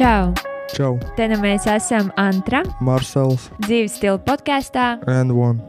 Čau! 0.00 0.32
Čau, 0.72 0.94
Te 1.12 1.26
nu 1.28 1.36
mēs 1.42 1.66
esam 1.68 2.06
Antra, 2.16 2.62
Marsels 2.80 3.50
dzīves 3.66 3.98
stila 3.98 4.16
podkāstā. 4.24 5.02
and 5.06 5.34
One. 5.36 5.60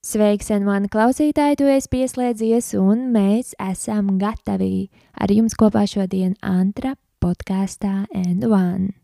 Sveiks, 0.00 0.48
un 0.54 0.64
mani 0.64 0.88
klausītāji, 0.88 1.58
tu 1.60 1.68
esi 1.68 1.90
pieslēdzies, 1.92 2.72
un 2.80 3.10
mēs 3.12 3.52
esam 3.60 4.16
gatavi 4.16 4.88
ar 5.12 5.28
jums 5.28 5.52
kopā 5.60 5.84
šodien 5.84 6.36
Antra 6.40 6.94
podkāstā 7.20 8.06
and 8.14 8.44
One. 8.48 8.94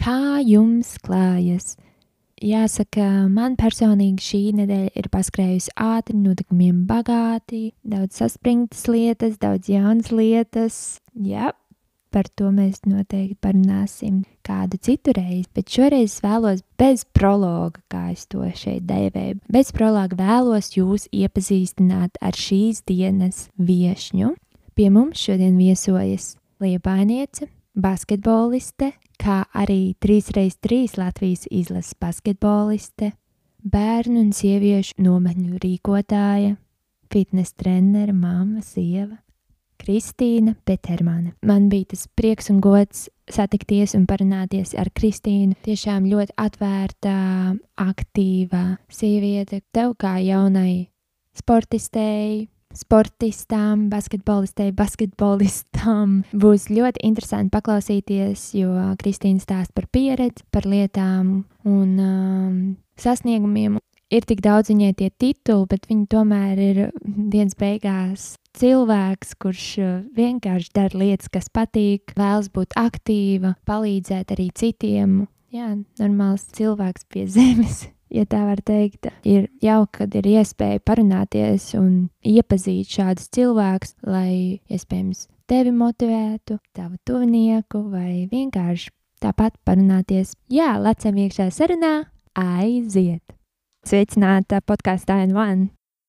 Kā 0.00 0.40
jums 0.40 0.96
klājas? 1.04 1.76
Jāsaka, 2.40 3.28
man 3.28 3.58
personīgi 3.60 4.24
šī 4.24 4.40
nedēļa 4.62 4.96
ir 4.96 5.12
paskrējusi 5.12 5.76
ātri, 5.76 6.16
notikumiem 6.16 6.86
bagāti, 6.88 7.74
daudz 7.84 8.16
saspringtas 8.16 8.88
lietas, 8.88 9.36
daudz 9.38 9.68
jaunas 9.68 10.08
lietas. 10.10 10.78
Jā, 11.12 11.52
par 12.12 12.28
to 12.36 12.50
mēs 12.54 12.82
noteikti 12.88 13.38
parunāsim 13.42 14.22
kādu 14.46 14.78
citu 14.82 15.14
reizi, 15.16 15.48
bet 15.54 15.72
šoreiz 15.72 16.18
vēlos 16.24 16.62
bez 16.80 17.06
prologa, 17.16 17.80
kā 17.92 18.10
es 18.12 18.26
to 18.30 18.44
šeit 18.56 18.84
devēju. 18.88 19.40
Bez 19.52 19.72
prologa 19.74 20.18
vēlos 20.18 20.72
jūs 20.76 21.08
iepazīstināt 21.12 22.20
ar 22.20 22.36
šīs 22.36 22.84
dienas 22.88 23.46
viesņu. 23.56 24.34
Pie 24.76 24.88
mums 24.92 25.20
šodien 25.20 25.58
viesojas 25.60 26.34
Liepainiece, 26.62 27.48
basketboliste, 27.74 28.92
kā 29.18 29.42
arī 29.54 29.94
3x3 30.02 30.98
Latvijas 31.00 31.48
izlases 31.50 31.96
basketboliste, 32.00 33.12
bērnu 33.62 34.20
un 34.22 34.30
sieviešu 34.36 35.02
nometņu 35.02 35.60
rīkotāja, 35.62 36.56
fitnes 37.12 37.54
trenere, 37.58 38.14
mamma, 38.14 38.62
sieva. 38.66 39.21
Kristīna 39.82 40.54
Petermane. 40.64 41.34
Man 41.42 41.66
bija 41.72 41.92
tas 41.92 42.06
prieks 42.14 42.50
un 42.52 42.60
gods 42.62 43.08
satikties 43.32 43.96
un 43.98 44.06
parunāties 44.06 44.76
ar 44.78 44.92
Kristīnu. 44.94 45.56
Tiešām 45.66 46.06
ļoti 46.10 46.36
atvērta, 46.38 47.16
aktīva 47.82 48.64
sieviete. 48.92 49.62
Tev 49.74 49.96
kā 49.98 50.16
jaunai 50.22 50.86
sportistei, 51.34 52.46
sportistām, 52.76 53.88
basketbolistei, 53.92 54.70
basketbolistām 54.76 56.22
būs 56.44 56.68
ļoti 56.72 57.02
interesanti 57.08 57.52
paklausīties, 57.52 58.52
jo 58.58 58.72
Kristīna 59.02 59.42
stāsta 59.42 59.76
par 59.76 59.88
pieredzi, 59.92 60.46
par 60.54 60.68
lietām 60.68 61.42
un 61.68 61.90
um, 61.98 62.60
sasniegumiem. 63.00 63.80
Ir 64.12 64.26
tik 64.28 64.42
daudz 64.44 64.68
viņai 64.68 64.92
tie 64.98 65.08
tituli, 65.08 65.64
bet 65.70 65.86
viņa 65.88 66.06
tomēr 66.12 66.58
ir 66.60 66.80
dienas 67.00 67.56
beigās 67.56 68.26
cilvēks, 68.58 69.32
kurš 69.40 69.64
uh, 69.80 69.94
vienkārši 70.12 70.68
dara 70.76 71.00
lietas, 71.00 71.30
kas 71.32 71.48
patīk, 71.48 72.12
vēlas 72.18 72.50
būt 72.52 72.76
aktīva, 72.76 73.54
palīdzēt 73.68 74.34
arī 74.36 74.50
citiem. 74.52 75.22
Jā, 75.52 75.72
normāls 76.00 76.44
cilvēks 76.58 77.08
pie 77.08 77.24
zemes, 77.38 77.86
ja 78.12 78.26
tā 78.28 78.44
var 78.50 78.60
teikt. 78.60 79.08
Ir 79.24 79.48
jauki, 79.64 80.02
kad 80.02 80.20
ir 80.20 80.28
iespēja 80.36 80.84
parunāties 80.84 81.72
un 81.80 82.08
iepazīt 82.20 82.92
šādus 82.92 83.32
cilvēkus, 83.32 83.96
lai 84.04 84.60
iespējams 84.68 85.30
tevi 85.48 85.72
motivētu, 85.72 86.60
tavu 86.76 87.00
tuvinieku 87.08 87.86
vai 87.88 88.26
vienkārši 88.28 88.92
tāpat 89.24 89.56
parunāties. 89.64 90.36
Jā, 90.52 90.74
lecam 90.84 91.16
iekšā 91.16 91.48
sarunā, 91.48 92.02
aiziet! 92.36 93.24
Sveicināta 93.82 94.60
podkāstā 94.62 95.16
N1! 95.24 95.64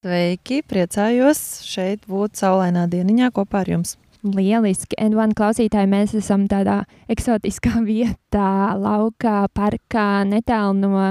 Sveiki, 0.05 0.59
priecājos 0.69 1.39
šeit 1.65 2.03
būt 2.05 2.37
saulainā 2.37 2.83
dieniņā 2.91 3.31
kopā 3.33 3.63
ar 3.63 3.71
jums. 3.71 3.95
Lieliski. 4.21 4.93
N1 5.01 5.33
klausītāji, 5.33 5.89
mēs 5.89 6.13
esam 6.19 6.43
tādā 6.51 6.83
eksotiskā 7.09 7.81
vietā, 7.89 8.75
laukā, 8.77 9.47
parkā, 9.57 10.05
netālu 10.29 10.77
no, 10.83 11.07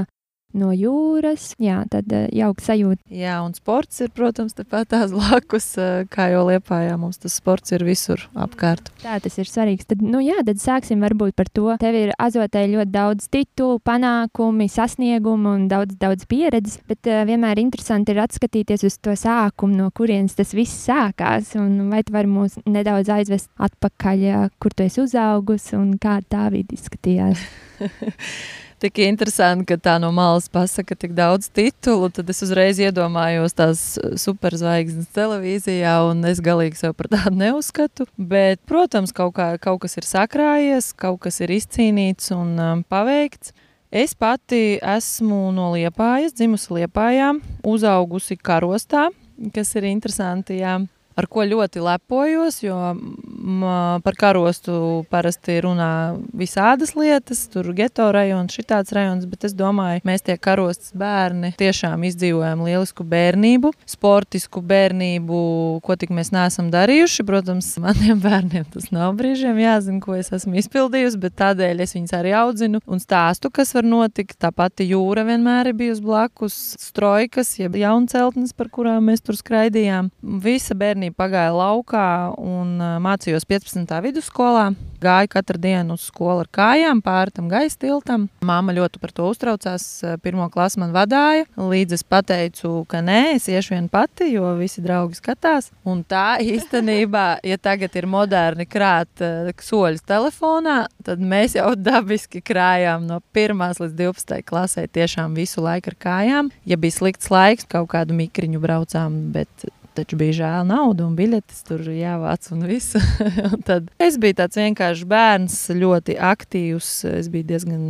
no 0.59 0.71
jūras. 0.75 1.53
Jā, 1.63 1.83
tad 1.91 2.13
uh, 2.13 2.27
jauka 2.35 2.65
sajūta. 2.65 3.01
Jā, 3.13 3.39
un 3.45 3.55
sports 3.57 4.03
ir, 4.05 4.13
protams, 4.15 4.55
tepat 4.57 4.91
tās 4.93 5.13
blakus, 5.15 5.67
eh, 5.81 6.05
kā 6.13 6.29
jau 6.33 6.45
liepājā. 6.49 6.95
Mums 7.01 7.21
tas 7.23 7.37
sports 7.39 7.75
ir 7.75 7.85
visur 7.87 8.23
apkārt. 8.39 8.91
Tā 9.03 9.19
tas 9.23 9.39
ir 9.41 9.49
svarīgs. 9.49 9.89
Tad, 9.89 10.03
nu 10.05 10.23
jā, 10.25 10.39
tad 10.47 10.61
sāksim 10.63 11.03
varbūt 11.05 11.37
par 11.39 11.51
to. 11.53 11.69
Tev 11.83 11.99
ir 11.99 12.15
azotē 12.23 12.65
ļoti 12.71 12.93
daudz 12.95 13.29
titulu, 13.33 13.81
panākumi, 13.85 14.69
sasniegumu 14.73 15.57
un 15.57 15.69
daudz, 15.73 15.97
daudz 16.01 16.27
pieredzes, 16.31 16.81
bet 16.89 17.11
uh, 17.11 17.23
vienmēr 17.29 17.63
interesanti 17.63 18.15
ir 18.15 18.23
atskatīties 18.25 18.87
uz 18.89 18.99
to 19.03 19.17
sākumu, 19.19 19.79
no 19.85 19.91
kurienes 19.95 20.37
tas 20.39 20.55
viss 20.57 20.85
sākās. 20.89 21.55
Un 21.61 21.91
vai 21.93 22.03
tu 22.07 22.15
vari 22.15 22.31
mūs 22.31 22.59
nedaudz 22.67 23.13
aizvest 23.13 23.51
atpakaļ, 23.63 24.29
kur 24.63 24.75
tu 24.77 24.87
esi 24.87 25.03
uzaugusi 25.03 25.77
un 25.79 25.97
kā 26.03 26.21
tā 26.29 26.49
vidi 26.53 26.79
izskatījās? 26.79 27.47
Tik 28.83 28.99
interesanti, 29.07 29.63
ka 29.69 29.77
tā 29.79 29.93
no 30.03 30.09
malas 30.11 30.49
pasaka 30.51 30.97
tik 30.99 31.13
daudz 31.15 31.47
titulu, 31.55 32.09
tad 32.11 32.31
es 32.33 32.43
uzreiz 32.43 32.81
iedomājos 32.83 33.55
tās 33.55 33.83
superzvaigznes 34.19 35.07
televīzijā, 35.15 35.93
un 36.09 36.25
es 36.27 36.41
galīgi 36.43 36.81
sev 36.81 36.97
par 36.99 37.07
tādu 37.13 37.39
neuzskatu. 37.39 38.09
Bet, 38.19 38.59
protams, 38.67 39.15
kaut, 39.15 39.37
kā, 39.37 39.53
kaut 39.63 39.85
kas 39.85 39.95
ir 40.01 40.09
sakrājies, 40.09 40.91
kaut 40.99 41.21
kas 41.23 41.39
ir 41.47 41.55
izcīnīts 41.55 42.35
un 42.35 42.57
um, 42.59 42.83
paveikts. 42.91 43.55
Es 43.95 44.17
pati 44.19 44.81
esmu 44.83 45.53
no 45.55 45.69
Liepājas, 45.77 46.35
dzimusi 46.35 46.81
Liepājā, 46.81 47.37
uzaugusi 47.63 48.35
karostā, 48.35 49.13
kas 49.55 49.77
ir 49.79 49.87
interesanti. 49.93 50.59
Jā. 50.59 50.81
Ar 51.19 51.29
ko 51.29 51.45
ļoti 51.45 51.83
lepojos, 51.83 52.63
jo 52.65 52.77
m, 52.95 53.65
par 54.05 54.17
karostu 54.19 55.05
parasti 55.13 55.59
runā 55.65 56.17
visādas 56.37 56.95
lietas, 56.97 57.45
tur 57.53 57.69
geto 57.77 58.09
rajons, 58.15 58.55
šitāds 58.55 58.95
rajons, 58.97 59.27
bet 59.29 59.45
es 59.49 59.57
domāju, 59.57 60.03
mēs 60.09 60.25
tie 60.25 60.39
karostas 60.41 60.95
bērni 60.97 61.53
tiešām 61.61 62.07
izdzīvojam 62.09 62.65
lielisku 62.65 63.05
bērnību, 63.09 63.73
sportisku 63.89 64.63
bērnību, 64.65 65.43
ko 65.85 65.97
tik 66.01 66.15
mēs 66.15 66.33
neesam 66.35 66.71
darījuši. 66.73 67.27
Protams, 67.29 67.71
maniem 67.85 68.21
bērniem 68.23 68.67
tas 68.73 68.89
nav 68.95 69.17
brīžiem 69.19 69.61
jāzina, 69.63 70.01
ko 70.03 70.17
es 70.19 70.33
esmu 70.33 70.57
izpildījusi, 70.63 71.21
bet 71.23 71.37
tādēļ 71.43 71.85
es 71.85 71.97
viņus 71.97 72.17
arī 72.19 72.35
audzinu 72.41 72.83
un 72.87 73.03
stāstu, 73.03 73.53
kas 73.53 73.75
var 73.77 73.89
notikt. 73.89 74.39
Tā 74.43 74.53
pati 74.55 74.89
jūra 74.89 75.27
vienmēr 75.29 75.71
ir 75.71 75.79
bijusi 75.79 76.05
blakus, 76.05 76.57
strojkas, 76.81 77.55
jeb 77.61 77.77
jaunceltnes, 77.79 78.55
par 78.57 78.73
kurām 78.73 79.11
mēs 79.11 79.23
tur 79.25 79.37
skraidījām. 79.39 80.11
Visa 80.43 80.75
bērnība 80.79 81.02
pagāja 81.11 81.51
laukā 81.51 82.07
un 82.39 82.77
mācījos 83.03 83.49
15. 83.51 83.91
vidusskolā. 84.05 84.71
Gāju 85.03 85.33
katru 85.33 85.59
dienu 85.59 85.97
uz 85.97 86.05
skolu 86.07 86.45
ar 86.45 86.49
kājām, 86.55 87.01
pāri 87.03 87.35
tam 87.35 87.49
gaisa 87.51 87.75
tiltam. 87.83 88.29
Māma 88.47 88.71
ļoti 88.77 89.01
par 89.03 89.11
to 89.11 89.27
uztraucās. 89.33 89.87
Pirmo 90.23 90.47
klasi 90.53 90.79
man 90.79 90.93
vadīja. 90.95 91.49
Līdz 91.59 91.97
es 91.97 92.07
pateicu, 92.07 92.85
ka 92.87 93.01
nē, 93.03 93.35
es 93.35 93.49
iešu 93.51 93.75
vien 93.75 93.89
pati, 93.91 94.29
jo 94.37 94.53
visi 94.61 94.85
draugi 94.85 95.19
skatās. 95.19 95.73
Un 95.83 96.05
tā 96.07 96.37
īstenībā, 96.55 97.27
ja 97.43 97.59
tagad 97.59 97.99
ir 97.99 98.07
moderni 98.07 98.69
krāt 98.71 99.27
soļus 99.63 100.07
telefonā, 100.07 100.85
tad 101.03 101.19
mēs 101.19 101.59
jau 101.59 101.73
dabiski 101.75 102.45
krājām 102.45 103.09
no 103.11 103.19
1 103.35 103.59
līdz 103.83 103.99
12 103.99 104.47
klasē 104.47 104.87
tiešām 104.87 105.35
visu 105.35 105.67
laiku 105.67 105.91
ar 105.91 106.01
kājām. 106.07 106.55
Ja 106.69 106.79
bija 106.79 107.01
slikts 107.01 107.33
laiks, 107.33 107.67
kaut 107.67 107.91
kādu 107.91 108.15
mikriņu 108.15 108.63
braucām, 108.63 109.19
bet 109.35 109.67
taču 109.97 110.19
bija 110.21 110.39
žēl 110.41 110.67
naudu 110.69 111.07
un 111.09 111.17
biļetes 111.19 111.63
tur 111.69 111.85
jāvāc 111.93 112.51
un 112.55 112.67
viss. 112.69 112.97
un 113.53 113.63
tad 113.67 113.89
es 114.03 114.19
biju 114.21 114.39
tāds 114.43 114.61
vienkāršs 114.61 115.07
bērns, 115.09 115.57
ļoti 115.77 116.19
aktīvs. 116.33 116.93
Es 117.13 117.31
biju 117.33 117.49
diezgan 117.53 117.89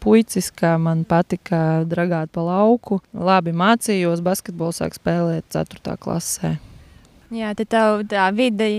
puicis, 0.00 0.50
kā 0.56 0.76
man 0.80 1.04
patika 1.08 1.82
dragāt 1.88 2.32
pa 2.34 2.44
lauku. 2.46 3.00
Labi 3.12 3.52
mācījos, 3.56 4.24
basketbolu 4.24 4.76
sāk 4.76 4.96
spēlēt 4.96 5.48
4. 5.52 5.96
klasē. 6.00 6.56
Jā, 7.30 7.52
tad 7.54 7.68
tev 7.70 8.00
tā 8.10 8.26
vide 8.34 8.70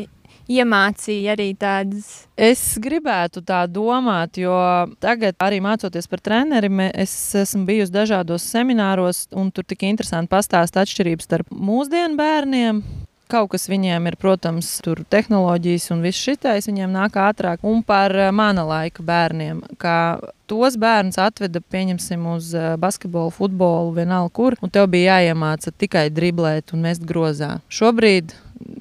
iemācīja 0.57 1.35
arī 1.35 1.51
tādas. 1.59 2.25
Es 2.35 2.63
gribētu 2.81 3.43
tā 3.45 3.63
domāt, 3.69 4.39
jo 4.41 4.55
tagad, 5.03 5.37
arī 5.43 5.61
mācoties 5.63 6.09
par 6.11 6.23
treneri, 6.23 6.71
es 6.93 7.13
esmu 7.43 7.65
bijusi 7.69 7.93
dažādos 7.93 8.47
semināros, 8.53 9.27
un 9.31 9.51
tur 9.53 9.67
tik 9.67 9.85
interesanti 9.89 10.31
pastāstīt 10.33 10.81
atšķirības 10.83 11.29
starp 11.29 11.55
mūsdienu 11.55 12.19
bērniem. 12.19 12.83
Kaut 13.31 13.53
kas 13.53 13.69
viņiem 13.71 14.09
ir, 14.09 14.17
protams, 14.19 14.67
tur 14.83 15.05
tehnoloģijas 15.07 15.85
un 15.93 16.01
viss 16.03 16.19
šitais 16.19 16.67
viņiem 16.67 16.91
nāk 16.91 17.15
ātrāk. 17.15 17.61
Un 17.63 17.79
par 17.87 18.11
eh, 18.11 18.27
mana 18.35 18.65
laika 18.67 19.05
bērniem, 19.07 19.61
kā 19.79 20.19
tos 20.51 20.75
bērnus 20.75 21.15
atveda, 21.21 21.61
pieņemsim, 21.71 22.27
uz 22.33 22.51
eh, 22.51 22.73
basketbolu, 22.81 23.31
futbolu, 23.31 23.95
vienalga 23.95 24.35
kur, 24.35 24.59
un 24.59 24.73
tev 24.73 24.89
bija 24.91 25.21
jāiemāca 25.21 25.71
tikai 25.71 26.09
driblēt 26.11 26.75
un 26.75 26.83
mest 26.89 27.07
grozā. 27.07 27.61
Šobrīd 27.71 28.35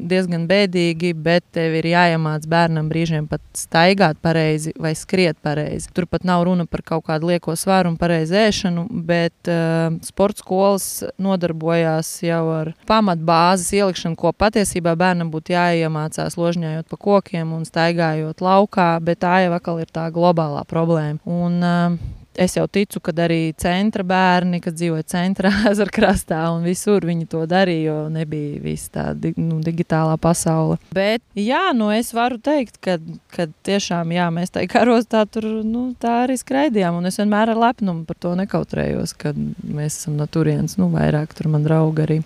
diezgan 0.08 0.46
bēdīgi, 0.50 1.12
bet 1.14 1.44
tev 1.54 1.74
ir 1.80 1.88
jāiemāc 1.90 2.46
bērnam 2.50 2.88
brīžiem 2.90 3.26
pat 3.30 3.42
staigāt 3.56 4.20
pareizi 4.22 4.72
vai 4.80 4.92
skriet 4.98 5.38
pareizi. 5.44 5.90
Tur 5.94 6.06
pat 6.10 6.24
nav 6.28 6.44
runa 6.48 6.66
par 6.70 6.82
kaut 6.86 7.06
kādu 7.08 7.30
lieko 7.32 7.56
svaru 7.58 7.92
un 7.92 7.98
pareizu 8.00 8.38
ēšanu, 8.40 8.86
bet 9.06 9.50
uh, 9.50 9.90
sports 10.06 10.44
skolas 10.44 10.86
nodarbojās 11.20 12.12
jau 12.24 12.42
ar 12.54 12.72
pamatbāzes 12.88 13.72
ielikšanu, 13.76 14.18
ko 14.20 14.32
patiesībā 14.36 14.94
bērnam 15.00 15.32
būtu 15.32 15.54
jāiemācās 15.56 16.38
ložņājot 16.40 16.88
pa 16.90 17.00
kokiem 17.00 17.52
un 17.56 17.66
staigājot 17.68 18.42
laukā, 18.44 18.92
bet 19.04 19.22
tā 19.24 19.42
jau 19.44 19.52
atkal 19.56 19.82
ir 19.82 19.92
tā 19.92 20.08
globālā 20.14 20.64
problēma. 20.68 21.20
Un, 21.28 21.60
uh, 21.60 22.19
es 22.40 22.56
jau 22.56 22.64
ticu, 22.70 23.02
ka 23.04 23.12
arī 23.24 23.52
centra 23.60 24.04
bērni, 24.06 24.60
kas 24.64 24.76
dzīvoja 24.78 25.06
centrā, 25.12 25.52
ezera 25.70 25.92
krastā 25.98 26.40
un 26.54 26.64
visur 26.66 27.04
viņi 27.06 27.28
to 27.30 27.44
darīja, 27.50 27.90
jo 27.90 27.98
nebija 28.12 28.62
visa 28.64 28.94
tā 28.96 29.06
di 29.14 29.34
nu, 29.36 29.60
digitālā 29.64 30.16
pasaule. 30.20 30.80
Bet, 30.96 31.22
jā, 31.38 31.68
nu 31.76 31.90
es 31.94 32.14
varu 32.16 32.40
teikt, 32.42 32.80
ka, 32.84 32.98
ka 33.34 33.48
tiešām 33.66 34.14
jā, 34.16 34.30
mēs 34.34 34.54
tajā 34.56 34.70
karostā 34.72 35.26
tur 35.28 35.46
nu, 35.66 35.90
tā 36.00 36.22
arī 36.24 36.38
skraidījām. 36.40 37.00
Un 37.00 37.10
es 37.10 37.20
vienmēr 37.20 37.52
ar 37.52 37.64
lepnumu 37.68 38.06
par 38.08 38.18
to 38.20 38.34
nekautrējos, 38.40 39.14
kad 39.20 39.38
mēs 39.62 40.00
esam 40.00 40.18
no 40.20 40.28
turienes, 40.30 40.78
nu, 40.80 40.90
vairāk 40.94 41.36
tur 41.36 41.50
man 41.52 41.66
draugi 41.66 42.06
arī. 42.06 42.20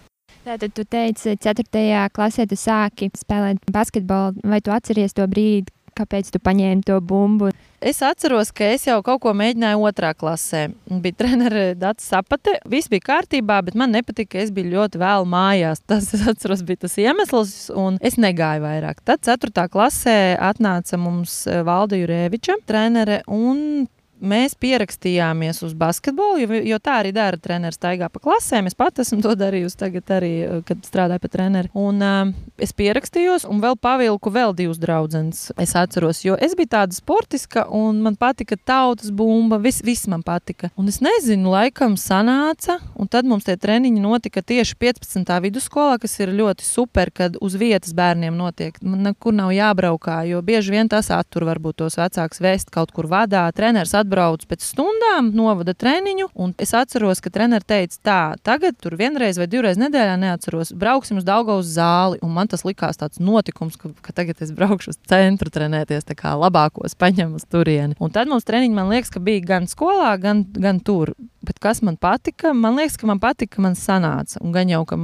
Tātad, 0.45 0.75
tu 0.77 0.85
teici, 0.85 1.39
4. 1.41 1.65
klasē 2.13 2.45
tu 2.45 2.57
sāki 2.61 3.09
spēlēt 3.17 3.63
basketbolu. 3.73 4.43
Vai 4.45 4.59
tu 4.61 4.75
atceries 4.75 5.17
to 5.17 5.25
brīdi, 5.31 5.73
kāpēc 5.97 6.31
tu 6.35 6.41
paņēmi 6.43 6.85
to 6.87 6.99
bumbu? 7.05 7.53
Es 7.85 8.01
atceros, 8.05 8.49
ka 8.55 8.71
es 8.73 8.87
jau 8.89 8.97
kaut 9.05 9.21
ko 9.25 9.35
mēģināju 9.37 9.83
otrā 9.89 10.15
klasē. 10.17 10.67
Bija 11.05 11.19
treneris 11.21 11.75
Dārts 11.81 12.07
Sapate. 12.09 12.57
Viss 12.71 12.89
bija 12.93 13.05
kārtībā, 13.11 13.59
bet 13.67 13.77
man 13.77 13.93
nepatika, 13.93 14.35
ka 14.35 14.45
es 14.45 14.53
biju 14.55 14.73
ļoti 14.73 15.01
vēlu 15.03 15.29
mājās. 15.29 15.83
Tas, 15.85 16.09
es 16.17 16.25
atceros, 16.31 16.65
bija 16.65 16.85
tas 16.87 16.97
iemesls, 17.01 17.55
un 17.77 17.99
es 18.01 18.17
negāju 18.21 18.65
vairāk. 18.65 19.03
Tad 19.05 19.25
4. 19.27 19.69
klasē 19.73 20.19
atnāca 20.41 21.01
mums 21.01 21.43
Valda 21.67 22.01
Jurēviča 22.01 22.63
trenere, 22.65 23.21
un 23.29 23.85
mēs 24.25 24.55
pierakstījāmies 24.61 25.63
uz 25.67 25.75
basketbolu, 25.79 26.43
jo, 26.43 26.61
jo 26.73 26.79
tā 26.83 26.99
arī 27.03 27.13
dara 27.15 27.39
treneris. 27.41 27.79
Staigā 27.79 28.09
pa 28.13 28.21
klasēm. 28.23 28.69
Es 28.71 28.77
pat 28.79 29.01
esmu 29.03 29.21
to 29.25 29.35
darījusi 29.39 29.79
tagad, 29.81 30.07
arī, 30.17 30.33
eh, 30.45 30.61
kad 30.67 30.83
strādāju 30.87 31.23
pie 31.25 31.31
trenera. 31.33 31.71
Un 31.75 32.03
uh, 32.05 32.31
es 32.63 32.73
pierakstījos, 32.77 33.47
un 33.51 33.61
vēl 33.63 33.77
pavilku 33.81 34.31
vēl 34.33 34.55
divus 34.57 34.81
draugus. 34.81 35.51
Es 35.61 35.75
atceros, 35.77 36.23
jo 36.25 36.37
es 36.41 36.55
biju 36.57 36.71
tāda 36.73 36.97
sportiska, 36.97 37.67
un 37.75 38.01
man 38.05 38.17
patika 38.17 38.57
tautas 38.57 39.11
bumba. 39.15 39.59
Viss, 39.63 39.83
viss 39.85 40.09
man 40.11 40.23
patika. 40.25 40.71
Un 40.81 40.89
es 40.89 41.01
nezinu, 41.05 41.51
laikam 41.53 41.99
sanāca, 42.01 42.79
un 42.97 43.11
tad 43.11 43.29
mums 43.29 43.45
tie 43.45 43.57
treniņi 43.61 44.01
notika 44.01 44.43
tieši 44.43 44.79
15. 44.81 45.35
vidusskolā, 45.45 45.99
kas 46.03 46.17
ir 46.23 46.33
ļoti 46.35 46.65
super, 46.65 47.13
kad 47.15 47.37
uz 47.45 47.59
vietas 47.61 47.93
bērniem 47.97 48.37
notiek. 48.39 48.79
Man 48.83 49.05
nekur 49.11 49.35
nav 49.37 49.53
jābraukā, 49.55 50.23
jo 50.31 50.41
bieži 50.47 50.77
vien 50.77 50.89
tas 50.89 51.11
attur 51.15 51.45
varbūt 51.51 51.83
tos 51.83 51.99
vecākus 52.01 52.41
vēst 52.41 52.73
kaut 52.75 52.95
kur 52.95 53.11
vadā. 53.11 53.45
Treneris 53.55 53.95
atbrauc 53.99 54.14
atbraucu 54.15 54.47
pēc 54.49 54.65
stundām, 54.65 55.31
novada 55.35 55.75
treniņu, 55.75 56.31
un 56.39 56.55
es 56.63 56.75
atceros, 56.77 57.21
ka 57.23 57.33
treneris 57.35 57.67
teica, 57.67 57.99
tā, 58.05 58.19
tagad 58.47 58.79
tur 58.83 58.97
vienreiz 58.99 59.39
vai 59.41 59.49
divreiz 59.51 59.79
nedēļā 59.81 60.15
neatceros, 60.23 60.73
brauksim 60.79 61.19
uz 61.19 61.27
Daugaus 61.27 61.67
zāli, 61.75 62.21
un 62.23 62.35
man 62.37 62.51
tas 62.51 62.65
likās 62.67 63.01
tāds 63.01 63.21
notikums, 63.23 63.79
ka, 63.81 63.91
ka 64.05 64.15
tagad 64.15 64.43
es 64.45 64.53
braukšu 64.55 64.95
uz 64.95 65.01
centru 65.11 65.51
trenēties, 65.51 66.07
tā 66.07 66.17
kā 66.19 66.35
labākos 66.39 66.97
paņem 66.99 67.35
uz 67.39 67.47
turieni. 67.51 67.99
Un 67.99 68.15
tad 68.15 68.31
mums 68.31 68.47
treniņi, 68.47 68.77
man 68.77 68.93
liekas, 68.93 69.13
ka 69.15 69.23
bija 69.25 69.43
gan 69.55 69.69
skolā, 69.71 70.15
gan, 70.23 70.45
gan 70.55 70.81
tur. 70.85 71.15
Bet 71.45 71.59
kas 71.61 71.83
man 71.85 71.99
patika? 72.01 72.55
Man 72.57 72.79
liekas, 72.79 72.97
ka 73.01 73.09
man 73.11 73.21
patika, 73.21 73.59
ka 73.59 73.67
man 73.67 73.75
sanāca. 73.77 74.39
Un 74.41 74.55
gan 74.55 74.71
jau, 74.71 74.85
ka, 74.89 74.97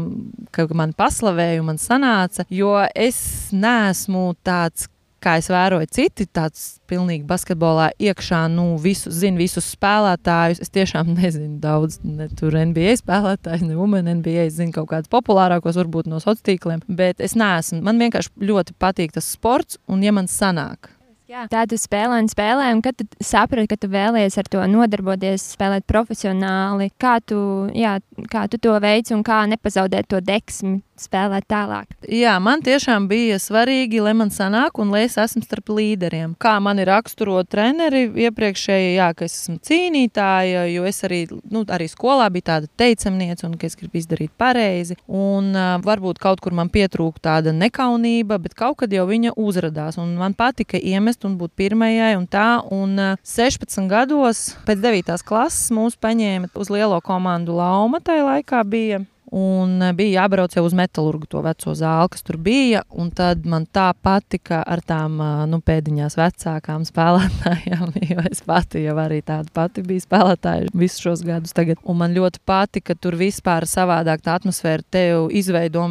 ka 0.57 0.69
man 0.77 0.95
paslavēja, 0.97 1.67
man 1.67 1.81
sanāca, 1.83 2.47
jo 2.49 2.79
es 2.95 3.51
neesmu 3.53 4.31
tāds 4.47 4.89
kā 5.23 5.37
es 5.41 5.51
vēroju, 5.53 5.89
citi 5.95 6.27
tāds 6.27 6.81
pilnīgi 6.91 7.27
basketbolā 7.29 7.91
iekšā, 8.01 8.45
nu, 8.53 8.75
visu, 8.83 9.13
zinu 9.15 9.41
visus 9.41 9.69
spēlētājus. 9.75 10.63
Es 10.65 10.73
tiešām 10.75 11.13
nezinu 11.21 11.59
daudz, 11.63 12.01
ne 12.05 12.31
tur 12.37 12.57
NBA 12.59 12.97
spēlētājus, 13.03 13.67
ne 13.67 13.79
Women 13.79 14.11
NBA. 14.21 14.49
Es 14.49 14.59
zinu 14.59 14.75
kaut 14.77 14.91
kādus 14.95 15.13
populārākos, 15.13 15.79
varbūt 15.81 16.11
no 16.11 16.19
sociāliem 16.21 16.39
tīkliem, 16.41 16.81
bet 16.87 17.21
es 17.21 17.35
neesmu. 17.39 17.83
Man 17.85 18.01
vienkārši 18.01 18.33
ļoti 18.49 18.77
patīk 18.81 19.13
tas 19.17 19.29
sports, 19.29 19.81
un 19.91 20.05
ja 20.07 20.15
man 20.15 20.31
sanāk. 20.31 20.95
Jā. 21.31 21.45
Tā 21.47 21.63
tu 21.71 21.77
spēlē 21.79 22.17
un 22.25 22.27
spēlē, 22.27 22.73
un 22.75 22.81
kad 22.83 22.97
tu 22.99 23.05
saprati, 23.23 23.69
ka 23.71 23.77
tu 23.79 23.87
vēlies 23.93 24.35
ar 24.41 24.49
to 24.51 24.65
nodarboties, 24.67 25.45
spēlēt 25.55 25.85
profesionāli, 25.87 26.89
kā 26.99 27.21
tu, 27.23 27.39
jā, 27.77 28.01
kā 28.33 28.49
tu 28.51 28.59
to 28.59 28.75
veici 28.83 29.15
un 29.15 29.23
kā 29.27 29.45
nepazaudēt 29.53 30.11
to 30.11 30.19
deksmi 30.27 30.81
spēlēt 31.01 31.47
tālāk. 31.51 31.91
Jā, 32.11 32.37
man 32.43 32.63
tiešām 32.65 33.09
bija 33.11 33.39
svarīgi, 33.41 34.01
lai 34.05 34.15
man 34.17 34.33
sanāk 34.35 34.81
un 34.83 34.93
lai 34.93 35.05
es 35.07 35.17
esmu 35.21 35.43
starp 35.45 35.73
līderiem. 35.75 36.35
Kā 36.41 36.57
man 36.63 36.81
ir 36.83 36.91
raksturo 36.91 37.41
treneri 37.49 38.07
iepriekšēji, 38.27 38.95
jā, 38.97 39.11
ka 39.17 39.27
es 39.29 39.37
esmu 39.43 39.59
cīnītāja, 39.67 40.67
jo 40.75 40.87
es 40.89 41.03
arī, 41.07 41.23
nu, 41.53 41.65
arī 41.69 41.89
skolā 41.91 42.29
biju 42.33 42.49
tāda 42.51 42.71
teicamniece 42.81 43.47
un 43.49 43.57
ka 43.61 43.69
es 43.69 43.79
gribu 43.79 44.01
izdarīt 44.01 44.33
pareizi. 44.41 44.99
Un 45.07 45.53
uh, 45.55 45.77
varbūt 45.85 46.21
kaut 46.23 46.43
kur 46.45 46.57
man 46.57 46.73
pietrūka 46.73 47.25
tāda 47.31 47.55
nekaunība, 47.57 48.41
bet 48.43 48.57
kaut 48.59 48.81
kad 48.83 48.93
jau 48.95 49.07
viņa 49.09 49.35
uzrādījās. 49.41 50.01
Man 50.01 50.37
patika 50.39 50.79
iemest 50.79 51.25
un 51.29 51.37
būt 51.41 51.55
pirmajai 51.59 52.15
un 52.19 52.27
tā. 52.31 52.49
Un 52.75 52.97
uh, 52.99 53.15
16 53.27 53.89
gados 53.91 54.51
pēc 54.67 54.83
9. 54.83 55.17
klases 55.27 55.71
mūs 55.75 55.99
paņēma 56.01 56.53
uz 56.61 56.73
lielo 56.73 57.01
komandu 57.05 57.57
Lauma 57.59 58.03
tajā 58.05 58.27
laikā 58.27 58.65
bija. 58.69 59.05
Un 59.31 59.79
e, 59.83 59.93
bija 59.95 60.25
jābrauc 60.25 60.55
jau 60.57 60.65
uz 60.67 60.75
metālurgu, 60.75 61.29
to 61.31 61.43
veco 61.45 61.75
zāli, 61.79 62.11
kas 62.11 62.25
tur 62.27 62.39
bija. 62.43 62.83
Tad 63.15 63.45
man 63.49 63.67
tā 63.71 63.91
patika 64.03 64.61
ar 64.67 64.83
tām 64.87 65.21
e, 65.23 65.29
nu, 65.51 65.61
pēdiņās 65.63 66.17
vecākām 66.19 66.87
spēlētājām, 66.89 67.95
jo 68.11 68.25
es 68.31 68.43
pati 68.47 68.83
jau 68.85 68.97
arī 69.03 69.21
tāda 69.27 69.51
pati 69.55 69.85
biju 69.87 70.03
spēlētāja 70.03 70.73
visus 70.75 71.05
šos 71.05 71.25
gadus. 71.27 71.55
Tagad. 71.55 71.79
Un 71.87 72.01
man 72.03 72.15
ļoti 72.17 72.43
patika, 72.47 72.91
ka 72.91 72.99
tur 72.99 73.15
vispār 73.21 73.67
savādāk 73.71 74.25
tā 74.25 74.35
atmosfēra 74.41 74.83
tev 74.91 75.29
izveido 75.37 75.87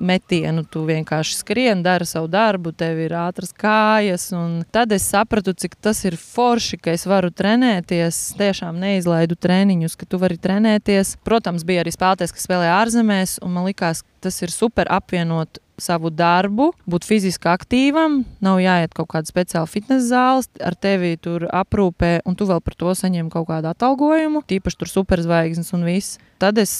metienu. 0.00 0.64
Tu 0.66 0.82
vienkārši 0.88 1.36
skrieni, 1.38 1.84
dari 1.86 2.08
savu 2.08 2.30
darbu, 2.32 2.72
tev 2.74 2.98
ir 3.04 3.14
ātras 3.18 3.54
kājas. 3.54 4.30
Tad 4.74 4.94
es 4.96 5.06
sapratu, 5.10 5.54
cik 5.54 5.76
tas 5.82 6.02
ir 6.08 6.18
forši, 6.18 6.80
ka 6.82 6.94
es 6.96 7.06
varu 7.06 7.30
trenēties. 7.30 8.18
Tiešām 8.40 8.80
neizlaidu 8.82 9.38
treniņus, 9.38 9.96
ka 10.00 10.08
tu 10.10 10.20
vari 10.22 10.40
trenēties. 10.40 11.16
Protams, 11.26 11.66
bija 11.68 11.84
arī 11.84 11.94
spēlētājs, 11.94 12.34
kas 12.34 12.48
spēlēja 12.48 12.79
ārzemēs, 12.80 13.38
un 13.44 13.54
man 13.56 13.68
liekas, 13.68 14.04
tas 14.20 14.40
ir 14.44 14.52
super 14.52 14.90
apvienot 14.92 15.60
savu 15.80 16.10
darbu, 16.12 16.70
būt 16.90 17.06
fiziski 17.08 17.48
aktīvam, 17.50 18.20
nav 18.44 18.60
jāiet 18.62 18.92
kaut 18.96 19.10
kāda 19.14 19.30
speciāla 19.30 19.68
fitnesa 19.70 20.06
zāles, 20.10 20.50
ar 20.62 20.76
tevi 20.76 21.14
tur 21.20 21.46
aprūpē, 21.48 22.20
un 22.28 22.36
tu 22.36 22.46
vēl 22.48 22.60
par 22.64 22.76
to 22.78 22.92
saņem 22.96 23.30
kaut 23.32 23.48
kādu 23.48 23.70
atalgojumu, 23.72 24.44
tīpaši 24.50 24.80
tur 24.80 24.92
superzvaigznes 24.92 25.72
un 25.76 25.86
viss. 25.88 26.20
Tad 26.40 26.60
es 26.60 26.70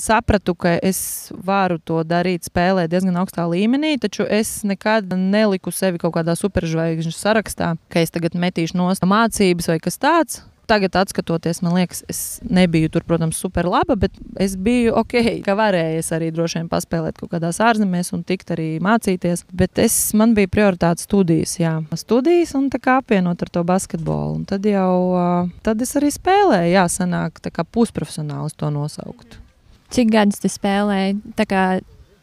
sapratu, 0.00 0.56
ka 0.58 0.72
es 0.82 1.32
varu 1.34 1.78
to 1.78 2.00
darīt, 2.06 2.48
spēlēt 2.48 2.90
diezgan 2.90 3.20
augstā 3.20 3.44
līmenī, 3.50 3.94
taču 4.02 4.26
es 4.26 4.62
nekad 4.66 5.12
neliku 5.18 5.74
sevi 5.74 6.02
kaut 6.02 6.16
kādā 6.16 6.34
superzvaigžņu 6.38 7.14
sarakstā, 7.14 7.74
ka 7.90 8.02
es 8.02 8.14
tagad 8.14 8.34
metīšu 8.38 8.78
no 8.78 8.90
mācības 8.90 9.70
vai 9.70 9.78
kas 9.82 10.02
tāds 10.02 10.42
tagad, 10.70 10.96
skatoties, 11.10 11.60
man 11.64 11.76
liekas, 11.78 12.02
es 12.10 12.20
nebiju 12.44 12.90
tur, 12.94 13.04
protams, 13.06 13.38
super 13.40 13.68
laba, 13.70 13.96
bet 14.00 14.16
es 14.40 14.56
biju 14.56 14.94
ok, 15.00 15.16
ka 15.44 15.56
varēju 15.58 16.02
arī 16.16 16.30
droši 16.34 16.60
vien 16.60 16.70
paspēlēt 16.72 17.18
kaut 17.20 17.32
kādās 17.34 17.60
ārzemēs 17.62 18.12
un 18.16 18.24
tikt 18.26 18.54
arī 18.54 18.68
mācīties. 18.84 19.44
Bet 19.52 19.80
es, 19.82 19.96
man 20.16 20.34
bija 20.36 20.50
prioritāte 20.50 21.04
studijas, 21.04 21.56
jā, 21.60 21.76
studijas 21.98 22.54
un 22.58 22.68
tā 22.72 22.80
kā 22.82 22.98
apvienot 23.02 23.42
ar 23.46 23.54
to 23.54 23.64
basketbolu. 23.66 24.40
Un 24.40 24.44
tad 24.48 24.66
jau 24.68 25.16
tad 25.66 25.82
es 25.84 25.94
arī 26.00 26.12
spēlēju, 26.14 26.74
jā, 26.74 26.84
sanāk, 26.90 27.40
tā 27.44 27.54
kā 27.54 27.66
pusprofesionāls 27.66 28.56
to 28.58 28.70
nosaukt. 28.74 29.40
Cik 29.94 30.10
gadus 30.10 30.40
tu 30.42 30.50
spēlēji? 30.50 31.20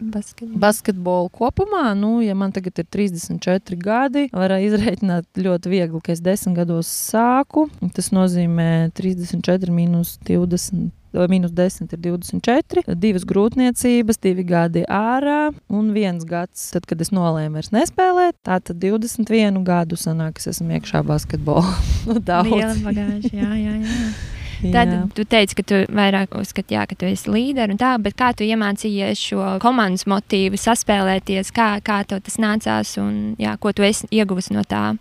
Basketbolu. 0.01 0.59
Basketbolu 0.59 1.29
kopumā, 1.35 1.91
nu, 1.97 2.15
ja 2.25 2.35
man 2.37 2.53
tagad 2.55 2.81
ir 2.81 2.87
34 2.89 3.77
gadi, 3.81 4.25
var 4.33 4.55
izreikināt 4.57 5.27
ļoti 5.37 5.71
viegli, 5.71 6.01
ka 6.03 6.15
es 6.15 6.23
10 6.25 6.57
gados 6.57 6.89
sāku. 6.89 7.67
Tas 7.95 8.11
nozīmē 8.15 8.89
34 8.97 9.71
minus 9.73 10.17
20. 10.27 10.89
Minus 11.27 11.51
10 11.51 11.91
ir 11.91 11.99
24, 11.99 12.85
divas 12.95 13.25
grūtniecības, 13.27 14.19
divi 14.23 14.45
gadi 14.47 14.85
ārā 14.87 15.51
un 15.67 15.89
viens 15.91 16.23
gads, 16.23 16.69
tad, 16.71 16.87
kad 16.87 17.03
es 17.03 17.11
nolēmu 17.11 17.59
vairs 17.59 17.73
nespēlēt. 17.75 18.39
Tātad 18.47 18.79
21 18.79 19.59
gadu 19.67 19.99
sanāk, 19.99 20.39
es 20.39 20.53
esmu 20.55 20.79
iekšā 20.79 21.03
basketbolā. 21.03 21.67
nu, 22.07 22.21
daudz. 22.23 22.55
Liela 22.55 22.77
bagāža, 22.87 23.33
jā, 23.35 23.55
jā, 23.59 23.81
jā. 23.83 24.05
Tad 24.61 24.91
jā. 24.93 25.01
tu 25.17 25.25
teici, 25.25 25.57
ka 25.57 25.65
tu 25.65 25.81
vairāk 25.89 26.35
uzskati, 26.37 26.75
jā, 26.77 26.85
ka 26.89 26.97
tu 26.97 27.07
esi 27.09 27.31
līderis 27.33 27.73
un 27.75 27.81
tā, 27.81 27.95
bet 28.03 28.17
kā 28.19 28.31
tu 28.37 28.45
iemācījies 28.45 29.21
šo 29.31 29.55
komandas 29.63 30.05
motīvu 30.09 30.59
saspēlēties, 30.61 31.49
kā, 31.55 31.73
kā 31.85 32.01
tev 32.07 32.21
tas 32.25 32.37
nācās 32.41 32.93
un 33.01 33.33
jā, 33.41 33.55
ko 33.61 33.73
tu 33.73 33.85
esi 33.87 34.09
ieguvis 34.13 34.51
no 34.53 34.65
tā? 34.67 34.91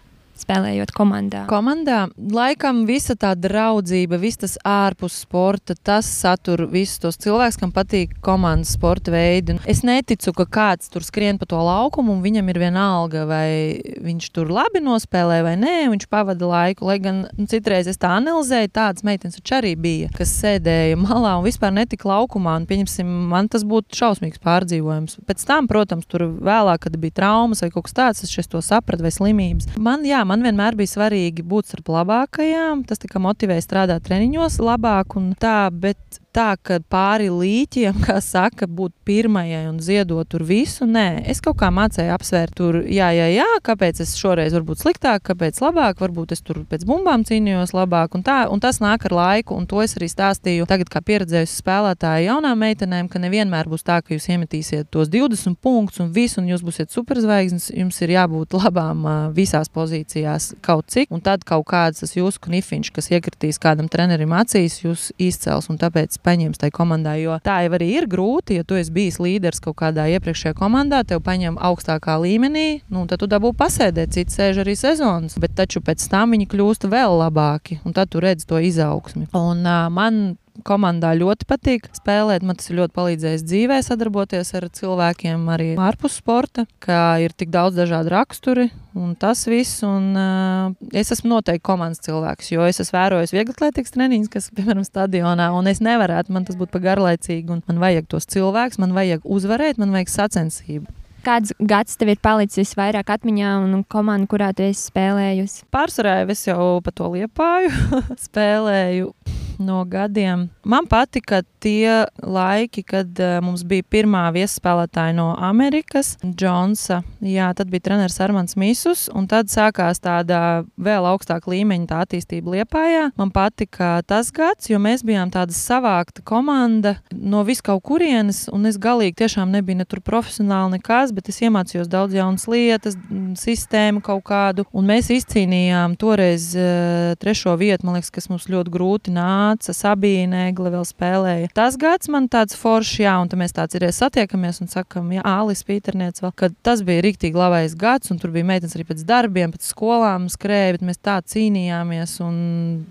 Spēlējot 0.44 0.92
komandā? 0.97 1.44
Komandā 1.50 2.04
laikam 2.16 2.85
visa 2.88 3.16
tā 3.18 3.32
draudzība, 3.38 4.18
viss 4.20 4.40
tas 4.40 4.56
ārpus 4.66 5.20
sporta, 5.25 5.76
tas 5.76 6.09
satur 6.09 6.66
visus 6.70 7.00
tos 7.02 7.20
cilvēkus, 7.20 7.59
kam 7.61 7.75
patīk 7.75 8.16
komandas 8.25 8.75
sporta 8.76 9.14
veidi. 9.14 9.59
Es 9.70 9.85
neticu, 9.87 10.35
ka 10.37 10.47
kāds 10.50 10.90
tur 10.92 11.04
skrien 11.06 11.38
pa 11.40 11.49
to 11.50 11.61
laukumu 11.61 12.16
un 12.16 12.25
viņam 12.25 12.50
ir 12.52 12.61
viena 12.62 12.87
alga, 12.97 13.25
vai 13.28 13.80
viņš 14.00 14.30
tur 14.35 14.50
labi 14.54 14.82
nospēlē 14.85 15.40
vai 15.47 15.56
nē, 15.61 15.76
viņš 15.92 16.09
pavada 16.11 16.49
laiku. 16.50 16.88
Lai 16.88 16.99
gan 17.02 17.25
nu, 17.37 17.47
citreiz 17.50 17.88
es 17.90 18.00
tā 18.00 18.12
analizēju, 18.18 18.73
tādas 18.75 19.04
meitenes 19.06 19.38
arī 19.56 19.75
bija, 19.76 20.11
kas 20.16 20.32
sēdēja 20.40 20.99
malā 21.00 21.37
un 21.38 21.47
vispār 21.47 21.75
netika 21.75 22.09
laukumā. 22.11 22.56
Un, 22.61 22.68
pieņemsim, 22.70 23.09
man 23.30 23.50
tas 23.52 23.64
būtu 23.66 23.99
šausmīgs 23.99 24.42
pārdzīvojums. 24.44 25.20
Pēc 25.28 25.44
tam, 25.49 25.68
protams, 25.70 26.09
tur 26.11 26.26
vēlāk, 26.40 26.87
kad 26.87 26.99
bija 27.00 27.18
traumas 27.20 27.64
vai 27.64 27.70
kaut 27.75 27.88
kas 27.88 27.97
tāds, 27.97 28.25
es 28.25 28.50
to 28.50 28.62
sapratu, 28.64 29.04
vai 29.04 29.12
slimības. 29.14 29.70
Man, 29.80 30.04
jā, 30.09 30.23
man 30.30 30.44
vienmēr 30.46 30.78
bija 30.78 30.94
svarīgi 30.94 31.44
būt 31.46 31.72
starp 31.72 31.90
labākajām. 31.96 32.84
Tas 32.88 33.02
motivēja 33.26 33.66
strādāt 33.66 34.06
treniņos 34.06 34.60
labāk 34.62 35.18
un 35.18 35.32
tā, 35.40 35.68
bet 35.75 36.20
tā, 36.34 36.54
ka 36.62 36.78
pāri 36.92 37.28
līķiem, 37.32 38.00
kā 38.06 38.18
saka, 38.25 38.68
būt 38.70 38.94
pirmajai 39.06 39.64
un 39.70 39.80
ziedot 39.82 40.28
tur 40.30 40.44
visu. 40.46 40.87
Nē, 40.87 41.25
es 41.30 41.42
kaut 41.44 41.58
kā 41.60 41.70
mācīju 41.75 42.12
apsvērt, 42.14 42.54
tur, 42.58 42.80
jā, 42.87 43.10
jā, 43.16 43.26
jā, 43.34 43.49
kāpēc 43.66 44.02
es 44.04 44.14
šoreiz 44.18 44.54
varbūt 44.56 44.84
sliktāk, 44.84 45.25
kāpēc 45.26 45.60
labāk, 45.64 46.00
varbūt 46.02 46.34
es 46.37 46.44
tur 46.46 46.62
pēc 46.70 46.87
bumbām 46.88 47.25
cīnījos 47.26 47.75
labāk. 47.76 48.14
Un, 48.18 48.25
tā, 48.26 48.44
un 48.52 48.62
tas 48.62 48.80
nāk 48.82 49.08
ar 49.10 49.16
laiku, 49.16 49.56
un 49.58 49.66
to 49.70 49.82
es 49.84 49.96
arī 49.99 50.10
stāstīju 50.10 50.68
tagad, 50.70 50.90
kā 50.92 51.02
pieredzējusi 51.04 51.58
spēlētāja 51.60 52.30
jaunām 52.30 52.62
meitenēm, 52.62 53.10
ka 53.10 53.22
nevienmēr 53.22 53.70
būs 53.70 53.87
tā, 53.87 53.99
ka 54.04 54.14
jūs 54.14 54.30
iemetīsiet 54.30 54.90
tos 54.94 55.10
20 55.10 55.58
punktus 55.62 56.02
un 56.04 56.12
visu, 56.14 56.40
un 56.42 56.50
jūs 56.52 56.64
būsiet 56.66 56.94
superzvaigznes. 56.94 57.70
Jums 57.75 58.00
ir 58.04 58.14
jābūt 58.14 58.54
labām 58.58 59.06
visās 59.37 59.70
pozīcijās 59.72 60.52
kaut 60.64 60.90
cik, 60.92 61.10
un 61.14 61.22
tad 61.25 61.44
kaut 61.49 61.66
kāds 61.70 62.04
tas 62.04 62.14
jūsu 62.16 62.42
knifiņš, 62.46 62.92
kas 62.94 63.10
iekritīs 63.12 63.60
kādam 63.62 63.90
trenerim 63.90 64.32
acīs, 64.37 64.80
jūs 64.84 65.10
izcels. 65.18 65.70
Un 65.70 65.78
tāpēc 65.80 66.20
paņems 66.25 66.61
tajā 66.61 66.75
komandā. 66.77 67.15
Jo 67.21 67.39
tā 67.45 67.61
jau 67.65 67.75
arī 67.79 67.91
ir 67.99 68.09
grūti, 68.11 68.59
ja 68.61 68.67
tu 68.67 68.79
esi 68.79 68.93
bijis 68.95 69.21
līderis 69.23 69.62
kaut 69.65 69.79
kādā 69.81 70.07
iepriekšējā 70.17 70.55
komandā, 70.59 71.03
tev 71.09 71.23
paņem 71.27 71.59
augstākā 71.61 72.19
līmenī, 72.23 72.83
nu, 72.93 73.07
tad 73.11 73.23
tu 73.23 73.31
dabū 73.31 73.53
pasēdēt, 73.59 74.15
cits 74.17 74.39
sēž 74.39 74.62
arī 74.65 74.77
sezonas. 74.79 75.39
Bet 75.41 75.57
taču 75.59 75.83
pēc 75.85 76.05
tam 76.12 76.37
viņi 76.37 76.50
kļūst 76.50 76.89
vēl 76.91 77.19
labāki, 77.25 77.81
un 77.85 77.97
tad 77.97 78.12
tu 78.12 78.23
redz 78.23 78.47
to 78.49 78.61
izaugsmi. 78.61 79.29
Un, 79.37 79.65
uh, 79.65 79.89
man 79.93 80.39
komandā 80.67 81.12
ļoti 81.19 81.47
patīk 81.49 81.88
spēlēt. 81.97 82.45
Man 82.47 82.59
tas 82.59 82.71
ir 82.71 82.79
ļoti 82.81 82.97
palīdzējis 82.97 83.45
dzīvē, 83.47 83.81
sadarboties 83.87 84.52
ar 84.59 84.69
cilvēkiem 84.76 85.49
arī 85.55 85.73
ārpus 85.81 86.19
sporta, 86.21 86.67
kā 86.83 87.21
ir 87.25 87.35
tik 87.37 87.52
daudz 87.55 87.79
dažādu 87.81 88.12
raksturi. 88.14 88.69
Un 88.99 89.14
tas 89.19 89.45
viss, 89.47 89.85
un 89.87 90.12
uh, 90.19 90.73
es 90.97 91.12
esmu 91.14 91.31
noteikti 91.37 91.62
komandas 91.67 92.02
cilvēks, 92.02 92.50
jo 92.50 92.64
es 92.67 92.83
esmu 92.83 92.99
vērojis 92.99 93.35
vieglatlētīgas 93.37 93.95
treniņus, 93.95 94.31
kas, 94.33 94.49
piemēram, 94.57 94.87
stadionā, 94.87 95.50
un 95.55 95.71
es 95.71 95.83
nevarētu, 95.85 96.35
man 96.35 96.49
tas 96.49 96.59
būtu 96.59 96.75
par 96.75 96.87
garlaicīgi, 96.88 97.47
un 97.55 97.62
man 97.71 97.83
vajag 97.83 98.11
tos 98.11 98.26
cilvēkus, 98.31 98.81
man 98.83 98.97
vajag 98.97 99.26
uzvarēt, 99.26 99.79
man 99.79 99.95
vajag 99.95 100.11
sacensību. 100.17 100.90
Kāds 101.21 101.52
gads 101.61 101.99
tev 102.00 102.14
ir 102.14 102.21
palicis 102.25 102.73
vairāk 102.79 103.11
atmiņā 103.12 103.50
un 103.61 103.83
komanda, 103.93 104.25
kurā 104.31 104.55
tu 104.57 104.64
esi 104.64 104.87
spēlējusi? 104.88 105.67
Pārsvarā 105.75 106.23
es 106.33 106.47
jau 106.49 106.81
pa 106.85 106.95
to 106.97 107.11
liepāju, 107.12 107.71
spēlēju 108.26 109.12
no 109.61 109.85
gadiem. 109.85 110.49
Man 110.64 110.87
patika 110.90 111.43
tie 111.61 112.07
laiki, 112.23 112.83
kad 112.83 113.21
uh, 113.21 113.38
mums 113.45 113.62
bija 113.69 113.85
pirmā 113.85 114.23
viesspēlētāja 114.35 115.14
no 115.17 115.29
Amerikas, 115.37 116.14
Džonsa. 116.25 117.02
Jā, 117.25 117.50
tad 117.57 117.69
bija 117.73 117.85
treneris 117.90 118.17
Armāns 118.25 118.57
Mīsus, 118.61 119.07
un 119.17 119.29
tad 119.29 119.52
sākās 119.52 120.00
tāda 120.00 120.62
vēl 120.81 121.09
augstāka 121.11 121.52
līmeņa 121.52 121.88
tā 121.90 122.00
attīstība 122.07 122.57
Liepājā. 122.57 123.11
Man 123.21 123.33
patika 123.35 123.99
tas 124.09 124.33
gads, 124.33 124.71
jo 124.73 124.81
mēs 124.81 125.05
bijām 125.07 125.33
tāda 125.33 125.57
savākta 125.57 126.25
komanda 126.25 126.97
no 127.12 127.45
vis 127.45 127.61
kaut 127.64 127.85
kurienes, 127.85 128.47
un 128.52 128.64
es 128.71 128.81
galīgi 128.81 129.21
tiešām 129.21 129.52
nebiju 129.52 129.83
ne 129.83 129.88
tur 129.88 130.00
profesionāli 130.05 130.79
nekas, 130.79 131.12
bet 131.17 131.29
es 131.33 131.43
iemācījos 131.45 131.90
daudz 131.93 132.17
jaunas 132.17 132.49
lietas, 132.49 132.97
sistēmu 133.40 134.00
kaut 134.05 134.25
kādu, 134.29 134.64
un 134.73 134.88
mēs 134.88 135.12
izcīnījām 135.12 135.99
toreiz 136.00 136.50
uh, 136.57 137.12
trešo 137.21 137.57
vietu, 137.61 137.85
man 137.88 137.99
liekas, 137.99 138.12
kas 138.14 138.31
mums 138.33 138.49
ļoti 138.49 138.73
grūti 138.73 139.12
nāca 139.14 139.50
nāca 139.50 139.75
Sabīne, 139.75 140.47
Egle 140.50 140.71
vēl 140.73 140.85
spēlēja. 140.87 141.50
Tas 141.57 141.76
gads 141.80 142.11
man 142.12 142.28
tāds 142.30 142.57
foršs, 142.59 143.00
jā, 143.02 143.14
un 143.21 143.30
mēs 143.40 143.54
tāds 143.57 143.76
ir 143.76 143.87
satiekamies 143.95 144.61
un 144.62 144.71
sakam, 144.71 145.11
jā, 145.14 145.25
Alis 145.26 145.62
Pīterniec 145.66 146.21
vēl, 146.23 146.33
kad 146.38 146.54
tas 146.66 146.85
bija 146.87 147.04
riktīgi 147.04 147.38
labais 147.38 147.76
gads, 147.78 148.12
un 148.12 148.21
tur 148.23 148.33
bija 148.35 148.47
meitenes 148.49 148.76
arī 148.76 148.87
pēc 148.88 149.04
darbiem, 149.09 149.52
pēc 149.54 149.71
skolām 149.73 150.28
skrēja, 150.33 150.76
bet 150.78 150.87
mēs 150.90 151.00
tā 151.02 151.19
cīnījāmies, 151.33 152.19
un 152.25 152.37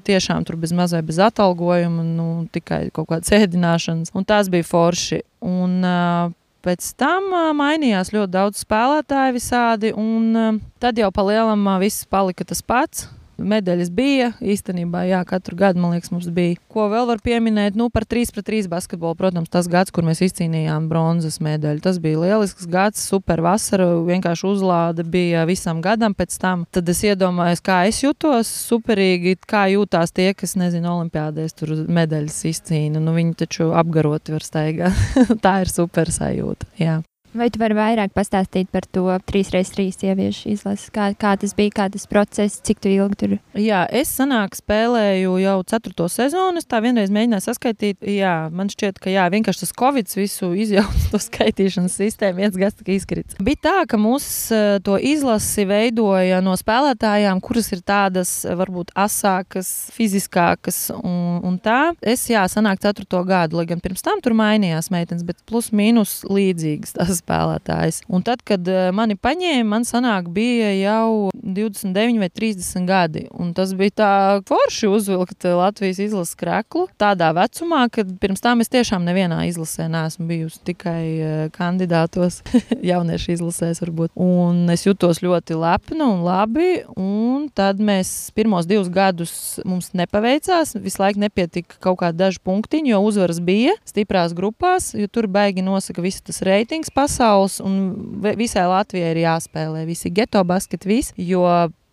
tiešām 0.08 0.48
tur 0.48 0.60
bez 0.60 0.76
mazai 0.76 1.04
bez 1.06 1.22
atalgojuma, 1.30 2.06
nu, 2.06 2.30
tikai 2.54 2.88
kaut 2.96 3.10
kādas 3.14 3.34
ēdināšanas, 3.40 4.14
un 4.16 4.28
tas 4.28 4.52
bija 4.52 4.68
forši. 4.68 5.24
Un, 5.46 5.80
uh, 5.86 6.36
Pēc 6.60 6.90
tam 7.00 7.30
uh, 7.32 7.54
mainījās 7.56 8.10
ļoti 8.12 8.34
daudz 8.34 8.66
spēlētāju 8.66 9.32
visādi, 9.38 9.94
un 9.96 10.26
uh, 10.36 10.58
tad 10.84 11.00
jau 11.00 11.08
pa 11.16 11.24
lielam 11.24 11.64
uh, 11.64 11.78
viss 11.80 12.04
palika 12.12 12.44
tas 12.44 12.60
pats 12.60 13.06
medaļas 13.40 13.90
bija. 13.96 14.32
Īstenībā, 14.42 15.04
jā, 15.10 15.22
katru 15.28 15.58
gadu, 15.60 15.82
man 15.82 15.96
liekas, 15.96 16.12
mums 16.14 16.30
bija. 16.34 16.58
Ko 16.72 16.88
vēl 16.92 17.08
var 17.10 17.22
pieminēt? 17.24 17.78
Nu, 17.80 17.90
par 17.94 18.06
3 18.10 18.34
pret 18.36 18.48
3 18.50 18.70
basketbolu, 18.72 19.18
protams, 19.20 19.52
tas 19.52 19.70
gads, 19.72 19.94
kur 19.96 20.06
mēs 20.08 20.24
izcīnījām 20.26 20.90
bronzas 20.92 21.40
medaļu. 21.44 21.84
Tas 21.86 22.00
bija 22.04 22.22
lielisks 22.24 22.70
gads, 22.70 23.04
super 23.10 23.44
vasara, 23.46 23.88
vienkārši 24.08 24.48
uzlāde 24.50 25.06
bija 25.08 25.46
visam 25.50 25.84
gadam 25.86 26.16
pēc 26.18 26.40
tam. 26.42 26.66
Tad 26.72 26.90
es 26.92 27.04
iedomājos, 27.08 27.64
kā 27.66 27.82
es 27.90 28.02
jutos 28.04 28.52
superīgi, 28.70 29.38
kā 29.50 29.68
jūtās 29.74 30.16
tie, 30.16 30.32
kas, 30.38 30.58
nezinu, 30.60 30.92
olimpiādēs 30.98 31.56
tur 31.60 31.76
medaļas 31.88 32.42
izcīna. 32.54 33.02
Nu, 33.04 33.16
viņi 33.18 33.38
taču 33.46 33.72
apgaroti 33.78 34.36
var 34.36 34.46
staigāt. 34.46 35.06
Tā 35.46 35.60
ir 35.64 35.72
super 35.72 36.12
sajūta. 36.14 36.70
Jā. 36.80 37.00
Vai 37.38 37.50
tu 37.54 37.60
vari 37.62 37.76
vairāk 37.78 38.14
pastāstīt 38.18 38.72
par 38.74 38.88
to 38.90 39.04
3x3 39.30 39.86
sieviešu 39.94 40.50
izlasi? 40.50 40.88
Kā, 40.94 41.12
kā 41.14 41.36
tas 41.38 41.54
bija, 41.58 41.74
kā 41.78 41.86
tas 41.94 42.08
process, 42.10 42.58
cik 42.66 42.88
ilgi 42.90 43.20
tur? 43.22 43.36
Jā, 43.54 43.84
es 43.94 44.10
sanāk 44.18 44.58
spēlēju 44.58 45.36
jau 45.44 45.58
ceturto 45.70 46.08
sezonu. 46.10 46.58
Es 46.58 46.66
tā 46.66 46.80
vienreiz 46.82 47.14
mēģināju 47.14 47.46
saskaitīt. 47.46 48.02
Jā, 48.10 48.34
man 48.50 48.72
šķiet, 48.74 48.98
ka 49.04 49.14
jā, 49.14 49.28
vienkārši 49.30 49.62
tas 49.62 49.74
Covid 49.78 50.10
visu 50.18 50.50
izjauca 50.58 51.04
to 51.12 51.22
skaitīšanas 51.22 52.00
sistēmu. 52.02 52.42
Viens 52.42 52.58
gads 52.58 52.80
tika 52.80 52.96
izkrits. 52.96 53.38
Bija 53.46 53.62
tā, 53.68 53.76
ka 53.92 54.02
mūs 54.02 54.26
eh, 54.56 54.80
to 54.86 54.98
izlasi 54.98 55.68
veidoja 55.70 56.42
no 56.46 56.58
spēlētājām, 56.58 57.44
kuras 57.46 57.70
ir 57.76 57.86
tādas 57.86 58.34
varbūt 58.48 58.96
asākas, 58.98 59.70
fiziskākas 59.94 60.88
un, 60.98 61.40
un 61.46 61.62
tā. 61.62 61.94
Es 62.02 62.26
jā, 62.32 62.42
sanāk 62.50 62.82
ceturto 62.82 63.22
gadu, 63.28 63.62
lai 63.62 63.70
gan 63.70 63.86
pirms 63.86 64.02
tam 64.06 64.18
tur 64.26 64.34
mainījās 64.40 64.90
meitenes, 64.94 65.28
bet 65.28 65.46
plus 65.46 65.70
mīnus 65.76 66.24
līdzīgas. 66.26 66.98
Tas 66.98 67.19
spēlētājs. 67.20 68.02
Un 68.10 68.24
tad, 68.26 68.44
kad 68.48 68.68
eh, 68.70 68.90
mani 68.96 69.18
paņēma, 69.20 69.68
man 69.70 69.86
sanāk, 69.88 70.30
bija 70.34 70.72
jau 70.76 71.30
29 71.36 72.20
vai 72.22 72.30
30 72.34 72.88
gadi. 72.90 73.26
Un 73.40 73.54
tas 73.58 73.74
bija 73.78 73.96
tā 74.00 74.12
forši 74.50 74.90
uzvilkt 74.90 75.46
Latvijas 75.46 76.02
izlases 76.04 76.38
kreklu 76.40 76.88
tādā 77.00 77.32
vecumā, 77.38 77.86
kad 77.94 78.10
pirms 78.22 78.44
tam 78.44 78.64
es 78.64 78.72
tiešām 78.72 79.06
nevienā 79.08 79.42
izlasē 79.50 79.90
neesmu 79.92 80.28
bijusi 80.30 80.64
tikai 80.72 81.04
eh, 81.04 81.44
kandidātos, 81.56 82.42
jauniešu 82.92 83.36
izlasēs 83.38 83.84
varbūt. 83.84 84.14
Un 84.20 84.66
es 84.74 84.86
jutos 84.88 85.24
ļoti 85.26 85.58
lepna 85.60 86.10
un 86.14 86.24
labi. 86.26 86.70
Un 87.00 87.48
tad 87.56 87.82
mēs 87.84 88.32
pirmos 88.38 88.68
divus 88.70 88.90
gadus 88.94 89.34
mums 89.68 89.92
nepaveicās. 89.98 90.76
Visu 90.80 91.02
laiku 91.02 91.24
nepietika 91.24 91.80
kaut 91.84 92.02
kādi 92.04 92.20
daži 92.20 92.42
punktiņi, 92.46 92.94
jo 92.94 93.02
uzvaras 93.06 93.40
bija 93.44 93.76
stiprās 93.88 94.36
grupās, 94.38 94.92
jo 94.98 95.08
tur 95.12 95.30
baigi 95.32 95.64
nosaka 95.66 96.04
visu 96.04 96.24
tas 96.30 96.42
reitings 96.46 96.92
pasaules, 97.10 97.60
un 97.60 98.22
visai 98.38 98.68
Latvijai 98.70 99.14
ir 99.16 99.24
jāspēlē 99.26 99.86
visi 99.90 100.12
geto 100.14 100.44
basketi, 100.46 100.90
visi, 100.90 101.14
jo 101.18 101.44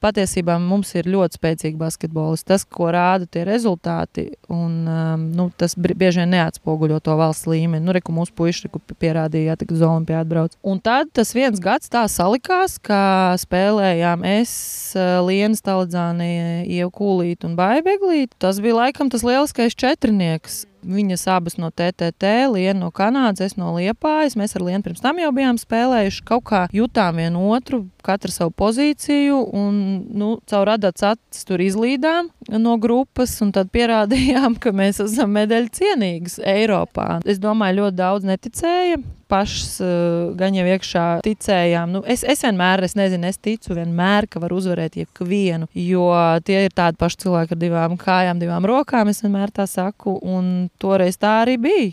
patiesībā 0.04 0.58
mums 0.60 0.92
ir 0.94 1.08
ļoti 1.08 1.38
spēcīgi 1.38 1.78
basketbolisti. 1.80 2.46
Tas, 2.52 2.66
ko 2.68 2.90
rāda 2.92 3.26
tie 3.26 3.46
rezultāti, 3.48 4.26
un, 4.52 4.84
um, 4.84 5.24
nu, 5.34 5.48
tas 5.56 5.74
bieži 5.74 6.20
vien 6.20 6.34
neatspoguļo 6.34 7.00
to 7.02 7.16
valsts 7.18 7.48
līmeni. 7.48 7.82
Nu, 7.82 7.94
reku, 7.96 8.12
mūsu 8.14 8.34
puiši 8.36 8.70
pierādīja, 9.00 9.56
ka 9.56 9.72
uz 9.72 9.82
Olimpiju 9.82 10.20
atbrauc. 10.20 10.54
Un 10.62 10.82
tad 10.84 11.10
tas 11.16 11.32
viens 11.34 11.58
gads 11.64 11.90
tā 11.90 12.04
salikās, 12.12 12.76
ka 12.78 13.00
spēlējām 13.40 14.22
es, 14.36 14.52
uh, 14.98 15.18
Lienas 15.26 15.64
Taladzāni, 15.64 16.68
Ievkūlīt 16.76 17.48
un 17.48 17.56
Baibeglīt. 17.58 18.36
Tas 18.42 18.60
bija 18.62 18.82
laikam 18.84 19.10
tas 19.10 19.26
lieliskais 19.26 19.74
četrnieks. 19.80 20.66
Viņas 20.86 21.26
abas 21.34 21.56
no 21.58 21.70
TTT, 21.74 22.46
Liena 22.52 22.78
no 22.84 22.90
Kanādas, 22.94 23.42
es 23.42 23.56
no 23.58 23.72
Liepājas. 23.74 24.36
Mēs 24.38 24.56
ar 24.56 24.64
Lienu 24.66 24.86
pirms 24.86 25.02
tam 25.02 25.18
jau 25.20 25.32
bijām 25.34 25.58
spēlējuši. 25.60 26.22
Kaut 26.28 26.46
kā 26.50 26.62
jutām 26.74 27.18
vienu 27.20 27.48
otru, 27.56 27.82
katra 28.06 28.32
savu 28.32 28.54
pozīciju, 28.54 29.40
un 29.56 29.80
nu, 30.14 30.30
caur 30.46 30.70
radats 30.70 31.06
acis 31.10 31.46
tur 31.48 31.62
izlīdām 31.64 32.30
no 32.62 32.76
grupas, 32.82 33.34
un 33.42 33.52
tad 33.56 33.72
pierādījām, 33.74 34.58
ka 34.62 34.72
mēs 34.76 35.02
esam 35.04 35.34
medaļu 35.36 35.72
cienīgas 35.80 36.38
Eiropā. 36.46 37.20
Es 37.26 37.42
domāju, 37.42 37.82
ļoti 37.82 38.00
daudz 38.00 38.30
neticēja 38.30 39.02
pašas 39.30 39.80
uh, 39.82 40.34
gan 40.38 40.54
jau 40.56 40.66
iekšā 40.66 41.04
ticējām. 41.26 41.92
Nu, 41.96 42.02
es, 42.06 42.24
es 42.26 42.44
vienmēr, 42.46 42.84
es 42.86 42.96
nezinu, 42.98 43.28
es 43.30 43.40
ticu 43.42 43.76
vienmēr, 43.76 44.28
ka 44.30 44.42
var 44.42 44.54
uzvarēt 44.56 44.98
jebvienu, 45.00 45.68
jo 45.74 46.08
tie 46.46 46.62
ir 46.66 46.76
tādi 46.76 47.00
paši 47.00 47.22
cilvēki 47.24 47.56
ar 47.56 47.60
divām 47.60 47.96
kājām, 48.00 48.40
divām 48.42 48.68
rokām. 48.68 49.10
Es 49.12 49.22
vienmēr 49.24 49.52
tā 49.54 49.68
saku, 49.70 50.16
un 50.22 50.68
toreiz 50.82 51.18
tā 51.20 51.40
arī 51.44 51.58
bija. 51.60 51.92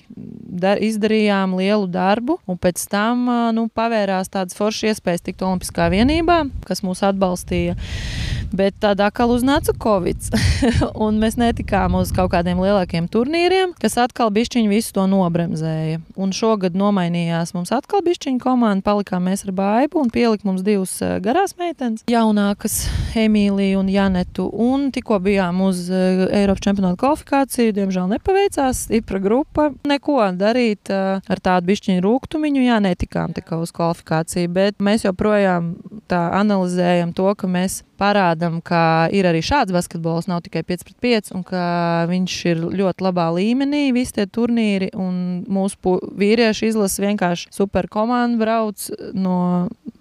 Dar, 0.64 0.82
izdarījām 0.84 1.56
lielu 1.58 1.88
darbu, 1.90 2.38
un 2.48 2.60
pēc 2.62 2.86
tam 2.92 3.28
uh, 3.28 3.48
nu, 3.56 3.68
pavērās 3.74 4.32
tādas 4.34 4.58
foršas 4.58 4.94
iespējas 4.94 5.26
tikt 5.26 5.42
Olimpiskā 5.46 5.90
vienībā, 5.94 6.44
kas 6.68 6.86
mūs 6.86 7.02
atbalstīja. 7.08 7.78
Bet 8.54 8.76
tādā 8.84 9.08
kā 9.10 9.26
uznāca 9.26 9.74
Covid, 9.82 10.28
un 11.06 11.18
mēs 11.22 11.40
netikām 11.42 11.96
uz 11.98 12.12
kaut 12.14 12.30
kādiem 12.36 12.60
lielākiem 12.62 13.08
turnīriem, 13.10 13.74
kas 13.82 13.98
atkal 13.98 14.30
bišķiņu 14.34 14.70
visu 14.70 14.94
to 14.94 15.08
nobremzēja. 15.10 15.98
Un 16.22 16.36
šogad 16.38 16.78
nomainījās 16.78 17.56
mums 17.58 17.74
atkal 17.74 18.04
bišķiņu 18.06 18.42
komanda, 18.44 18.86
palikām 18.86 19.26
mēs 19.26 19.48
ar 19.48 19.56
baibu 19.58 20.04
un 20.04 20.12
pielika 20.14 20.46
mums 20.46 20.62
divas 20.66 20.94
eh, 21.02 21.16
garās 21.24 21.56
meitenes, 21.58 22.06
jaunākas, 22.12 22.84
Emīliju 23.18 23.82
un 23.82 23.90
Janetu. 23.90 24.46
Un 24.54 24.88
tikko 24.94 25.20
bijām 25.24 25.62
uz 25.66 25.86
uh, 25.90 26.26
Eiropas 26.34 26.64
čempionāta 26.66 26.98
kvalifikāciju, 27.02 27.74
diemžēl 27.78 28.10
nepaveicās, 28.16 28.86
stipra 28.88 29.22
grupa, 29.22 29.70
neko 29.90 30.20
darīt 30.38 30.94
uh, 30.94 31.22
ar 31.22 31.42
tādu 31.42 31.72
bišķiņu 31.72 32.06
rūgtumiņu, 32.06 32.66
jā, 32.68 32.78
netikām 32.86 33.34
tikai 33.38 33.62
uz 33.62 33.74
kvalifikāciju, 33.76 34.54
bet 34.54 34.82
mēs 34.84 35.06
joprojām 35.08 35.74
tā 36.12 36.26
analizējam 36.40 37.14
to, 37.18 37.30
ka 37.38 37.50
mēs 37.50 37.82
parādām, 38.00 38.60
ka 38.66 39.10
ir 39.14 39.28
arī 39.30 39.44
šāds 39.46 39.74
basketbols, 39.76 40.28
nav 40.30 40.44
tikai 40.46 40.64
5 40.68 40.86
pret 40.88 40.98
5, 41.04 41.32
un 41.38 41.46
ka 41.48 41.64
viņš 42.10 42.38
ir 42.52 42.64
ļoti 42.74 43.06
labā 43.06 43.30
līmenī, 43.38 43.86
visi 43.96 44.18
tie 44.18 44.28
turnīri, 44.28 44.92
un 44.98 45.44
mūsu 45.52 45.98
vīrieši 46.20 46.72
izlasa 46.72 47.06
vienkārši 47.06 47.52
super 47.54 47.88
komandu, 47.92 48.40
brauc 48.42 48.88
no, 49.14 49.38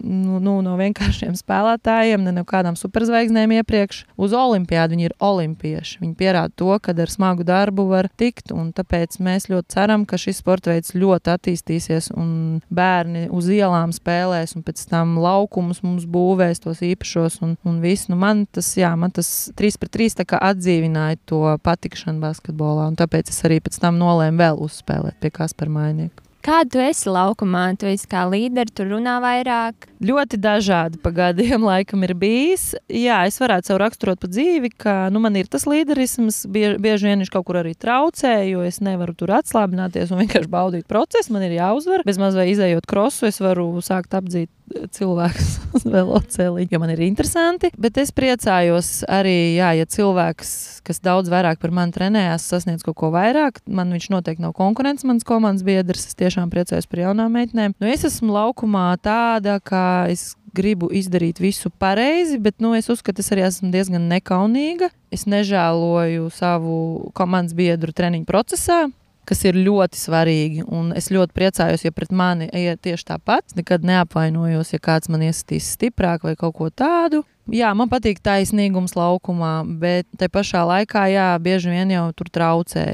nu, 0.03 0.39
nu, 0.43 0.55
no 0.65 0.75
vienkāršiem 0.79 1.35
spēlētājiem, 1.39 2.23
ne 2.25 2.33
no 2.35 2.43
kādām 2.47 2.77
superzvaigznēm 2.79 3.55
iepriekš 3.59 4.03
uz 4.17 4.35
olimpiādu. 4.37 4.93
Viņi 4.93 5.07
ir 5.07 5.15
olimpieši. 5.23 5.99
Viņi 6.03 6.15
pierāda 6.19 6.53
to, 6.59 6.69
ka 6.83 6.93
ar 6.93 7.11
smagu 7.11 7.45
darbu 7.47 7.87
var 7.89 8.09
tikt, 8.19 8.51
un 8.53 8.71
tāpēc 8.75 9.17
mēs 9.23 9.49
ļoti 9.51 9.73
ceram, 9.73 10.05
ka 10.09 10.19
šis 10.21 10.41
sporta 10.43 10.73
veids 10.73 10.93
ļoti 10.97 11.33
attīstīsies, 11.33 12.11
un 12.19 12.59
bērni 12.73 13.27
uz 13.33 13.49
ielām 13.53 13.93
spēlēs, 13.95 14.57
un 14.57 14.65
pēc 14.65 14.83
tam 14.91 15.15
laukumus 15.23 15.83
mums 15.85 16.07
būvēs 16.09 16.63
tos 16.63 16.83
īpašos 16.85 17.39
un, 17.45 17.55
un 17.67 17.79
viss. 17.83 18.09
Nu, 18.11 18.17
man 18.19 18.45
tas, 18.49 18.73
jā, 18.79 18.93
man 18.99 19.13
tas 19.15 19.29
3 19.59 19.79
pret 19.81 19.95
3 19.99 20.27
atdzīvināja 20.39 21.21
to 21.29 21.45
patikšanu 21.63 22.23
basketbolā. 22.23 22.89
Tāpēc 22.99 23.31
es 23.33 23.43
arī 23.47 23.61
pēc 23.63 23.79
tam 23.83 24.01
nolēmu 24.01 24.41
vēl 24.41 24.61
uzspēlēt 24.67 25.19
pie 25.23 25.33
Kaspara 25.33 25.73
Mainīka. 25.73 26.23
Kāda 26.43 26.73
tu 26.73 26.79
esi 26.83 27.07
laukumā? 27.07 27.69
Tu 27.79 27.87
esi 27.87 28.07
kā 28.11 28.25
līderis, 28.27 28.73
tur 28.75 28.89
runā 28.91 29.13
vairāk. 29.23 29.85
Ļoti 30.03 30.39
dažādi 30.43 30.99
pagadiem 30.99 31.63
laikam 31.69 32.03
ir 32.03 32.11
bijis. 32.19 32.73
Jā, 32.91 33.21
es 33.29 33.39
varētu 33.39 33.71
sev 33.71 33.79
raksturot 33.79 34.19
pa 34.19 34.27
dzīvi, 34.27 34.73
ka 34.75 34.95
nu, 35.15 35.21
man 35.23 35.39
ir 35.39 35.47
tas 35.47 35.63
līderisms. 35.71 36.41
Bieži, 36.51 36.81
bieži 36.83 37.07
vien 37.07 37.23
viņš 37.23 37.31
kaut 37.31 37.47
kur 37.47 37.61
arī 37.61 37.71
traucē, 37.79 38.33
jo 38.49 38.65
es 38.67 38.81
nevaru 38.83 39.15
tur 39.15 39.31
atslābināties 39.37 40.11
un 40.11 40.19
vienkārši 40.25 40.51
baudīt 40.51 40.89
procesu. 40.91 41.31
Man 41.31 41.47
ir 41.47 41.55
jāuzvar. 41.61 42.03
Bez 42.03 42.19
maz 42.19 42.35
vai 42.35 42.49
izējot 42.51 42.91
krosu, 42.91 43.29
es 43.31 43.39
varu 43.39 43.69
sākt 43.79 44.11
apdzīt 44.19 44.51
cilvēks 44.93 45.49
uz 45.77 45.85
velosipēda, 45.87 46.67
jo 46.71 46.81
man 46.81 46.93
ir 46.93 47.03
interesanti. 47.05 47.71
Bet 47.79 47.97
es 48.01 48.13
priecājos 48.15 48.91
arī, 49.11 49.55
jā, 49.57 49.73
ja 49.79 49.87
cilvēks, 49.89 50.53
kas 50.87 51.01
daudz 51.03 51.31
vairāk 51.33 51.61
par 51.61 51.73
mani 51.75 51.95
trenējās, 51.95 52.47
sasniedz 52.51 52.85
kaut 52.85 52.97
ko 52.99 53.11
vairāk, 53.13 53.61
man 53.67 53.93
viņš 53.95 54.09
noteikti 54.13 54.45
nav 54.45 54.55
konkurents, 54.57 55.05
mans 55.07 55.27
komandas 55.27 55.65
biedrs. 55.67 56.07
Es 56.09 56.19
tiešām 56.19 56.51
priecājos 56.53 56.89
par 56.89 57.05
jaunām 57.05 57.33
meitenēm. 57.37 57.77
Nu, 57.79 57.89
es 57.89 58.05
esmu 58.07 58.33
laukumā 58.35 58.91
tāda, 59.03 59.59
ka 59.63 60.07
es 60.11 60.33
gribu 60.53 60.91
izdarīt 60.93 61.41
visu 61.41 61.71
pareizi, 61.81 62.37
bet 62.41 62.59
nu, 62.61 62.75
es 62.77 62.89
uzskatu, 62.93 63.17
ka 63.17 63.25
es 63.25 63.31
arī 63.33 63.45
esmu 63.47 63.71
diezgan 63.73 64.05
nekaunīga. 64.11 64.91
Es 65.13 65.25
nežēloju 65.29 66.29
savu 66.33 66.75
komandas 67.17 67.57
biedru 67.57 67.93
treniņu 67.95 68.29
procesā 68.29 68.83
kas 69.29 69.43
ir 69.47 69.59
ļoti 69.59 69.99
svarīgi. 69.99 70.65
Un 70.67 70.91
es 70.97 71.11
ļoti 71.13 71.35
priecājos, 71.35 71.85
ja 71.85 71.93
pret 71.95 72.11
mani 72.11 72.49
iet 72.53 72.83
tieši 72.85 73.09
tāpat. 73.13 73.55
Nekad 73.57 73.85
neapvainojos, 73.87 74.73
ja 74.75 74.81
kāds 74.83 75.11
man 75.13 75.25
iesitīs 75.25 75.73
stiprāk 75.77 76.27
vai 76.27 76.35
kaut 76.39 76.57
ko 76.59 76.69
tādu. 76.69 77.23
Jā, 77.51 77.73
man 77.75 77.89
patīk 77.91 78.21
taisnīgums 78.23 78.93
laukumā, 78.95 79.65
bet 79.81 80.07
te 80.15 80.29
pašā 80.31 80.61
laikā, 80.63 81.03
jā, 81.11 81.27
bieži 81.43 81.73
vien 81.73 81.89
jau 81.91 82.05
tur 82.15 82.29
traucē, 82.31 82.85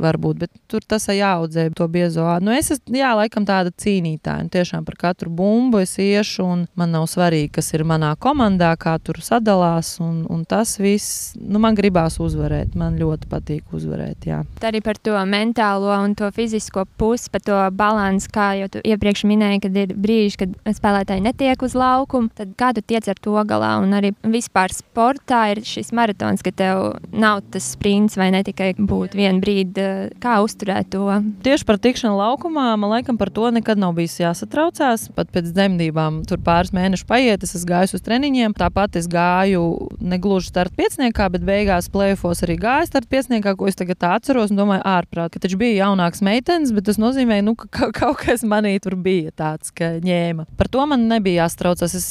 varbūt, 0.00 0.38
bet 0.40 0.52
tur 0.70 0.84
tas 0.88 1.10
jāaudzē 1.12 1.66
to 1.76 1.84
biezo. 1.92 2.24
Nu, 2.40 2.54
es 2.56 2.70
esmu, 2.72 2.96
jā, 2.96 3.10
laikam 3.18 3.44
tāda 3.48 3.68
cīnītāja, 3.68 4.46
un 4.46 4.48
tiešām 4.52 4.86
par 4.88 4.96
katru 4.96 5.28
bumbu 5.28 5.82
es 5.84 5.92
iešu, 6.00 6.46
un 6.54 6.62
man 6.78 6.94
nav 6.96 7.04
svarīgi, 7.12 7.50
kas 7.58 7.68
ir 7.76 7.84
manā 7.88 8.14
komandā, 8.16 8.70
kā 8.80 8.94
tur 9.04 9.20
sadalās, 9.20 9.98
un, 10.00 10.22
un 10.32 10.46
tas 10.48 10.78
viss, 10.80 11.34
nu, 11.36 11.60
man 11.60 11.76
gribās 11.76 12.16
uzvarēt, 12.22 12.72
man 12.78 12.96
ļoti 12.96 13.28
patīk 13.28 13.76
uzvarēt, 13.76 14.24
jā. 14.30 14.40
Tā 14.62 14.72
arī 14.72 14.80
par 14.84 14.96
to 15.04 15.20
mentālo 15.28 15.92
un 15.98 16.16
to 16.16 16.32
fizisko 16.32 16.86
pusi, 16.96 17.28
par 17.34 17.44
to 17.44 17.60
balansu, 17.76 18.32
kā 18.32 18.48
jau 18.62 18.72
tu 18.72 18.84
iepriekš 18.88 19.26
minēji, 19.28 19.62
kad 19.68 19.78
ir 19.84 19.92
brīži, 19.92 20.40
kad 20.46 20.56
spēlētāji 20.80 21.26
netiek 21.28 21.68
uz 21.68 21.76
laukumu, 21.76 22.32
tad 22.32 22.56
kā 22.56 22.72
tu 22.72 22.80
tiec 22.80 23.12
ar 23.12 23.20
to 23.20 23.36
galā? 23.44 23.81
Un 23.82 23.96
arī 23.98 24.12
vispār 24.22 24.72
sportā 24.74 25.44
ir 25.52 25.62
šis 25.66 25.92
maratons, 25.96 26.42
ka 26.44 26.52
tev 26.54 26.82
nav 27.12 27.42
tas 27.52 27.72
sprints 27.74 28.16
vai 28.18 28.30
ne 28.34 28.42
tikai 28.46 28.72
būt 28.78 29.16
vienu 29.18 29.42
brīdi, 29.42 29.86
kā 30.22 30.38
uzturēt 30.44 30.92
to. 30.94 31.08
Tieši 31.44 31.66
par 31.68 31.80
tikšanu 31.82 32.16
laukumā 32.18 32.72
man 32.80 32.94
laikam 32.94 33.18
par 33.20 33.32
to 33.34 33.50
nekad 33.54 33.80
nav 33.80 33.94
bijis 33.98 34.18
jāsatraucās. 34.22 35.08
Pat 35.16 35.30
pēc 35.34 35.50
dzemdībām 35.52 36.22
tur 36.28 36.40
pāris 36.44 36.72
mēnešu 36.74 37.06
paiet, 37.08 37.44
es 37.46 37.66
gājis 37.68 37.96
uz 37.98 38.04
treniņiem. 38.06 38.54
Tāpat 38.58 38.98
es 39.00 39.08
gāju 39.10 39.64
negluži 40.00 40.52
starta 40.52 40.76
piecniekā, 40.78 41.28
bet 41.34 41.46
beigās 41.46 41.90
plēfos 41.92 42.44
arī 42.46 42.58
gāju 42.62 42.90
starta 42.90 43.10
piecniekā, 43.12 43.56
ko 43.58 43.70
es 43.70 43.78
tagad 43.78 44.06
atceros 44.12 44.52
un 44.52 44.60
domāju 44.60 44.84
ārprāt, 44.88 45.32
ka 45.34 45.42
taču 45.42 45.58
bija 45.60 45.86
jaunāks 45.86 46.22
meitenes, 46.24 46.74
bet 46.74 46.86
tas 46.88 47.00
nozīmē, 47.02 47.40
nu, 47.44 47.56
ka 47.58 47.90
kaut 47.94 48.20
kas 48.22 48.44
manī 48.46 48.76
tur 48.82 48.96
bija 49.00 49.32
tāds, 49.36 49.72
ka 49.74 49.94
ņēma. 50.02 50.48
Par 50.58 50.70
to 50.72 50.84
man 50.88 51.08
nebija 51.10 51.44
jāstraucas. 51.44 51.96
Es 51.98 52.08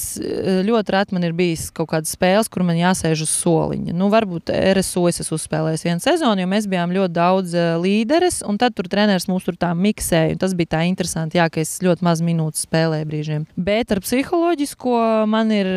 ļoti 0.68 0.96
reti 0.96 1.16
man 1.16 1.26
ir 1.28 1.36
bijis 1.38 1.61
bijis 1.62 1.72
kaut 1.76 1.92
kādas 1.94 2.14
spēles, 2.16 2.50
kur 2.50 2.66
man 2.66 2.80
jāsēž 2.80 3.24
uz 3.26 3.32
soliņa. 3.42 3.94
Nu, 3.94 4.10
varbūt 4.12 4.52
RSU 4.52 5.08
es 5.10 5.22
esmu 5.24 5.38
uzspēlējis 5.38 5.86
vienu 5.86 6.04
sezonu, 6.04 6.42
jo 6.42 6.50
mēs 6.50 6.68
bijām 6.72 6.94
ļoti 6.96 7.14
daudz 7.14 7.56
uh, 7.56 7.78
līderis, 7.82 8.42
un 8.48 8.58
tad 8.62 8.76
tur 8.78 8.90
treneris 8.92 9.30
mūs 9.30 9.46
tur 9.46 9.58
tā 9.60 9.72
miksēja. 9.78 10.40
Tas 10.42 10.56
bija 10.58 10.78
tā 10.78 10.84
interesanti, 10.90 11.40
jā, 11.40 11.48
ka 11.52 11.62
es 11.62 11.78
ļoti 11.84 12.06
maz 12.08 12.24
minūtes 12.26 12.66
spēlēju 12.68 13.10
brīžiem. 13.10 13.48
Bet 13.56 13.94
ar 13.94 14.02
psiholoģisko 14.04 14.98
man 15.30 15.54
ir 15.56 15.70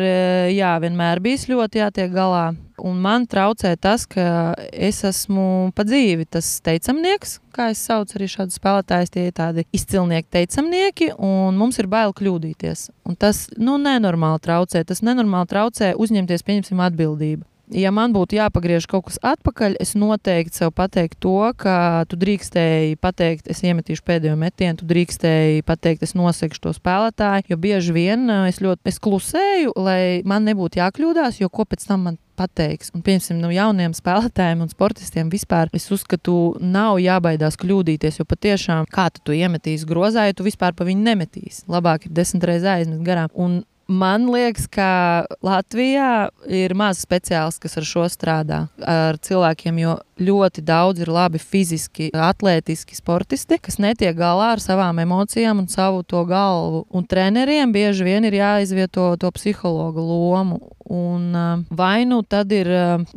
jā, 0.55 0.75
vienmēr 0.81 1.21
bijis 1.23 1.49
ļoti 1.51 1.83
jātiek 1.83 2.13
galā. 2.13 2.47
Un 2.81 2.99
man 2.99 3.23
traucē 3.29 3.75
tas, 3.79 4.03
ka 4.09 4.53
es 4.71 5.03
esmu 5.07 5.71
pa 5.75 5.85
dzīvi 5.87 6.27
tas 6.27 6.49
teicamnieks, 6.65 7.39
kā 7.55 7.69
es 7.71 7.81
saucu 7.87 8.19
arī 8.19 8.27
šādus 8.31 8.59
spēlētājus. 8.59 9.13
Tie 9.13 9.25
ir 9.29 9.35
tādi 9.37 9.65
izcilnieki, 9.75 10.31
teicamnieki, 10.35 11.11
un 11.15 11.55
mums 11.59 11.79
ir 11.79 11.89
bail 11.91 12.15
kļūdīties. 12.15 12.89
Un 13.07 13.15
tas 13.19 13.45
nu, 13.55 13.79
nenormāli 13.81 14.43
traucē. 14.43 14.83
Tas 14.87 15.03
nenormāli 15.05 15.51
traucē 15.51 15.93
uzņemties, 15.95 16.43
pieņemsim, 16.47 16.83
atbildību 16.89 17.45
ja 17.73 17.91
man 17.93 18.13
būtu 18.13 18.37
jāpagriež 18.37 18.87
kaut 18.89 19.07
kas 19.09 19.17
atpakaļ, 19.25 19.77
es 19.81 19.95
noteikti 19.97 20.61
sev 20.61 20.73
pateiktu 20.75 21.17
to, 21.25 21.39
ka 21.57 22.05
tu 22.09 22.19
drīkstēji 22.19 22.99
pateikt, 23.01 23.49
es 23.51 23.63
iemetīšu 23.65 24.05
pēdējo 24.05 24.35
metienu, 24.39 24.79
tu 24.81 24.89
drīkstēji 24.89 25.65
pateikt, 25.65 26.05
es 26.05 26.15
nosegšu 26.17 26.67
to 26.67 26.75
spēlētāju. 26.77 27.49
Jo 27.49 27.57
bieži 27.61 27.95
vien 27.95 28.29
es 28.45 28.61
ļoti 28.63 28.91
es 28.91 29.01
klusēju, 29.01 29.73
lai 29.79 30.21
man 30.27 30.45
nebūtu 30.49 30.81
jākļūdās, 30.81 31.41
jo 31.41 31.49
ko 31.49 31.65
pēc 31.69 31.87
tam 31.89 32.09
man 32.09 32.21
pateiks. 32.37 32.91
Un, 32.95 33.03
piemēram, 33.05 33.41
no 33.41 33.51
jauniem 33.53 33.95
spēlētājiem 33.95 34.63
un 34.65 34.71
sportistiem 34.71 35.31
vispār 35.33 35.71
es 35.75 35.87
uzskatu, 35.93 36.55
nav 36.59 36.99
jābaidās 37.03 37.59
kļūdīties, 37.61 38.19
jo 38.21 38.27
patiešām 38.29 38.89
kā 38.91 39.09
tu 39.13 39.23
to 39.25 39.37
iemetīsi 39.37 39.87
grozā, 39.89 40.27
ja 40.29 40.35
tu 40.37 40.47
vispār 40.47 40.75
pa 40.77 40.87
viņu 40.87 41.05
nemetīsi. 41.05 41.65
Labāk 41.71 42.09
ir 42.09 42.15
desmit 42.19 42.47
reizes 42.49 42.71
aizmest 42.75 43.05
garām. 43.07 43.31
Un 43.33 43.63
Man 43.87 44.25
liekas, 44.33 44.65
ka 44.71 45.25
Latvijā 45.45 46.31
ir 46.49 46.73
maz 46.77 47.03
speciālistu, 47.05 47.65
kas 47.65 47.77
ar 47.77 47.85
šo 47.85 48.05
strādā. 48.09 48.59
Ar 48.81 49.19
cilvēkiem, 49.21 49.77
jo 49.83 49.93
ļoti 50.17 50.63
daudz 50.65 51.03
ir 51.03 51.11
labi 51.13 51.37
fiziski, 51.41 52.09
atletiski 52.09 52.97
sportisti, 52.97 53.59
kas 53.61 53.77
netiek 53.77 54.15
galā 54.17 54.55
ar 54.55 54.63
savām 54.63 55.03
emocijām 55.03 55.61
un 55.61 55.69
savu 55.69 56.01
to 56.01 56.23
galvu. 56.25 56.85
Un 56.89 57.05
treneriem 57.05 57.73
bieži 57.75 58.07
vien 58.07 58.25
ir 58.25 58.39
jāizvieto 58.39 59.11
to 59.21 59.29
psihologa 59.37 60.01
lomu. 60.01 60.61
Un, 60.85 61.29
vai 61.69 62.05
nu 62.09 62.21
tad 62.25 62.51
ir 62.53 62.69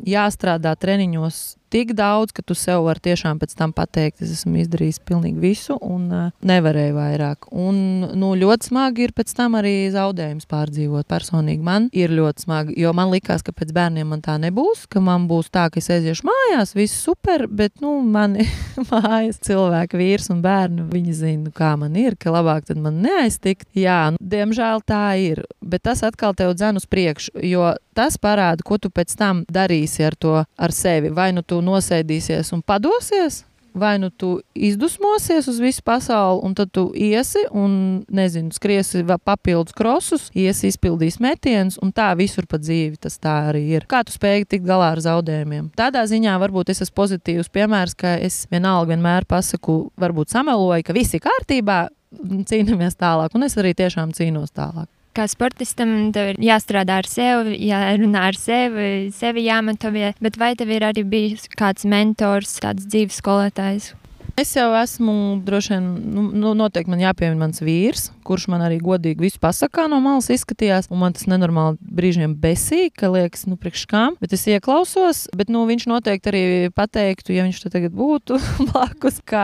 jāstrādā 0.05 0.73
treniņos 0.77 1.58
tik 1.71 1.93
daudz, 1.99 2.33
ka 2.35 2.43
tu 2.43 2.57
sev 2.59 2.85
vari 2.87 3.03
tiešām 3.05 3.41
pēc 3.41 3.55
tam 3.59 3.73
pateikt, 3.77 4.23
es 4.25 4.33
esmu 4.39 4.61
izdarījis 4.63 5.01
pilnīgi 5.09 5.41
visu 5.43 5.77
un 5.85 6.09
uh, 6.13 6.31
nevarēju 6.47 6.97
vairāk. 6.97 7.49
Un 7.53 7.79
nu, 8.19 8.33
ļoti 8.39 8.71
smagi 8.71 9.07
ir 9.07 9.15
pēc 9.17 9.35
tam 9.39 9.59
arī 9.59 9.75
zaudējums 9.95 10.49
pārdzīvot. 10.51 11.09
Personīgi 11.09 11.65
man 11.65 11.89
ir 11.97 12.13
ļoti 12.15 12.47
smagi, 12.47 12.77
jo 12.83 12.93
man 12.97 13.13
likās, 13.13 13.45
ka 13.47 13.55
pēc 13.57 13.73
bērniem 13.77 14.13
man 14.13 14.25
tā 14.25 14.39
nebūs, 14.41 14.87
ka 14.91 15.03
man 15.05 15.29
būs 15.31 15.53
tā, 15.55 15.69
ka 15.73 15.81
es 15.83 15.91
aiziešu 15.93 16.29
mājās, 16.29 16.75
viss 16.77 17.03
super, 17.05 17.47
bet 17.49 17.83
nu, 17.85 17.99
mani 18.05 18.49
mājas 18.91 19.41
cilvēki, 19.47 20.01
vīrs 20.01 20.31
un 20.35 20.43
bērni, 20.45 20.89
viņi 20.93 21.17
zina, 21.21 21.53
kā 21.55 21.75
man 21.81 21.97
ir, 22.01 22.19
ka 22.21 22.33
labāk 22.35 22.69
tad 22.69 22.81
man 22.83 23.03
neaiztikt. 23.05 23.69
Jā, 23.79 24.01
nu, 24.15 24.21
diemžēl 24.21 24.85
tā 24.89 25.05
ir, 25.21 25.45
bet 25.61 25.87
tas 25.89 26.05
atkal 26.07 26.37
tev 26.39 26.55
dzen 26.57 26.81
uz 26.81 26.89
priekšu, 26.89 27.37
jo 27.47 27.73
tas 27.99 28.19
parāda, 28.23 28.63
ko 28.65 28.79
tu 28.79 28.93
pēc 28.95 29.19
tam 29.19 29.43
darīsi 29.51 30.07
ar 30.07 30.15
to 30.15 30.39
ar 30.47 30.75
sevi. 30.75 31.11
Vai 31.15 31.33
nu 31.35 31.43
tu 31.43 31.61
nosēdīsies 31.65 32.55
un 32.55 32.63
padosies, 32.63 33.43
vai 33.79 33.99
nu 33.99 34.11
tu 34.11 34.41
izdusmosies 34.55 35.47
uz 35.47 35.59
visu 35.61 35.83
pasauli, 35.85 36.41
un 36.43 36.55
tad 36.55 36.71
tu 36.75 36.89
iesi 36.95 37.45
un, 37.51 38.03
nezinu, 38.09 38.51
skriesi 38.53 39.05
papildus 39.25 39.77
krosus, 39.77 40.29
iesi 40.35 40.71
izpildīs 40.73 41.21
metienus, 41.23 41.79
un 41.83 41.93
tā 41.95 42.11
visur 42.19 42.49
pa 42.51 42.59
dzīvi 42.59 42.99
tas 43.01 43.19
tā 43.23 43.37
arī 43.53 43.65
ir. 43.77 43.87
Kā 43.91 44.03
tu 44.07 44.15
spēj 44.15 44.49
tikt 44.49 44.67
galā 44.67 44.93
ar 44.97 45.03
zaudējumiem? 45.05 45.71
Tādā 45.79 46.05
ziņā 46.11 46.37
varbūt 46.43 46.75
es 46.75 46.83
esmu 46.87 46.99
pozitīvs 47.03 47.53
piemērs, 47.55 47.97
ka 47.99 48.17
es 48.19 48.45
vienalga 48.51 48.95
vienmēr 48.95 49.29
pasaku, 49.29 49.81
varbūt 49.99 50.35
sameloju, 50.35 50.87
ka 50.87 50.97
viss 50.97 51.15
ir 51.15 51.25
kārtībā, 51.25 51.81
cīnāmies 52.51 52.99
tālāk, 52.99 53.35
un 53.37 53.47
es 53.47 53.59
arī 53.61 53.75
tiešām 53.79 54.17
cīnos 54.17 54.55
tālāk 54.57 54.89
kā 55.19 55.27
sportistam, 55.31 55.95
tev 56.15 56.33
ir 56.33 56.43
jāstrādā 56.49 57.01
ar 57.03 57.09
sevi, 57.11 57.59
jārunā 57.69 58.29
ar 58.31 58.39
sevi, 58.39 58.91
sevi 59.15 59.47
jāmotivē. 59.49 60.15
Bet 60.23 60.39
vai 60.41 60.55
tev 60.59 60.73
ir 60.75 60.87
arī 60.89 61.05
bijis 61.09 61.49
kāds 61.59 61.89
mentors, 61.89 62.59
kāds 62.63 62.87
dzīves 62.87 63.19
skolotājs? 63.23 63.93
Es 64.39 64.53
jau 64.55 64.69
esmu 64.79 65.13
droši 65.43 65.73
vien, 65.73 65.87
nu, 66.15 66.23
nu, 66.31 66.53
noteikti 66.55 66.93
man 66.93 67.01
jāpiemina 67.03 67.41
mans 67.41 67.59
vīrs, 67.59 68.05
kurš 68.23 68.45
man 68.53 68.63
arī 68.63 68.77
godīgi 68.79 69.25
visu 69.25 69.41
pasakā 69.43 69.89
no 69.91 69.99
malas 70.05 70.29
izskatījās. 70.31 70.87
Un 70.95 71.01
man 71.01 71.17
tas 71.17 71.27
nenormāli 71.27 71.75
brīžiem 71.83 72.37
besīk, 72.39 72.95
ka 73.01 73.11
liekas, 73.11 73.49
nu, 73.51 73.59
priekš 73.59 73.83
kām. 73.91 74.15
Bet 74.23 74.37
es 74.37 74.47
ieklausos, 74.47 75.25
bet 75.35 75.51
nu, 75.51 75.65
viņš 75.67 75.89
noteikti 75.91 76.31
arī 76.31 76.43
pateiktu, 76.71 77.35
ja 77.35 77.49
viņš 77.49 77.65
te 77.65 77.73
tagad 77.75 77.97
būtu 77.99 78.39
blakus, 78.71 79.19
ka 79.27 79.43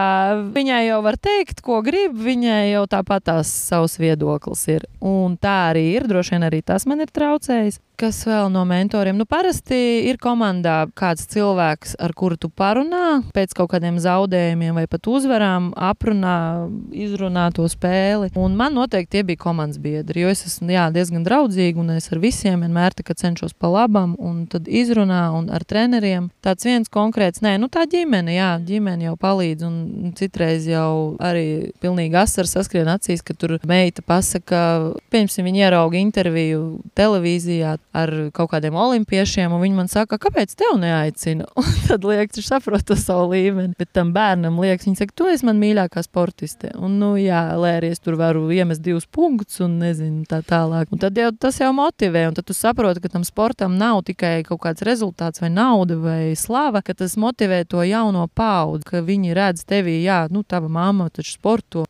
viņai 0.55 0.85
jau 0.87 1.01
var 1.09 1.19
teikt, 1.19 1.65
ko 1.67 1.81
grib, 1.83 2.15
viņai 2.15 2.77
jau 2.77 2.85
tāpat 2.95 3.27
tās 3.33 3.51
savs 3.51 3.99
viedoklis 3.99 4.63
ir. 4.77 4.87
Un 5.03 5.35
tā 5.43 5.73
arī 5.73 5.89
ir, 5.97 6.07
droši 6.07 6.37
vien 6.37 6.47
arī 6.47 6.63
tas 6.63 6.87
man 6.87 7.03
ir 7.03 7.11
traucējis. 7.11 7.83
Kas 7.95 8.25
vēl 8.27 8.49
no 8.51 8.65
mentoriem? 8.67 9.15
Nu, 9.15 9.23
parasti 9.23 9.77
ir 10.09 10.17
komandā 10.19 10.81
kāds 10.99 11.29
cilvēks, 11.31 11.93
ar 12.03 12.11
kuru 12.19 12.35
tu 12.41 12.49
parunā 12.51 13.21
pēc 13.37 13.53
kaut 13.55 13.71
kādiem 13.71 14.01
zaudējumiem 14.03 14.75
vai 14.81 14.85
pat 14.91 15.07
uzvarām, 15.07 15.69
aprunā, 15.79 16.67
izrunā 16.91 17.45
to 17.55 17.69
spēli. 17.71 18.33
Un 18.35 18.57
man 18.59 18.75
noteikti 18.75 19.13
tie 19.15 19.23
bija 19.29 19.45
komandas 19.45 19.79
biedri, 19.79 20.25
jo 20.25 20.33
es 20.33 20.43
esmu 20.49 20.75
jā, 20.75 20.89
diezgan 20.95 21.23
draudzīga 21.23 21.79
un 21.85 21.93
es 21.95 22.11
ar 22.11 22.19
visiem 22.25 22.67
vienmēr 22.67 22.99
cenšos 23.15 23.55
pa 23.55 23.71
labam 23.71 24.17
un 24.19 24.43
tad 24.51 24.67
izrunā 24.67 25.29
un 25.39 25.47
ar 25.55 25.63
treneriem. 25.63 26.33
Tāds 26.43 26.67
viens 26.67 26.91
konkrēts, 26.91 27.45
nē, 27.47 27.55
nu 27.63 27.71
tā 27.71 27.87
ģimene, 27.87 28.35
jā, 28.35 28.51
ģimene 28.67 29.07
jau 29.07 29.15
palīdz 29.23 29.69
un 29.69 30.13
citreiz 30.19 30.67
jau 30.67 31.15
arī 31.23 31.71
pilnīgi 31.79 32.19
asars 32.19 32.57
saskrien 32.59 32.91
acīs, 32.91 33.23
ka 33.23 33.39
tur 33.39 33.61
meita 33.71 34.03
pasaka, 34.03 34.67
piemēram, 35.15 35.47
viņa 35.47 35.67
ierauga 35.69 36.03
interviju 36.03 36.65
televīzijā 36.99 37.79
ar 37.95 38.11
kaut 38.35 38.51
kādiem 38.51 38.75
olimpiešiem, 38.79 39.53
un 39.55 39.63
viņi 39.63 39.77
man 39.77 39.91
saka, 39.91 40.19
kāpēc 40.21 40.55
tev 40.59 40.77
neaicina? 40.83 41.47
Un 41.61 41.71
tad 41.87 42.07
liekas, 42.07 42.41
viņš 42.41 42.49
saprot 42.51 42.85
to 42.87 42.97
savu 42.99 43.31
līmeni. 43.33 43.77
Bet 43.79 43.93
tam 43.95 44.11
bērnam 44.17 44.59
liekas, 44.63 44.89
viņš 44.89 45.03
saka, 45.05 45.15
tu 45.17 45.29
esi 45.31 45.47
man 45.47 45.61
mīļākā 45.63 46.03
sportiste. 46.05 46.73
Un, 46.75 46.99
nu, 47.01 47.13
jā, 47.21 47.45
lai 47.61 47.77
arī 47.79 47.93
es 47.95 48.03
tur 48.03 48.19
varu 48.21 48.49
iemest 48.55 48.83
divus 48.85 49.07
punktus, 49.07 49.61
un 49.65 49.79
nezinu, 49.83 50.25
tā 50.31 50.41
tālāk. 50.47 50.91
Un 50.95 51.03
tad 51.03 51.19
jau 51.19 51.31
tas 51.39 51.61
jau 51.63 51.71
motivē, 51.77 52.27
un 52.31 52.39
tad 52.39 52.49
tu 52.51 52.57
saproti, 52.57 53.05
ka 53.05 53.13
tam 53.15 53.27
sportam 53.27 53.79
nav 53.79 54.03
tikai 54.09 54.41
kaut 54.49 54.65
kāds 54.67 54.85
rezultāts, 54.87 55.43
vai 55.45 55.53
nauda, 55.55 55.99
vai 56.03 56.35
slava, 56.39 56.83
ka 56.85 56.97
tas 56.99 57.15
motivē 57.21 57.63
to 57.69 57.85
jauno 57.87 58.27
paudzi, 58.35 58.89
ka 58.91 59.05
viņi 59.07 59.39
redz 59.39 59.65
tevī, 59.69 60.01
jā, 60.03 60.25
nu, 60.35 60.43
tava 60.43 60.71
mamma 60.73 61.11
taču 61.15 61.37
sporto. 61.37 61.87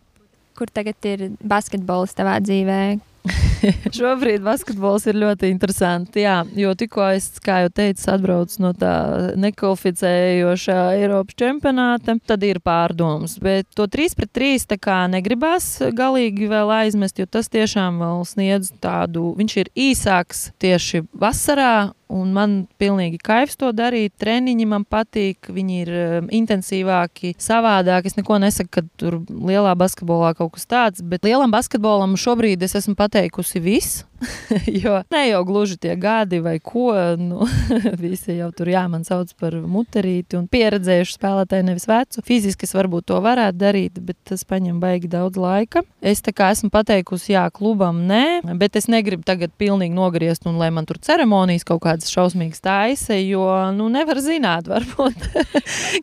Kur 0.54 0.70
tagad 0.70 1.08
ir 1.08 1.32
basketbols 1.42 2.14
tavā 2.14 2.36
dzīvē? 2.44 3.13
Šobrīd 3.96 4.42
basketbols 4.44 5.06
ir 5.08 5.16
ļoti 5.16 5.48
interesants. 5.48 6.12
Jā, 6.18 6.42
jo 6.58 6.74
tikko 6.76 7.06
es, 7.16 7.30
kā 7.44 7.62
jau 7.64 7.70
teicu, 7.72 8.04
atbraucu 8.12 8.60
no 8.60 8.72
tā 8.76 8.94
nekvalificējošā 9.40 10.78
Eiropas 10.98 11.38
čempionāta, 11.40 12.18
tad 12.28 12.44
ir 12.44 12.60
pārdomas. 12.64 13.38
Bet 13.42 13.70
to 13.76 13.88
3 13.90 14.18
pret 14.18 14.34
3 14.36 14.68
tā 14.74 14.80
kā 14.80 14.98
negribās 15.10 15.70
galīgi 15.96 16.50
vēl 16.52 16.72
aizmest, 16.82 17.20
jo 17.20 17.28
tas 17.30 17.48
tiešām 17.52 18.02
vēl 18.04 18.24
sniedz 18.28 18.74
tādu, 18.84 19.32
viņš 19.40 19.58
ir 19.64 19.72
īsāks 19.88 20.50
tieši 20.60 21.06
vasarā 21.16 21.74
Un 22.14 22.30
man 22.34 22.56
pilnīgi 22.78 23.18
kaivs 23.24 23.58
to 23.58 23.72
darīt. 23.74 24.12
Treniņi 24.22 24.66
man 24.70 24.84
patīk, 24.86 25.48
viņi 25.50 25.78
ir 25.82 25.92
um, 25.98 26.28
intensīvāki, 26.34 27.34
savādāki. 27.42 28.12
Es 28.12 28.18
neko 28.18 28.38
nesaku, 28.42 28.70
ka 28.76 28.84
tur 29.00 29.18
lielā 29.28 29.74
basketbolā 29.78 30.34
kaut 30.38 30.54
kas 30.54 30.68
tāds, 30.70 31.02
bet 31.02 31.26
lielam 31.26 31.54
basketbolam 31.54 32.14
šobrīd 32.20 32.62
es 32.62 32.76
esmu 32.78 32.94
pateikusi 32.98 33.62
viss. 33.64 34.04
jo 34.84 34.98
ne 35.12 35.22
jau 35.28 35.42
gluži 35.46 35.78
tie 35.80 35.96
gadi 36.00 36.40
vai 36.44 36.58
ko. 36.62 36.92
Nu, 37.18 37.46
visi 38.04 38.38
jau 38.38 38.50
tur 38.56 38.70
jā, 38.72 38.84
man 38.90 39.04
sauc 39.06 39.32
par 39.40 39.56
muterīti 39.60 40.38
un 40.38 40.46
pieredzējušu 40.50 41.16
spēlētāju, 41.18 41.66
nevis 41.68 41.88
vecu. 41.90 42.24
Fiziski 42.26 42.68
es 42.68 42.74
varbūt 42.76 43.08
to 43.10 43.20
varētu 43.24 43.60
darīt, 43.60 44.00
bet 44.04 44.18
tas 44.28 44.44
paņem 44.48 44.80
baigi 44.82 45.10
daudz 45.12 45.38
laika. 45.40 45.84
Es 46.04 46.22
tā 46.24 46.34
kā 46.36 46.50
esmu 46.54 46.70
pateikusi, 46.74 47.34
jā, 47.34 47.46
klubam 47.54 48.04
nē, 48.08 48.44
bet 48.60 48.78
es 48.80 48.88
negribu 48.92 49.24
tagad 49.26 49.54
pilnīgi 49.60 49.96
nogriezt 49.96 50.48
un 50.48 50.58
lai 50.60 50.70
man 50.74 50.88
tur 50.88 50.98
ceremonijas 51.02 51.66
kaut 51.68 51.82
kādas 51.84 52.12
šausmīgas 52.12 52.62
taisa, 52.64 53.16
jo, 53.18 53.46
nu, 53.76 53.88
nevar 53.92 54.20
zināt, 54.24 54.68
varbūt 54.74 55.28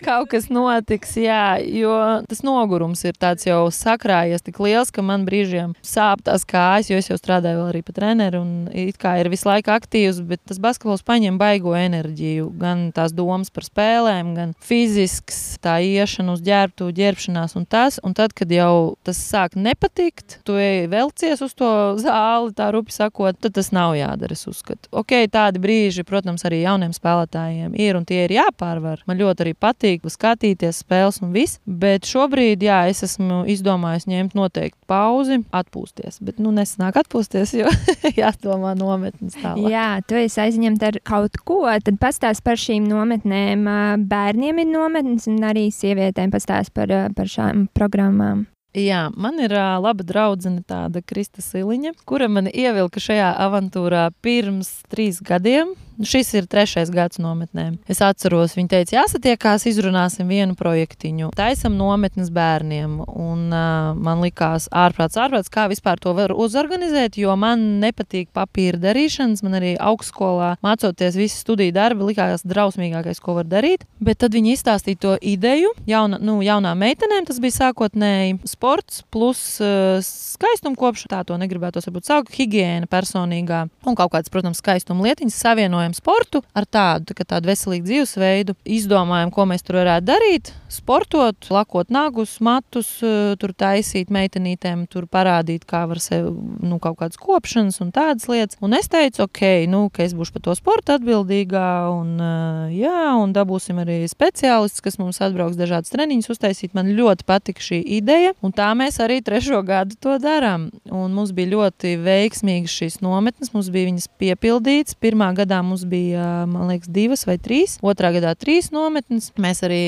kaut 0.06 0.32
kas 0.34 0.50
notiks, 0.54 1.16
jā, 1.22 1.60
jo 1.66 1.96
tas 2.30 2.44
nogurums 2.46 3.04
ir 3.08 3.18
tāds 3.20 3.48
jau 3.48 3.64
sakrājies 3.74 4.46
tik 4.46 4.62
liels, 4.64 4.94
ka 4.94 5.04
man 5.06 5.26
brīžiem 5.28 5.76
sāp 5.86 6.24
tās 6.28 6.46
kājas, 6.48 6.92
jo 6.92 7.00
es 7.02 7.10
jau 7.12 7.20
strādāju 7.20 7.62
vēl 7.62 7.72
arī 7.72 7.84
pat 7.86 8.02
treneri 8.12 8.40
un 8.40 8.68
it 8.76 8.98
kā 9.00 9.16
ir 9.22 9.30
visu 9.32 9.48
laiku 9.48 9.72
aktīvs, 9.74 10.22
bet 10.28 10.42
tas 10.50 10.60
basketbols 10.62 11.04
paņem 11.08 11.38
baigo 11.40 11.74
enerģiju. 11.78 12.50
Gan 12.60 12.90
tās 12.96 13.14
domas 13.16 13.52
par 13.54 13.66
spēlēm, 13.66 14.34
gan 14.36 14.54
fizisks, 14.60 15.58
tā 15.64 15.80
iešana 15.84 16.36
uz 16.36 16.44
ģērbtu, 16.44 16.92
ģērbšanās 16.98 17.56
un 17.60 17.66
tas. 17.66 18.00
Un 18.04 18.16
tad, 18.18 18.36
kad 18.38 18.52
jau 18.52 18.98
tas 19.06 19.20
sāk 19.20 19.56
nepatikt, 19.56 20.40
tu 20.48 20.58
ej 20.60 20.90
velcies 20.92 21.42
uz 21.44 21.56
to 21.58 21.72
zāli, 22.02 22.54
tā 22.58 22.72
rupi 22.76 22.94
sakot, 22.96 23.38
tad 23.40 23.56
tas 23.56 23.72
nav 23.76 23.96
jādara. 23.96 24.36
Es 24.36 24.48
uzskatu, 24.50 24.90
ok, 24.92 25.16
tādi 25.32 25.62
brīži, 25.62 26.06
protams, 26.08 26.46
arī 26.48 26.64
jauniem 26.66 26.94
spēlētājiem 26.96 27.76
ir 27.80 28.00
un 28.00 28.08
tie 28.08 28.26
ir 28.26 28.36
jāpārvar. 28.40 29.06
Man 29.08 29.20
ļoti 29.22 29.46
arī 29.46 29.56
patīk 29.56 30.08
skatīties 30.12 30.82
spēles 30.84 31.22
un 31.24 31.32
viss, 31.36 31.62
bet 31.66 32.08
šobrīd, 32.10 32.64
jā, 32.66 32.84
es 32.92 33.04
esmu 33.08 33.44
izdomājis 33.52 34.10
ņemt 34.12 34.36
noteikti 34.38 34.80
pauzi, 34.90 35.42
atpūsties. 35.56 36.20
Bet, 36.26 36.42
nu, 36.44 36.52
nesanāk 36.56 37.00
atpūsties, 37.04 37.56
jo 37.62 37.72
jādomā 38.22 38.74
nometnes 38.80 39.36
tālāk. 39.40 39.72
Jā, 39.72 39.88
tu 40.08 40.20
esi 40.20 40.42
aizņemta 40.44 40.92
ar 40.92 41.02
kaut 41.08 41.38
ko. 41.46 41.64
Tad 41.84 42.00
pastāst 42.02 42.46
par 42.46 42.60
šīm 42.62 42.88
nometnēm. 42.90 43.68
Bērniem 44.12 44.64
ir 44.64 44.72
nometnes 44.72 45.28
un 45.32 45.44
arī 45.48 45.70
sievietēm 45.74 46.34
pastāst 46.34 46.74
par, 46.78 46.94
par 47.18 47.32
šām 47.32 47.68
programmām. 47.78 48.48
Jā, 48.72 49.10
man 49.20 49.36
ir 49.44 49.52
uh, 49.52 49.76
laba 49.84 50.06
draudzene, 50.08 50.62
tāda 50.64 51.02
Krista 51.04 51.44
Siliņa, 51.44 51.92
kura 52.08 52.30
man 52.32 52.48
ievilka 52.48 53.02
šajā 53.04 53.34
avantūrā 53.44 54.06
pirms 54.24 54.70
trīs 54.88 55.20
gadiem. 55.20 55.74
Šis 56.02 56.32
ir 56.34 56.48
trešais 56.50 56.90
gads 56.94 57.20
nometnēm. 57.22 57.76
Es 57.90 58.00
atceros, 58.02 58.56
viņa 58.58 58.72
teica, 58.72 58.96
jāsatiekās, 58.96 59.68
izrunāsim 59.70 60.30
vienu 60.32 60.56
projektiņu. 60.58 61.30
Taisam 61.38 61.76
nometnes 61.78 62.32
bērniem. 62.34 62.96
Un, 63.06 63.44
uh, 63.54 63.92
man 63.94 64.24
likās 64.24 64.66
ārprāts, 64.74 65.20
ārprāts, 65.22 65.52
kā 65.54 65.68
vispār 65.70 66.02
to 66.02 66.16
var 66.18 66.34
uzorganizēt, 66.34 67.20
jo 67.22 67.36
man 67.38 67.82
nepatīk 67.84 68.32
papīra 68.34 68.80
darīšanas. 68.82 69.44
Man 69.46 69.60
arī 69.60 69.76
augstskolā 69.78 70.56
mācoties 70.66 71.20
visu 71.20 71.38
studiju 71.44 71.76
darbu, 71.76 72.10
likās 72.10 72.46
drausmīgākais, 72.50 73.22
ko 73.22 73.38
var 73.38 73.50
darīt. 73.52 73.86
Bet 74.02 74.24
tad 74.26 74.34
viņi 74.38 74.56
izstāstīja 74.56 75.02
to 75.06 75.14
ideju. 75.22 75.76
Jauna, 75.90 76.18
nu, 76.22 76.40
jaunām 76.46 76.82
meitenēm 76.82 77.30
tas 77.30 77.42
bija 77.44 77.60
sākotnēji 77.60 78.40
sports 78.50 79.04
plus 79.14 79.44
uh, 79.62 80.02
skaistumkopšana. 80.02 81.12
Tā 81.12 81.22
to 81.28 81.38
negribētu 81.38 81.84
saukt, 81.84 82.34
higiēna 82.34 82.90
personīgā 82.90 83.66
un 83.86 83.98
kaut 83.98 84.14
kādas, 84.14 84.32
protams, 84.34 84.62
skaistuma 84.62 85.06
lietiņas 85.06 85.38
savienojam 85.46 85.91
domājam 85.92 86.00
sportu 86.00 86.42
ar 86.54 86.66
tādu, 86.66 87.14
tā 87.14 87.26
tādu 87.26 87.50
veselīgu 87.50 87.86
dzīvesveidu. 87.86 88.56
Izdomājam, 88.66 89.32
ko 89.32 89.46
mēs 89.46 89.64
tur 89.64 89.82
varētu 89.82 90.06
darīt. 90.06 90.52
Sportot, 90.70 91.36
lakot 91.50 91.90
nagus, 91.90 92.40
matus, 92.40 93.02
eh, 93.04 93.36
tur 93.38 93.52
taisīt 93.54 94.10
meitenītēm, 94.10 94.88
tur 94.90 95.06
parādīt, 95.06 95.66
kā 95.66 95.88
var 95.88 96.00
sev 96.00 96.32
nu, 96.62 96.80
kaut 96.80 96.98
kādas 96.98 97.18
kopšanas 97.18 97.82
un 97.82 97.92
tādas 97.92 98.28
lietas. 98.28 98.58
Un 98.62 98.74
es 98.74 98.88
teicu, 98.88 99.24
ok, 99.24 99.68
nu, 99.68 99.90
ka 99.92 100.04
es 100.04 100.14
būšu 100.14 100.34
par 100.34 100.42
to 100.42 100.56
sportu 100.56 100.98
atbildīgā. 100.98 102.00
Un, 102.00 102.20
eh, 102.20 102.84
jā, 102.84 103.22
un 103.22 103.34
dabūsim 103.34 103.78
arī 103.84 104.08
speciālistus, 104.08 104.82
kas 104.82 104.98
mums 104.98 105.20
atbrauks 105.20 105.58
dažādas 105.58 105.92
treniņus 105.92 106.30
uztaisīt. 106.30 106.74
Man 106.74 106.96
ļoti 106.96 107.26
patika 107.26 107.60
šī 107.60 107.84
ideja, 107.86 108.34
un 108.42 108.52
tā 108.52 108.72
mēs 108.74 109.00
arī 109.00 109.22
trešo 109.22 109.64
gadu 109.66 109.96
to 110.00 110.18
darām. 110.20 110.72
Un 110.90 111.14
mums 111.14 111.32
bija 111.32 111.52
ļoti 111.52 111.98
veiksmīgas 112.00 112.72
šīs 112.72 113.02
nometnes, 113.02 113.54
mums 113.54 113.70
bija 113.70 113.92
viņas 113.92 114.08
piepildītas. 114.20 114.96
Pirmā 114.96 115.34
gadā 115.36 115.62
mums 115.72 115.86
bija, 115.88 116.46
man 116.50 116.70
liekas, 116.72 116.92
divas 116.92 117.26
vai 117.28 117.38
trīs, 117.42 117.78
otrā 117.82 118.12
gadā 118.16 118.34
trīs 118.40 118.72
nometnes. 118.74 119.32
Mēs 119.42 119.64
arī 119.66 119.82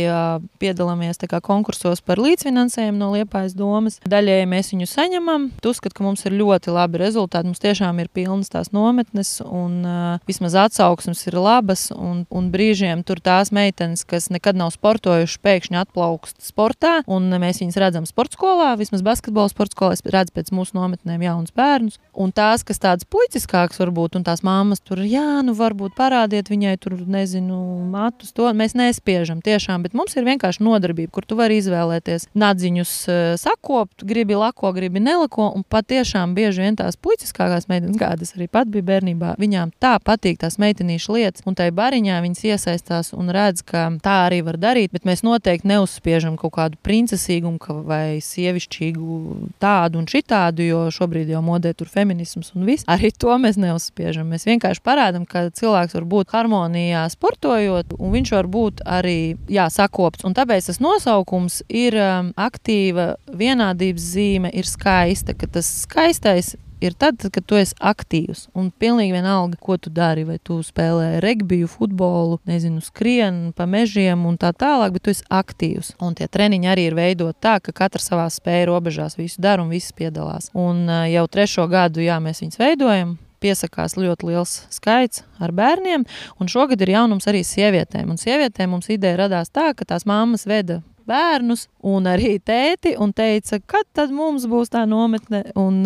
piedalāmies 0.62 1.20
konkursos 1.44 2.02
par 2.04 2.22
līdzfinansējumu 2.24 3.00
no 3.00 3.12
Liepājas 3.14 3.56
domas. 3.58 4.00
Daļēji 4.10 4.48
mēs 4.50 4.72
viņu 4.74 4.88
saņemam. 4.90 5.50
Tu 5.62 5.74
uzskati, 5.74 5.96
ka 5.98 6.06
mums 6.06 6.24
ir 6.28 6.36
ļoti 6.40 6.74
labi 6.74 7.02
rezultāti. 7.02 7.50
Mums 7.50 7.64
tiešām 7.64 8.00
ir 8.02 8.10
pilnas 8.14 8.52
tās 8.54 8.72
nometnes, 8.76 9.36
un 9.46 9.84
vismaz 10.30 10.58
atsauksmes 10.66 11.26
ir 11.30 11.38
labas. 11.40 11.90
Un, 11.94 12.24
un 12.34 12.50
brīžiem 12.54 13.04
tur 13.08 13.22
tās 13.24 13.54
meitenes, 13.56 14.06
kas 14.08 14.30
nekad 14.34 14.58
nav 14.60 14.74
sportojušas, 14.76 15.42
pēkšņi 15.44 15.80
atplaukst 15.84 16.40
sportā, 16.44 17.00
un 17.08 17.30
mēs 17.42 17.62
viņus 17.64 17.80
redzam 17.82 18.08
sporta 18.10 18.38
skolā, 18.38 18.74
vismaz 18.80 19.04
basketbola 19.06 19.52
sporta 19.52 19.78
skolā. 19.78 19.98
Es 19.98 20.06
redzu 20.06 20.36
pēc 20.36 20.54
mūsu 20.56 20.78
nometnēm 20.78 21.24
jaunus 21.26 21.56
bērnus. 21.56 22.00
Un 22.14 22.34
tās, 22.36 22.66
kas 22.68 22.82
tādas 22.82 23.08
puiciskākas 23.10 23.82
varbūt, 23.82 24.18
un 24.20 24.28
tās 24.28 24.44
mammas 24.46 24.84
tur, 24.84 25.02
jā, 25.08 25.42
nu 25.46 25.56
varbūt 25.74 25.98
parādiet 25.98 26.50
viņai 26.52 26.78
tur, 26.82 26.96
nezinu, 27.10 27.58
matus, 27.92 28.32
to 28.36 28.48
mēs 28.54 28.78
nespiežam 28.78 29.42
tiešām, 29.44 29.84
bet 29.84 29.98
mums 29.98 30.16
ir 30.16 30.28
vienkārši 30.28 30.64
nodarbība, 30.64 31.12
kur 31.12 31.26
tu 31.26 31.38
vari 31.40 31.58
izvēlēties 31.60 32.30
nadziņus 32.38 32.94
uh, 33.10 33.22
sakopt, 33.42 34.06
gribi 34.08 34.38
lako, 34.38 34.72
gribi 34.76 35.02
nelako, 35.04 35.50
un 35.58 35.66
patiešām 35.66 36.36
bieži 36.38 36.64
vien 36.64 36.78
tās 36.80 36.98
puiciskākās 36.98 37.68
meitenes, 37.72 37.98
kādas 38.00 38.36
arī 38.38 38.48
pat 38.52 38.70
bija 38.72 38.86
bērnībā, 38.94 39.36
viņām 39.42 39.74
tā 39.82 39.98
patīk 40.04 40.40
tās 40.44 40.60
meitenīšu 40.62 41.18
lietas, 41.18 41.46
un 41.50 41.58
tai 41.58 41.72
bariņā 41.76 42.22
viņas 42.24 42.46
iesaistās 42.54 43.14
un 43.18 43.34
redz, 43.34 43.66
ka 43.66 43.90
tā 44.04 44.18
arī 44.28 44.44
var 44.46 44.60
darīt, 44.62 44.94
bet 44.94 45.08
mēs 45.10 45.26
noteikti 45.26 45.70
neuzspiežam 45.72 46.38
kaut 46.40 46.56
kādu 46.58 46.80
princesīgumu 46.86 47.82
vai 47.88 48.20
sievišķīgu 48.24 49.18
tādu 49.62 50.02
un 50.02 50.08
šitādu, 50.10 50.66
jo 50.68 50.86
šobrīd 50.94 51.32
jau 51.34 51.42
modē 51.46 51.74
tur 51.78 51.90
feminisms 51.92 52.54
un 52.58 52.68
viss. 52.68 52.86
Arī 52.92 53.14
to 53.16 53.34
mēs 53.42 53.58
neuzspiežam. 53.62 54.30
Mēs 54.34 54.46
vienkārši 54.50 54.84
parādām, 54.86 55.26
ka 55.30 55.48
cilvēks 55.56 55.63
var 55.72 56.08
būt 56.10 56.34
harmonijā 56.34 57.06
sportojot, 57.14 57.96
un 57.98 58.14
viņš 58.14 58.34
var 58.36 58.50
būt 58.52 58.84
arī 58.86 59.36
jā, 59.52 59.70
sakopts. 59.74 60.26
Un 60.28 60.36
tāpēc 60.38 60.68
tas 60.70 60.82
nosaukums 60.84 61.62
ir 61.70 61.98
um, 62.00 62.34
aktīva 62.36 63.14
vienādības 63.32 64.12
zīme, 64.16 64.54
ir 64.54 64.68
skaista, 64.70 65.38
ka 65.38 65.48
tas 65.48 65.70
skaistais 65.86 66.56
ir 66.84 66.94
tad, 66.94 67.22
kad 67.32 67.46
tu 67.48 67.58
esi 67.58 67.76
aktīvs. 67.80 68.48
Un 68.58 68.70
pilnīgi 68.80 69.16
vienalga, 69.16 69.58
ko 69.62 69.78
tu 69.80 69.92
dari. 69.94 70.26
Vai 70.28 70.38
tu 70.44 70.60
spēlē 70.66 71.22
regbiju, 71.24 71.70
futbolu, 71.72 72.40
nezinu, 72.50 72.84
skrien 72.84 73.54
pa 73.56 73.68
mežiem 73.70 74.26
un 74.28 74.38
tā 74.40 74.54
tālāk, 74.56 74.96
bet 74.96 75.06
tu 75.06 75.14
esi 75.14 75.26
aktīvs. 75.32 75.94
Un 76.04 76.18
tie 76.20 76.28
treniņi 76.28 76.72
arī 76.72 76.88
ir 76.90 76.98
veidoti 76.98 77.40
tā, 77.44 77.58
ka 77.64 77.76
katrs 77.84 78.10
savā 78.12 78.28
spēja 78.32 78.70
robežās 78.72 79.18
visu 79.20 79.42
dara 79.44 79.64
un 79.64 79.72
viss 79.74 79.96
piedalās. 79.96 80.52
Un 80.54 80.86
uh, 80.90 81.06
jau 81.12 81.28
trešo 81.32 81.68
gadu, 81.72 82.04
jā, 82.04 82.20
mēs 82.24 82.44
viņus 82.44 82.60
veidojam 82.62 83.18
piesakās 83.44 83.98
ļoti 84.00 84.32
liels 84.32 84.56
skaits 84.74 85.26
ar 85.44 85.54
bērniem. 85.56 86.08
Un 86.40 86.52
šogad 86.52 86.82
ir 86.82 86.96
jaunums 86.96 87.28
arī 87.30 87.44
sievietēm. 87.48 88.10
Un 88.14 88.22
sievietēm 88.22 88.74
mums 88.74 88.90
ideja 88.94 89.26
radās 89.26 89.54
tā, 89.54 89.72
ka 89.78 89.88
tās 89.88 90.08
mammas 90.10 90.48
veda 90.50 90.82
bērnus 91.08 91.68
un 91.84 92.08
arī 92.08 92.38
tēti 92.40 92.94
un 93.02 93.14
teica, 93.16 93.60
kad 93.68 93.88
tad 93.96 94.14
mums 94.16 94.46
būs 94.50 94.72
tā 94.74 94.84
nometne. 94.90 95.44
Un, 95.60 95.82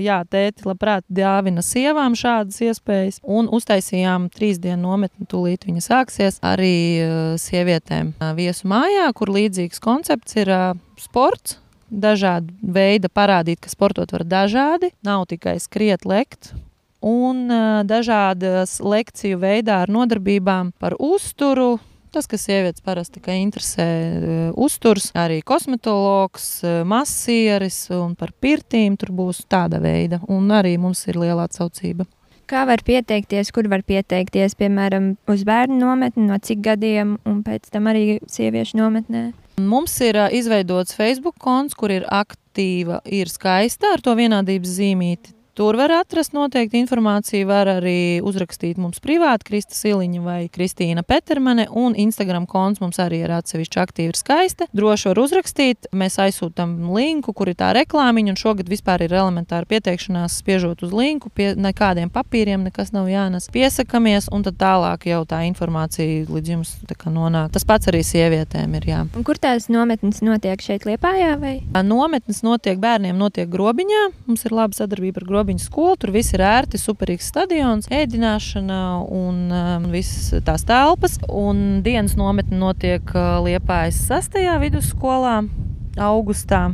jā, 0.00 0.20
tēti 0.30 0.66
labprāt 0.68 1.06
dāvina 1.10 1.64
sievām 1.64 2.16
šādas 2.18 2.60
iespējas. 2.68 3.20
Un 3.22 3.50
uztaisījām 3.52 4.30
trīs 4.34 4.60
dienu 4.62 4.82
nometni, 4.88 5.26
tūlīt 5.30 5.66
viņa 5.68 5.84
sāksies 5.86 6.40
arī 6.46 6.76
sievietēm 7.40 8.14
viesu 8.38 8.70
mājā, 8.70 9.10
kur 9.16 9.32
līdzīgs 9.34 9.82
koncepts 9.82 10.38
ir 10.40 10.54
sports. 11.00 11.58
Dažādi 11.90 12.54
veidi 12.62 13.08
parādīt, 13.10 13.58
ka 13.64 13.70
sportot 13.72 14.12
var 14.14 14.22
dažādi. 14.22 14.92
Nav 15.02 15.24
tikai 15.32 15.56
skriet, 15.58 16.06
lekt, 16.06 16.52
un 17.00 17.46
dažādas 17.88 18.78
lekciju 18.84 19.40
veidā 19.40 19.82
ar 19.84 19.92
nodarbībām 19.92 20.74
par 20.78 20.96
uzturu. 20.98 21.78
Tas, 22.10 22.26
kas 22.26 22.42
sievietes 22.42 22.82
parasti 22.82 23.20
interesē, 23.22 23.86
ir 24.16 24.54
uzturs, 24.58 25.12
arī 25.14 25.42
kosmetologs, 25.46 26.64
masieris 26.82 27.84
un 27.94 28.16
par 28.18 28.32
pirtīm 28.34 28.96
tur 28.98 29.12
būs 29.14 29.44
tāda 29.46 29.78
veida. 29.78 30.18
Un 30.26 30.50
arī 30.50 30.74
mums 30.76 31.06
ir 31.06 31.20
liela 31.22 31.46
atsaucība. 31.46 32.08
Kā 32.50 32.64
var 32.66 32.82
pieteikties, 32.82 33.52
kur 33.54 33.68
var 33.70 33.84
pieteikties, 33.86 34.56
piemēram, 34.58 35.12
uz 35.30 35.44
bērnu 35.46 35.78
nometni, 35.78 36.26
no 36.26 36.34
cik 36.42 36.64
gadiem, 36.64 37.14
un 37.22 37.44
pēc 37.46 37.70
tam 37.70 37.86
arī 37.86 38.18
sieviešu 38.26 38.80
nometnē? 38.80 39.28
Mums 39.62 39.94
ir 40.02 40.18
izveidots 40.34 40.96
Facebook 40.98 41.38
konts, 41.38 41.76
kur 41.78 41.94
ir 41.94 42.08
aktīva, 42.10 43.04
ir 43.06 43.30
skaista 43.30 43.94
ar 43.94 44.02
to 44.02 44.16
vienādības 44.18 44.80
zīmīti. 44.80 45.36
Tur 45.58 45.74
var 45.74 45.90
atrast 45.90 46.30
noteikti 46.30 46.78
informāciju, 46.78 47.48
var 47.48 47.66
arī 47.72 48.20
uzrakstīt 48.22 48.78
mums 48.78 49.00
privāti 49.02 49.48
Krista 49.48 49.74
Siliņa 49.74 50.20
vai 50.22 50.38
Kristīna 50.52 51.02
Petermane, 51.02 51.64
un 51.74 51.96
Instagram 51.98 52.46
konts 52.46 52.78
mums 52.78 53.00
arī 53.02 53.24
ir 53.24 53.32
atsevišķi 53.34 53.80
aktīvi 53.82 54.14
ir 54.14 54.18
skaista. 54.18 54.68
Droši 54.76 55.10
var 55.10 55.20
uzrakstīt, 55.24 55.88
mēs 55.90 56.20
aizsūtam 56.22 56.76
linku, 56.94 57.34
kur 57.34 57.50
ir 57.50 57.58
tā 57.58 57.72
reklāmiņa, 57.74 58.30
un 58.30 58.38
šogad 58.38 58.70
vispār 58.70 59.02
ir 59.02 59.16
elementāra 59.18 59.66
pieteikšanās, 59.66 60.38
spiežot 60.38 60.84
uz 60.86 60.94
linku, 60.94 61.32
pie 61.34 61.50
nekādiem 61.58 62.14
papīriem, 62.14 62.62
nekas 62.70 62.94
nav 62.94 63.10
jānes. 63.10 63.50
Piesakamies, 63.50 64.30
un 64.30 64.46
tad 64.46 64.60
tālāk 64.62 65.08
jau 65.10 65.24
tā 65.26 65.42
informācija 65.48 66.30
līdz 66.30 66.54
jums 66.54 66.76
nonāk. 67.10 67.50
Tas 67.58 67.66
pats 67.66 67.90
arī 67.90 68.04
sievietēm 68.06 68.78
ir. 68.78 68.86
Jā. 68.86 69.02
Un 69.18 69.26
kur 69.26 69.38
tās 69.40 69.66
nometnes 69.66 70.22
notiek 70.22 70.62
šeit 70.62 70.86
Liepājā? 70.86 71.34
Vai? 71.42 71.58
Nometnes 71.82 72.44
notiek 72.46 72.78
bērniem, 72.78 73.18
notiek 73.18 73.50
grobiņā. 73.50 74.06
Mums 74.30 74.46
ir 74.46 74.54
laba 74.54 74.78
sadarbība 74.78 75.20
ar 75.24 75.26
grobiņu 75.26 75.39
viņa 75.46 75.64
skolu. 75.64 75.96
Tur 76.00 76.12
viss 76.14 76.34
ir 76.36 76.44
ērti, 76.44 76.80
superīgs 76.80 77.30
stadions, 77.32 77.88
ēdināšana 77.92 78.82
un 79.06 79.40
um, 79.48 79.88
visas 79.94 80.44
tās 80.46 80.66
telpas. 80.68 81.18
Un 81.28 81.80
dienas 81.86 82.16
nometne 82.20 82.60
notiek 82.60 83.14
uh, 83.14 83.40
Liepājas 83.46 84.04
6. 84.10 84.38
vidusskolā 84.62 85.40
augustā. 86.00 86.68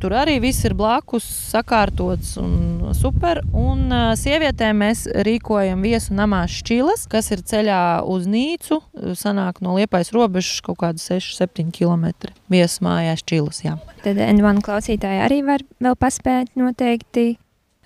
Tur 0.00 0.14
arī 0.16 0.38
viss 0.42 0.64
ir 0.64 0.72
blakus, 0.74 1.24
sakārtots 1.52 2.32
un 2.40 2.92
super. 2.96 3.42
Un 3.54 3.92
sievietēm 4.18 4.80
mēs 4.82 5.04
rīkojam 5.26 5.84
viesu 5.84 6.16
namā 6.16 6.42
šķilas, 6.50 7.04
kas 7.10 7.30
ir 7.34 7.44
ceļā 7.46 7.82
uz 8.08 8.26
Nīcu. 8.30 8.80
Sanāk 9.18 9.60
no 9.62 9.76
Liepājas 9.76 10.10
robežas 10.16 10.62
kaut 10.64 10.80
kādi 10.82 11.02
6-7 11.04 11.70
km. 11.76 12.32
Viesu 12.50 12.86
mājās 12.86 13.22
šķilas, 13.22 13.62
jā. 13.66 13.76
Tad 14.02 14.18
N1 14.30 14.64
klausītāji 14.64 15.22
arī 15.28 15.42
var 15.46 15.64
vēl 15.78 15.98
paspēt 16.00 16.56
noteikti 16.58 17.36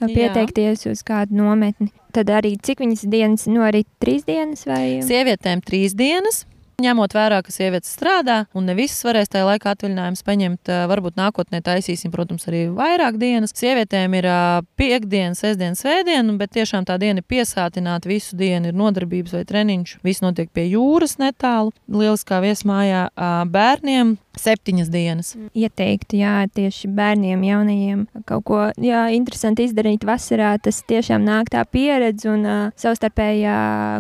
pieteikties 0.01 0.87
Jā. 0.87 0.95
uz 0.95 1.05
kādu 1.07 1.39
nometni. 1.39 1.91
Tad 2.15 2.31
arī 2.31 2.55
cik 2.63 2.83
viņas 2.85 3.07
dienas 3.11 3.47
norit 3.51 3.89
trīs 4.03 4.27
dienas 4.27 4.67
vai? 4.67 5.01
Sievietēm 5.05 5.63
trīs 5.65 5.95
dienas. 5.99 6.45
Ņemot 6.83 7.13
vērā, 7.15 7.37
ka 7.47 7.53
sievietes 7.55 7.93
strādā 7.95 8.49
un 8.51 8.65
ne 8.67 8.75
visas 8.75 9.05
varēs 9.07 9.31
tajā 9.31 9.45
laikā 9.47 9.77
atvaļinājumus 9.77 10.25
paņemt, 10.27 10.71
varbūt 10.91 11.15
nākotnē 11.21 11.61
taisīsim, 11.63 12.11
protams, 12.11 12.49
arī 12.51 12.65
vairāk 12.75 13.15
dienas. 13.23 13.55
Sievietēm 13.55 14.17
ir 14.19 14.27
piekdiena, 14.75 15.39
sestdiena, 15.39 15.79
svētdiena, 15.79 16.35
bet 16.41 16.51
tiešām 16.59 16.83
tā 16.89 16.99
diena 16.99 17.23
ir 17.23 17.29
piesātināta. 17.31 18.11
Visu 18.11 18.35
dienu 18.35 18.73
ir 18.73 18.75
nodarbības 18.75 19.37
vai 19.39 19.45
treniņš. 19.47 20.01
Viss 20.03 20.25
notiek 20.27 20.51
pie 20.51 20.67
jūras 20.73 21.15
netālu, 21.23 21.71
lieliskā 21.87 22.43
viesmājā. 22.43 23.07
Bērniem 23.55 24.17
septiņas 24.41 24.91
dienas. 24.93 25.33
Ieteiktu, 25.57 26.19
jā, 26.21 26.35
tieši 26.55 26.91
bērniem, 26.95 27.43
jaunajiem 27.49 28.05
kaut 28.29 28.45
ko 28.49 28.61
jā, 28.83 29.07
interesantu 29.17 29.65
izdarīt 29.67 30.07
vasarā. 30.07 30.55
Tas 30.63 30.83
tiešām 30.89 31.25
nāk 31.27 31.53
tā 31.55 31.65
pieredze 31.69 32.31
un 32.33 32.47
uh, 32.47 32.63
savstarpējā 32.81 33.57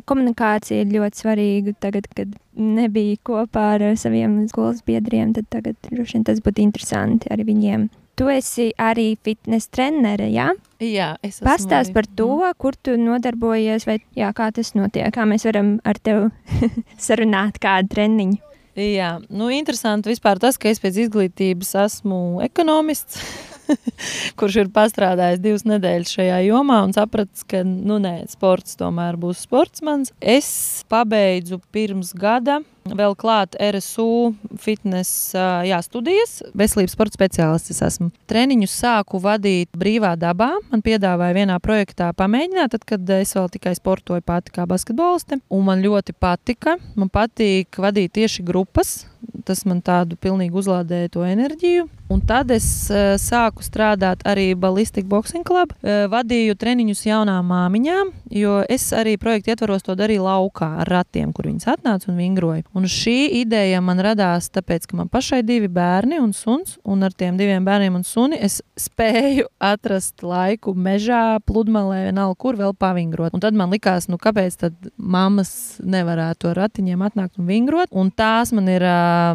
komunikācija 0.08 0.84
ir 0.84 0.94
ļoti 0.94 1.24
svarīga. 1.24 1.76
Tagad, 1.84 2.08
kad 2.16 2.32
nebija 2.54 3.18
kopā 3.26 3.66
ar 3.78 3.86
saviem 3.98 4.44
skolas 4.50 4.84
biedriem, 4.86 5.34
tad 5.36 5.50
tagad 5.52 5.78
droši 5.90 6.18
vien 6.18 6.26
tas 6.26 6.40
būtu 6.44 6.64
interesanti 6.64 7.30
arī 7.34 7.48
viņiem. 7.50 7.90
Tu 8.14 8.28
esi 8.30 8.68
arī 8.78 9.16
fitnes 9.26 9.66
trenere, 9.74 10.28
jā? 10.30 10.52
Jā, 10.78 11.14
es 11.18 11.40
esmu. 11.40 11.48
Pastāst 11.48 11.90
arī. 11.90 11.94
par 11.96 12.06
to, 12.06 12.28
mhm. 12.36 12.58
kur 12.62 12.76
tu 12.78 12.94
nodarbojies, 13.00 13.88
vai 13.88 13.98
jā, 14.14 14.30
kā 14.36 14.52
tas 14.54 14.74
notiek, 14.78 15.10
kā 15.14 15.26
mēs 15.26 15.46
varam 15.48 15.76
ar 15.82 15.98
tevi 15.98 16.30
sarunāt 17.08 17.58
kādu 17.62 17.90
treniņu. 17.96 18.53
Jā, 18.74 19.16
nu, 19.30 19.48
interesanti 19.54 20.10
vispār 20.10 20.40
tas, 20.42 20.58
ka 20.58 20.70
es 20.72 20.82
pēc 20.82 21.04
izglītības 21.06 21.74
esmu 21.84 22.20
ekonomists. 22.42 23.20
kurš 24.38 24.58
ir 24.60 24.70
pastrādājis 24.74 25.40
divas 25.40 25.64
nedēļas 25.68 26.12
šajā 26.18 26.40
jomā 26.48 26.82
un 26.84 26.92
sapratis, 26.96 27.44
ka 27.48 27.62
nu, 27.64 27.96
nē, 28.02 28.16
sports 28.28 28.76
tomēr 28.80 29.16
būs 29.20 29.44
sports 29.46 29.84
mans. 29.86 30.12
Es 30.20 30.84
pabeidzu 30.92 31.60
pirms 31.72 32.12
gada 32.18 32.60
Vēl 32.84 33.14
klāt 33.16 33.54
RSU 33.56 34.34
fitness 34.60 35.32
jā, 35.34 35.78
studijas, 35.80 36.42
veselības 36.52 36.92
sporta 36.92 37.16
speciālists. 37.16 37.72
Es 37.72 37.80
esmu 37.86 38.10
treniņus 38.28 38.74
sāku 38.82 39.20
vadīt 39.24 39.70
brīvā 39.72 40.12
dabā. 40.20 40.50
Man 40.68 40.84
piedāvāja 40.84 41.38
vienā 41.38 41.56
projektā 41.64 42.10
pamēģināt, 42.18 42.74
tad, 42.76 42.84
kad 42.84 43.14
es 43.16 43.32
vēl 43.38 43.48
tikai 43.56 43.72
sportoju 43.78 44.26
pati 44.28 44.52
kā 44.52 44.68
basketboliste. 44.68 45.40
Un 45.48 45.64
man 45.70 45.80
ļoti 45.84 46.12
patika. 46.12 46.76
Man 46.92 47.08
patīk 47.08 47.80
vadīt 47.80 48.18
tieši 48.20 48.44
grupas. 48.44 49.06
Tas 49.44 49.64
man 49.64 49.80
tādu 49.84 50.18
pilnīgi 50.20 50.56
uzlādēja 50.56 51.12
to 51.16 51.24
enerģiju. 51.24 51.88
Un 52.12 52.20
tad 52.20 52.50
es 52.52 52.66
uh, 52.92 53.14
sāku 53.20 53.64
strādāt 53.64 54.22
arī 54.28 54.50
Ballistic 54.60 55.06
Boxing 55.08 55.44
Club. 55.46 55.72
Uh, 55.80 56.04
vadīju 56.12 56.56
treniņus 56.60 57.06
jaunām 57.06 57.48
māmiņām, 57.48 58.12
jo 58.36 58.58
es 58.68 58.90
arī 58.96 59.16
projekta 59.20 59.54
ietvaros 59.54 59.86
to 59.86 59.96
darīju 59.96 60.26
laukā 60.26 60.68
ar 60.84 60.92
ratiem, 60.98 61.32
kur 61.32 61.48
viņas 61.48 61.70
atnāca 61.74 62.12
un 62.12 62.20
vingroja. 62.20 62.66
Un 62.74 62.88
šī 62.90 63.28
ideja 63.38 63.78
man 63.84 64.00
radās 64.02 64.48
tāpēc, 64.50 64.88
ka 64.90 64.96
man 64.98 65.10
pašai 65.12 65.44
divi 65.46 65.68
bērni 65.70 66.18
un 66.18 66.32
suns, 66.34 66.74
un 66.82 67.06
ar 67.06 67.14
tiem 67.14 67.36
diviem 67.38 67.62
bērniem 67.62 68.00
un 68.00 68.02
suni 68.06 68.40
es 68.42 68.58
spēju 68.74 69.46
atrast 69.62 70.24
laiku 70.26 70.74
mežā, 70.74 71.38
pludmalē, 71.46 72.00
vienalga, 72.08 72.34
kur 72.42 72.58
vēl 72.58 72.74
pavingrot. 72.74 73.36
Un 73.36 73.44
tad 73.44 73.54
man 73.54 73.70
likās, 73.70 74.08
nu 74.10 74.18
kāpēc 74.18 74.58
tad 74.64 74.90
mammas 74.98 75.78
nevarētu 75.86 76.50
ar 76.50 76.64
ratiņiem 76.64 77.06
atnākt 77.06 77.38
un 77.38 77.46
vingrot. 77.52 77.94
Un 77.94 78.10
tās 78.10 78.50
man 78.56 78.66
ir 78.72 78.82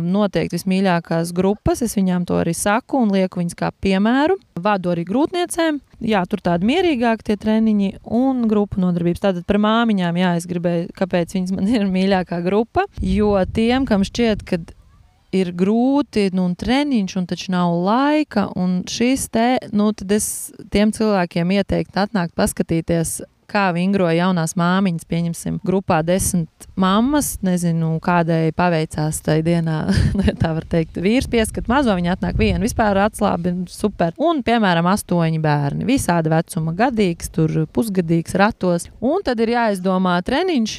noteikti 0.04 0.60
vismīļākās 0.60 1.32
grupas. 1.36 1.84
Es 1.86 1.96
viņām 1.96 2.28
to 2.28 2.42
arī 2.42 2.52
saku 2.58 3.00
un 3.06 3.16
lieku 3.16 3.40
viņas 3.40 3.56
kā 3.60 3.72
piemēru. 3.72 4.36
Vadu 4.64 4.94
arī 4.94 5.06
grūtniecēm. 5.08 5.80
Jā, 6.06 6.24
tur 6.30 6.42
tādi 6.44 6.68
mierīgāki 6.70 7.30
tie 7.30 7.38
treniņi 7.40 7.90
un 8.16 8.46
grupu 8.52 8.82
nodarbības. 8.82 9.24
Tātad 9.24 9.48
par 9.50 9.60
māmiņām, 9.64 10.20
jā, 10.20 10.34
es 10.40 10.48
gribēju, 10.50 10.90
kāpēc 10.98 11.38
viņas 11.38 11.56
man 11.56 11.72
ir 11.78 11.88
mīļākā 11.90 12.42
grupa. 12.46 12.86
Jo 13.04 13.38
tiem, 13.54 13.88
kam 13.90 14.06
šķiet, 14.08 14.46
ka 14.48 14.62
ir 15.36 15.52
grūti, 15.54 16.30
nu, 16.34 16.48
un 16.50 16.56
treniņš, 16.58 17.18
un 17.20 17.28
taču 17.30 17.54
nav 17.54 17.74
laika. 17.86 18.48
Un 18.60 18.80
šis 18.90 19.28
te, 19.34 19.50
nu, 19.76 19.92
tad 19.98 20.16
es 20.16 20.30
tiem 20.74 20.94
cilvēkiem 20.96 21.58
ieteiktu 21.60 22.02
atnākt 22.06 22.36
paskatīties 22.40 23.20
kā 23.50 23.70
vingroja 23.76 24.26
jaunās 24.26 24.56
māmiņas, 24.60 25.08
pieņemsim, 25.10 25.60
grupā 25.66 26.00
desmit 26.06 26.68
mammas. 26.80 27.36
Nezinu, 27.46 27.96
kādai 28.04 28.52
paveicās 28.56 29.22
tajā 29.26 29.46
dienā, 29.46 29.78
nu, 30.18 30.26
tā 30.40 30.54
var 30.58 30.68
teikt, 30.70 31.00
vīrs 31.02 31.30
pieskat 31.32 31.70
mazo, 31.72 31.96
viņa 31.98 32.16
atnāk 32.18 32.40
viena, 32.40 32.62
vispār 32.64 33.00
atslābi, 33.06 33.56
super. 33.72 34.16
Un, 34.22 34.44
piemēram, 34.46 34.90
astoņi 34.92 35.42
bērni, 35.44 35.88
visāda 35.90 36.34
vecuma, 36.38 36.76
gadīgs, 36.78 37.32
tur 37.36 37.64
pusgadīgs, 37.74 38.38
ratos. 38.40 38.90
Un 39.00 39.26
tad 39.26 39.42
ir 39.44 39.56
jāizdomā 39.56 40.20
treniņš, 40.26 40.78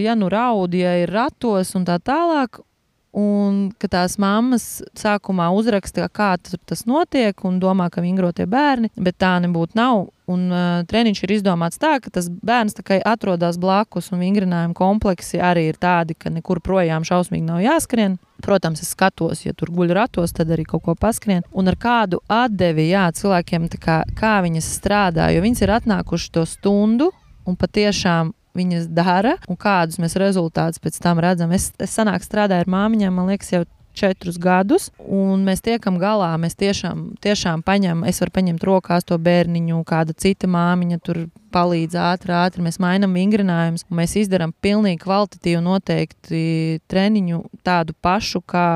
ja 0.00 0.16
nu 0.18 0.30
raudi, 0.32 0.84
ja 0.84 0.96
ir 1.02 1.14
ratos 1.14 1.74
un 1.78 1.86
tā 1.88 2.00
tālāk. 2.02 2.62
Un 3.10 3.72
ka 3.74 3.88
tās 3.90 4.14
mammas 4.22 4.84
sākumā 4.94 5.48
uzraksta, 5.58 6.06
kā 6.14 6.36
tas 6.38 6.84
notiek, 6.86 7.34
un 7.42 7.58
domā, 7.58 7.88
ka 7.90 8.04
viņi 8.04 8.20
grotie 8.20 8.46
bērni, 8.46 8.92
bet 8.94 9.18
tā 9.18 9.32
nebūtu 9.42 9.74
nav. 9.78 10.04
Un 10.30 10.44
uh, 10.54 10.84
treniņš 10.86 11.24
ir 11.26 11.32
izdomāts 11.34 11.80
tā, 11.82 11.96
ka 11.98 12.12
tas 12.14 12.28
bērns 12.30 12.78
tikai 12.78 13.00
atrodas 13.02 13.58
blakus, 13.58 14.12
un 14.14 14.22
vingrinājuma 14.22 14.76
kompleksi 14.78 15.42
arī 15.42 15.66
ir 15.72 15.80
tādi, 15.82 16.14
ka 16.14 16.30
nekur 16.30 16.62
projām 16.62 17.02
šausmīgi 17.02 17.48
nav 17.48 17.64
jāskrien. 17.64 18.14
Protams, 18.40 18.84
es 18.84 18.94
skatos, 18.94 19.42
ja 19.42 19.56
tur 19.58 19.72
guļ 19.74 19.90
ratos, 19.98 20.30
tad 20.36 20.54
arī 20.54 20.62
kaut 20.68 20.86
ko 20.86 20.94
paskrien. 20.94 21.42
Un 21.50 21.68
ar 21.68 21.76
kādu 21.82 22.22
atdevi 22.30 22.92
jā, 22.92 23.08
cilvēkiem, 23.10 23.66
kā, 23.82 24.04
kā 24.16 24.36
viņas 24.46 24.70
strādā, 24.78 25.32
jo 25.34 25.42
viņas 25.42 25.66
ir 25.66 25.74
atnākuši 25.80 26.30
to 26.38 26.46
stundu 26.46 27.10
un 27.42 27.58
patiešām 27.58 28.30
viņas 28.56 28.88
dara 28.94 29.36
un 29.48 29.58
kādus 29.60 30.00
mēs 30.02 30.16
rezultātus 30.20 30.82
pēc 30.82 30.98
tam 31.02 31.22
redzam. 31.22 31.52
Es, 31.56 31.70
es 31.78 31.94
sanāk 31.96 32.24
strādāju 32.26 32.66
ar 32.66 32.72
māmiņām, 32.72 33.14
man 33.14 33.30
liekas, 33.32 33.52
jau 33.54 33.64
četrus 33.94 34.38
gadus, 34.38 34.88
un 34.98 35.42
mēs 35.44 35.62
tiekam 35.64 35.98
galā. 36.00 36.30
Mēs 36.40 36.56
tiešām, 36.58 37.16
tiešām 37.22 37.64
paņemam, 37.66 38.06
es 38.08 38.20
varu 38.22 38.34
paņemt 38.38 38.64
rokās 38.66 39.06
to 39.06 39.18
bērniņu, 39.20 39.82
kāda 39.88 40.14
cita 40.16 40.48
māmiņa 40.50 41.00
tur 41.04 41.24
palīdz 41.54 41.98
ātri, 41.98 42.34
ātri. 42.36 42.64
Mēs 42.64 42.80
mainām 42.82 43.16
vingrinājumus, 43.18 43.84
un 43.90 44.00
mēs 44.00 44.16
izdarām 44.22 44.54
pilnīgi 44.62 45.02
kvalitatīvu 45.04 45.62
noteikti 45.66 46.44
treniņu 46.90 47.42
tādu 47.66 47.96
pašu 48.02 48.42
kā 48.46 48.68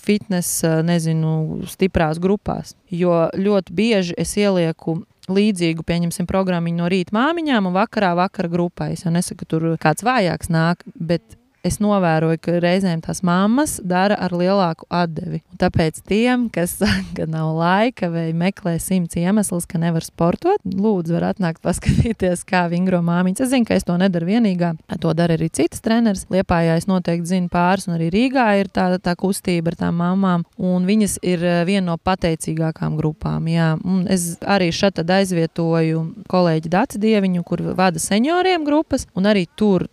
fitness, 0.00 0.62
nezinu, 0.86 1.66
stiprās 1.70 2.22
grupās. 2.22 2.76
Jo 2.90 3.26
ļoti 3.34 3.74
bieži 3.74 4.16
es 4.20 4.36
ielieku 4.38 5.00
līdzīgu, 5.32 5.84
pieņemsim, 5.86 6.28
programmu 6.28 6.74
no 6.76 6.90
rīta 6.92 7.14
māmiņām 7.16 7.70
un 7.70 7.76
vakarā 7.76 8.14
vakara 8.18 8.50
grupai. 8.52 8.92
Es 8.94 9.04
jau 9.06 9.12
nesaku, 9.14 9.42
ka 9.42 9.50
tur 9.54 9.66
kāds 9.82 10.06
vājāks 10.06 10.52
nāk, 10.52 10.84
bet 10.94 11.38
es 11.66 11.78
novēroju, 11.82 12.40
ka 12.42 12.56
reizēm 12.62 13.02
tās 13.04 13.22
mammas 13.26 13.76
dara 13.84 14.16
ar 14.22 14.34
lielāku 14.36 14.86
atdevi. 14.92 15.42
Un 15.52 15.60
tāpēc 15.60 16.00
tiem, 16.08 16.46
kas 16.52 16.76
saka, 16.80 17.26
nav 17.30 17.52
laika 17.58 18.10
vai 18.12 18.28
meklē 18.36 18.76
simts 18.82 19.18
iemeslus, 19.18 19.66
ka 19.68 19.80
nevar 19.82 20.04
sportot, 20.06 20.62
lūdzu, 20.66 21.16
var 21.16 21.30
atnākt 21.32 21.62
paskatīties, 21.64 22.44
kā 22.48 22.66
vingro 22.72 23.02
māmiņas. 23.06 23.44
Es 23.46 23.52
zinu, 23.52 23.68
ka 23.68 23.76
es 23.78 23.86
to 23.86 23.96
nedaru 24.00 24.30
vienīgā. 24.30 24.74
To 25.02 25.12
dara 25.16 25.36
arī 25.36 25.50
citas 25.52 25.82
treneris. 25.84 26.26
Liepājā 26.32 26.76
es 26.80 26.88
noteikti 26.90 27.34
zinu 27.34 27.50
pāris, 27.52 27.88
un 27.88 27.96
arī 27.98 28.10
Rīgā 28.14 28.46
ir 28.60 28.70
tā, 28.72 28.88
tā 29.02 29.16
kustība 29.18 29.72
ar 29.72 29.80
tām 29.80 30.00
mamām, 30.00 30.46
un 30.56 30.86
viņas 30.88 31.18
ir 31.26 31.44
eh, 31.44 31.60
viena 31.68 31.90
no 31.90 31.98
pateicīgākām 32.00 32.96
grupām. 32.98 33.50
Jā. 33.50 33.74
Un 33.84 34.06
es 34.12 34.34
arī 34.42 34.70
šeit 34.74 35.02
aizvietoju 35.02 36.02
kolēģi 36.30 36.72
Dāci 36.72 37.00
Dieviņu, 37.02 37.44
kur 37.46 37.62
vada 37.76 38.00
senioriem 38.02 38.64
grupas, 38.66 39.06
un 39.16 39.28
arī 39.28 39.46
tur 39.58 39.86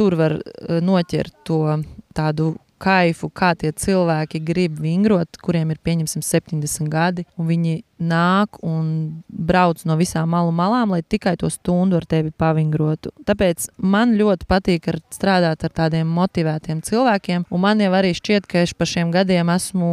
tur 0.00 0.16
var 0.16 0.38
eh, 0.40 0.80
noķert 0.80 1.42
to 1.44 1.62
tādu 2.16 2.54
kaifu, 2.80 3.28
kā 3.28 3.52
tie 3.60 3.74
cilvēki 3.76 4.40
grib 4.44 4.78
vingrot, 4.80 5.36
kuriem 5.44 5.74
ir 5.74 5.80
pieņemsim 5.84 6.22
70 6.24 6.88
gadi, 6.88 7.26
un 7.36 7.48
viņi 7.50 7.74
nāk 8.00 8.56
un 8.64 8.86
brauc 9.28 9.82
no 9.84 9.98
visām 10.00 10.30
malu 10.32 10.54
malām, 10.56 10.94
lai 10.94 11.02
tikai 11.04 11.34
to 11.40 11.50
stundu 11.52 11.98
ar 11.98 12.06
tevi 12.08 12.32
pavingrotu. 12.32 13.12
Tāpēc 13.28 13.68
man 13.76 14.16
ļoti 14.16 14.48
patīk 14.48 14.88
ar 14.88 15.00
strādāt 15.12 15.68
ar 15.68 15.76
tādiem 15.82 16.08
motivētiem 16.08 16.80
cilvēkiem, 16.86 17.44
un 17.52 17.64
man 17.66 17.84
jau 17.84 17.92
arī 18.00 18.14
šķiet, 18.16 18.48
ka 18.48 18.64
es 18.64 18.72
pa 18.72 18.88
šiem 18.88 19.12
gadiem 19.12 19.52
esmu 19.52 19.92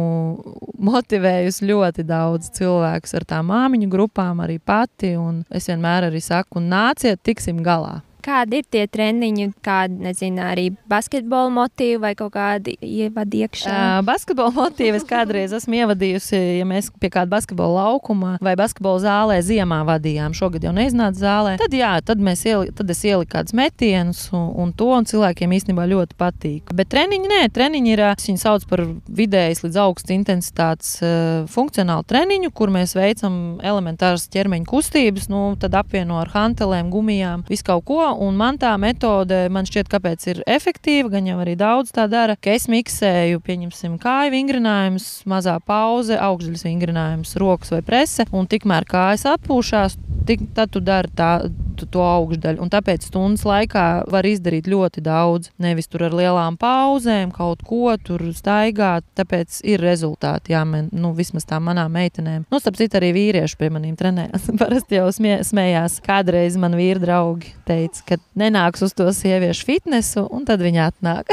motivējusi 0.88 1.68
ļoti 1.68 2.08
daudz 2.08 2.48
cilvēkus 2.56 3.18
ar 3.20 3.28
tām 3.28 3.52
māmiņu 3.52 3.92
grupām, 3.92 4.40
arī 4.40 4.56
pati, 4.56 5.12
un 5.20 5.44
es 5.52 5.68
vienmēr 5.68 6.08
arī 6.08 6.24
saku, 6.24 6.64
nāciet, 6.64 7.20
tiksim 7.20 7.60
galā. 7.60 7.98
Kādi 8.24 8.60
ir 8.60 8.66
tie 8.66 8.84
treniņi, 8.90 9.48
kādi, 9.64 10.00
nezinu, 10.08 10.42
arī 10.42 10.68
basketbola 10.90 11.50
motīvi 11.54 12.00
vai 12.02 12.12
kaut 12.18 12.32
kādi 12.34 12.74
ievadi 12.82 13.44
iekšā? 13.46 13.72
Uh, 13.72 14.00
basketbola 14.06 14.52
motīvi 14.56 14.98
es 14.98 15.06
kādreiz 15.08 15.54
esmu 15.54 15.78
ievadījusi, 15.78 16.40
ja 16.58 16.66
mēs 16.68 16.90
pie 16.98 17.10
kāda 17.14 17.30
basketbola 17.36 17.84
laukuma 17.86 18.34
vai 18.44 18.56
basketbola 18.58 19.02
zālē 19.04 19.38
ziemā 19.46 19.80
vadījām. 19.88 20.34
Šogad 20.36 20.66
jau 20.66 20.74
neiznāca 20.74 21.20
zālē. 21.20 21.54
Tad, 21.62 21.76
jā, 21.78 21.92
tad, 22.04 22.22
ieli, 22.22 22.72
tad 22.76 22.90
es 22.92 23.04
ieliku 23.06 23.36
kādus 23.36 23.54
metienus 23.56 24.24
un, 24.34 24.50
un 24.64 24.74
to, 24.76 24.90
un 24.96 25.06
cilvēkiem 25.08 25.54
īstenībā 25.58 25.86
ļoti 25.90 26.18
patīk. 26.18 26.74
Bet 26.76 26.90
treniņi, 26.94 27.30
nē, 27.30 27.40
treniņi 27.54 27.94
ir, 27.94 28.04
viņi 28.28 28.42
sauc 28.42 28.66
par 28.68 28.82
vidējas 29.06 29.62
līdz 29.64 29.80
augstas 29.84 30.16
intensitātes 30.16 30.92
uh, 31.04 31.46
funkcionālu 31.50 32.06
treniņu, 32.08 32.52
kur 32.56 32.72
mēs 32.74 32.96
veicam 32.98 33.58
elementāras 33.64 34.28
ķermeņa 34.32 34.68
kustības, 34.68 35.30
nu, 35.32 35.44
tad 35.60 35.76
apvieno 35.78 36.18
ar 36.22 36.32
hantelēm, 36.34 36.90
gumijām, 36.92 37.46
visu 37.48 37.66
kaut 37.68 37.86
ko 37.88 38.02
un 38.24 38.36
man 38.38 38.58
tā 38.60 38.72
metode, 38.80 39.44
man 39.52 39.66
šķiet, 39.68 39.88
kāpēc 39.92 40.26
ir 40.32 40.40
efektīva, 40.48 41.12
gan 41.16 41.28
jau 41.28 41.38
arī 41.42 41.54
daudz 41.58 41.92
tā 41.94 42.08
dara, 42.10 42.36
ka 42.36 42.54
es 42.56 42.68
miksēju, 42.70 43.42
pieņemsim, 43.46 43.96
kāju 44.02 44.34
vingrinājumus, 44.34 45.08
mazā 45.30 45.58
pauze, 45.64 46.18
augšdaļas 46.18 46.66
vingrinājums, 46.66 47.36
rokas 47.40 47.74
vai 47.74 47.82
prese, 47.86 48.26
un 48.34 48.50
tikmēr 48.50 48.88
kājas 48.88 49.26
atpūšās, 49.36 49.98
tik, 50.28 50.44
tad 50.56 50.72
tu 50.74 50.82
dari 50.84 51.10
tā, 51.16 51.30
tu, 51.78 51.86
to 51.88 52.02
augšdaļu. 52.04 52.60
Un 52.62 52.70
tāpēc 52.72 53.08
stundas 53.08 53.44
laikā 53.48 53.86
var 54.10 54.28
izdarīt 54.28 54.68
ļoti 54.68 55.02
daudz. 55.04 55.52
Nevis 55.62 55.88
tur 55.90 56.06
ar 56.08 56.16
lielām 56.16 56.58
pauzēm, 56.60 57.32
kaut 57.34 57.64
ko 57.66 57.94
tur 58.04 58.24
staigāt. 58.36 59.06
Tāpēc 59.18 59.60
ir 59.68 59.82
rezultāti. 59.84 60.52
Jā, 60.54 60.64
man, 60.68 60.90
nu, 60.92 61.14
vismaz 61.16 61.48
tā 61.48 61.60
manām 61.62 61.94
meitenēm. 61.96 62.46
Nu, 62.52 62.60
starp 62.62 62.78
citu, 62.80 62.98
arī 63.00 63.12
vīrieši 63.16 63.58
pie 63.60 63.70
maniem 63.74 63.96
trenējās. 63.98 64.50
Parasti 64.60 64.98
jau 64.98 65.08
smie, 65.14 65.38
smējās. 65.46 66.00
Kādreiz 66.04 66.58
man 66.60 66.76
vīri 66.78 67.02
draugi 67.02 67.54
teica, 67.68 68.04
ka 68.12 68.20
nenāks 68.38 68.84
uz 68.84 68.94
to 68.96 69.08
sieviešu 69.14 69.68
fitnesu, 69.68 70.26
un 70.34 70.44
tad 70.48 70.62
viņi 70.64 70.82
atnāk. 70.88 71.32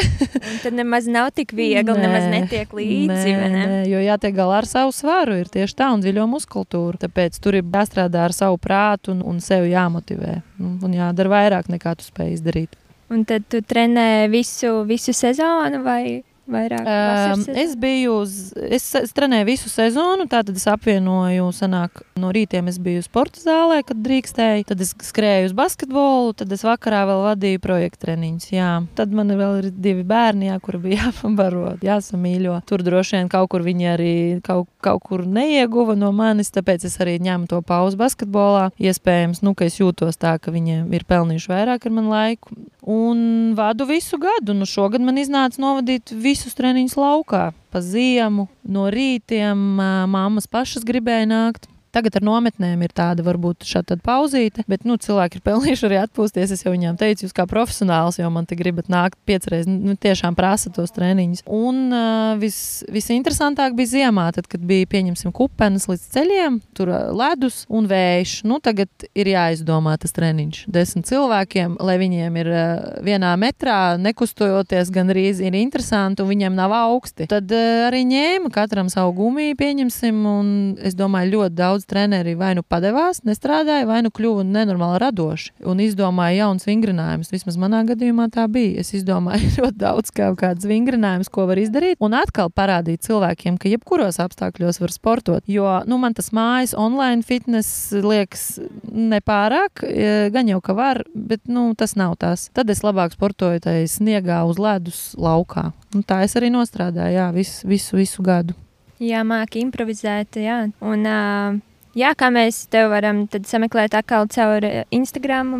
tad 0.63 0.75
nemaz 0.77 1.09
nav 1.11 1.31
tik 1.35 1.55
viegli, 1.55 1.83
nē, 1.83 2.05
nemaz 2.05 2.29
netiek 2.31 2.75
līdzi. 2.75 3.35
Nē, 3.35 3.49
ne? 3.51 3.65
nē, 3.73 3.81
jo 3.91 4.03
jātiek 4.03 4.35
galā 4.35 4.61
ar 4.61 4.69
savu 4.69 4.93
svaru, 4.95 5.35
ir 5.39 5.51
tieši 5.51 5.79
tā, 5.79 5.91
un 5.95 6.03
dziļo 6.03 6.27
muskultūru. 6.31 6.99
Tāpēc 7.01 7.39
tur 7.43 7.59
ir 7.59 7.65
jāstrādā 7.75 8.25
ar 8.27 8.35
savu 8.35 8.59
prātu 8.61 8.84
un, 9.11 9.21
un 9.25 9.41
sevi 9.43 9.73
jāmotivē. 9.73 10.39
Un, 10.61 10.77
un 10.85 10.95
jādara 10.95 11.33
vairāk 11.33 11.69
nekā 11.73 11.95
tu 11.99 12.07
spēj 12.07 12.33
izdarīt. 12.37 12.77
Un 13.13 13.25
tad 13.29 13.45
tu 13.51 13.61
trenē 13.61 14.25
visu, 14.33 14.81
visu 14.89 15.13
sezonu 15.13 15.83
vai? 15.85 16.21
Vairāk? 16.51 16.85
Um, 16.85 17.43
es 17.57 17.75
biju, 17.79 18.19
uz, 18.23 18.35
es, 18.55 18.87
es 18.99 19.13
trenēju 19.15 19.47
visu 19.49 19.71
sezonu, 19.71 20.27
tātad 20.31 20.55
es 20.57 20.65
apvienoju, 20.69 21.47
sanāk, 21.55 22.03
no 22.19 22.31
rītiem 22.35 22.69
es 22.71 22.79
biju 22.81 23.03
sporta 23.05 23.41
zālē, 23.41 23.81
kad 23.87 24.01
drīkstēju, 24.05 24.67
tad 24.71 24.83
es 24.85 24.93
skrēju 25.09 25.49
uz 25.49 25.55
basketbolu, 25.57 26.35
tad 26.37 26.53
es 26.55 26.65
vakarā 26.65 27.03
vēl 27.09 27.23
vadīju 27.29 27.63
projektu 27.63 28.05
treniņus, 28.05 28.49
jā. 28.53 28.71
Tad 28.97 29.15
man 29.15 29.33
vēl 29.35 29.59
ir 29.63 29.69
divi 29.71 30.05
bērni, 30.07 30.49
jā, 30.51 30.59
kuri 30.63 30.81
bija 30.85 31.01
jāpabaro, 31.07 31.75
jāsamīļo. 31.85 32.59
Tur 32.69 32.85
droši 32.85 33.19
vien 33.19 33.31
kaut 33.31 33.51
kur 33.53 33.65
viņi 33.65 33.89
arī 33.93 34.13
kaut, 34.45 34.69
kaut 34.85 35.03
kur 35.05 35.25
neieguva 35.25 35.97
no 35.99 36.11
manis, 36.15 36.53
tāpēc 36.55 36.87
es 36.87 36.99
arī 37.03 37.17
ņemu 37.23 37.49
to 37.51 37.61
pauzu 37.65 37.99
basketbolā. 37.99 38.69
Iespējams, 38.81 39.41
nu, 39.45 39.55
ka 39.57 39.67
es 39.69 39.79
jūtos 39.81 40.19
tā, 40.21 40.37
ka 40.41 40.53
viņi 40.53 40.85
ir 40.95 41.05
pelnījuši 41.09 41.51
vairāk 41.51 41.87
ar 41.87 41.95
manu 41.95 42.13
laiku. 42.13 42.55
Un 42.85 43.53
vadu 43.57 43.87
visu 43.89 44.19
gadu. 44.21 44.53
Nu, 44.53 44.67
šogad 44.69 45.01
man 45.01 45.17
iznāca 45.17 45.57
novadīt 45.61 46.13
visus 46.35 46.57
treniņus 46.57 46.97
laukā. 46.99 47.45
Pa 47.71 47.79
ziemu, 47.79 48.49
no 48.67 48.89
rītiem 48.91 49.79
mammas 50.11 50.49
pašas 50.51 50.83
gribēja 50.87 51.29
nākt. 51.31 51.69
Tagad 51.95 52.17
ar 52.19 52.25
nometnēm 52.27 52.81
ir 52.83 52.91
tāda 52.91 53.23
varbūt 53.23 53.63
šāda 53.63 53.95
pauzīte, 54.03 54.65
bet 54.67 54.83
nu, 54.83 54.97
cilvēki 54.99 55.39
ir 55.39 55.43
pelnījuši 55.45 55.85
arī 55.87 55.99
atpūsties. 56.01 56.51
Es 56.51 56.65
jau 56.65 56.73
viņiem 56.73 56.97
teicu, 56.99 57.23
jūs 57.23 57.35
kā 57.35 57.45
profesionāls, 57.47 58.17
jo 58.19 58.27
man 58.35 58.43
te 58.49 58.57
gribat 58.59 58.89
nākt 58.91 59.15
piecreiz, 59.23 59.63
nu, 59.69 59.95
tiešām 59.95 60.35
prasa 60.35 60.71
tos 60.75 60.91
treniņus. 60.95 61.45
Un 61.47 61.79
uh, 61.95 62.33
vis, 62.41 62.57
visinteresantāk 62.91 63.77
bija 63.77 63.93
ziemā, 63.93 64.25
tad, 64.35 64.49
kad 64.51 64.65
bija 64.67 64.89
pieņemsim 64.91 65.31
kupenes 65.35 65.87
līdz 65.87 66.03
ceļiem, 66.17 66.57
tur 66.75 66.91
ledus 67.15 67.61
un 67.71 67.87
vējš. 67.87 68.35
Nu, 68.49 68.59
tagad 68.59 69.07
ir 69.15 69.31
jāizdomā 69.31 69.95
tas 70.01 70.11
treniņš 70.19 70.65
desmit 70.75 71.07
cilvēkiem, 71.07 71.79
lai 71.79 71.95
viņiem 72.01 72.41
ir 72.43 72.51
uh, 72.51 72.67
vienā 73.07 73.31
metrā, 73.39 73.79
nekustojoties, 74.03 74.91
gan 74.91 75.15
arī 75.15 75.29
ir 75.31 75.55
interesanti 75.61 76.25
un 76.25 76.31
viņiem 76.33 76.59
nav 76.59 76.75
augsti. 76.75 77.31
Tad 77.31 77.55
uh, 77.55 77.87
arī 77.87 78.03
ņēma 78.11 78.51
katram 78.51 78.91
savu 78.91 79.15
gumiju, 79.21 79.55
pieņemsim, 79.63 80.21
un 80.27 80.53
es 80.83 80.99
domāju, 80.99 81.37
ļoti 81.37 81.55
daudz 81.55 81.84
daudz 81.85 81.87
treneri 81.87 82.35
vai 82.35 82.55
nu 82.55 82.63
padevās, 82.63 83.21
nestrādāja, 83.23 83.85
vai 83.85 84.01
nu 84.03 84.09
kļuva 84.09 84.43
nenormāli 84.43 84.99
radoši 84.99 85.53
un 85.65 85.79
izdomāja 85.79 86.45
jaunas 86.45 86.65
vingrinājumus. 86.65 87.31
Vismaz 87.31 87.57
manā 87.57 87.85
gadījumā 87.85 88.29
tā 88.31 88.47
bija. 88.47 88.81
Es 88.81 88.93
izdomāju 88.93 89.49
ļoti 89.59 89.77
daudz 89.77 90.11
kaut 90.11 90.39
kādus 90.39 90.65
vingrinājumus, 90.65 91.29
ko 91.29 91.45
var 91.47 91.57
izdarīt, 91.57 91.97
un 91.99 92.13
atkal 92.13 92.49
parādīt 92.49 93.05
cilvēkiem, 93.05 93.57
ka 93.57 93.69
jebkuros 93.69 94.19
apstākļos 94.19 94.81
var 94.81 94.91
sportot. 94.91 95.43
Jo 95.47 95.81
nu, 95.85 95.97
man 95.97 96.13
tas 96.13 96.31
mājas 96.31 96.75
online 96.75 97.23
fitness 97.23 97.91
liekas 97.93 98.59
nepārāk, 98.91 99.85
e, 99.85 100.29
gan 100.33 100.49
jau 100.49 100.61
ka 100.61 100.75
var, 100.75 101.03
bet 101.13 101.45
nu, 101.47 101.73
tas 101.77 101.95
nav 101.95 102.17
tas. 102.19 102.49
Tad 102.53 102.69
es 102.69 102.83
labāk 102.83 103.15
sportoju 103.15 103.63
tajā 103.65 103.85
sniegā 103.89 104.43
uz 104.47 104.59
ledus 104.59 105.13
laukā. 105.17 105.71
Un 105.95 106.03
tā 106.03 106.23
es 106.25 106.35
arī 106.35 106.51
nostrādāju 106.51 107.15
jā, 107.15 107.31
visu, 107.35 107.67
visu, 107.67 107.95
visu 107.99 108.25
gadu. 108.25 108.55
Jā, 109.03 109.25
māki 109.27 109.59
improvizēt, 109.59 110.37
jā. 110.39 110.61
Un, 110.79 111.01
uh, 111.03 111.57
Jā, 111.95 112.11
kā 112.17 112.27
mēs 112.33 112.65
te 112.71 112.81
varam 112.91 113.23
sameklēt 113.31 113.95
atkal 113.95 114.27
caur 114.31 114.65
Instagram. 114.91 115.53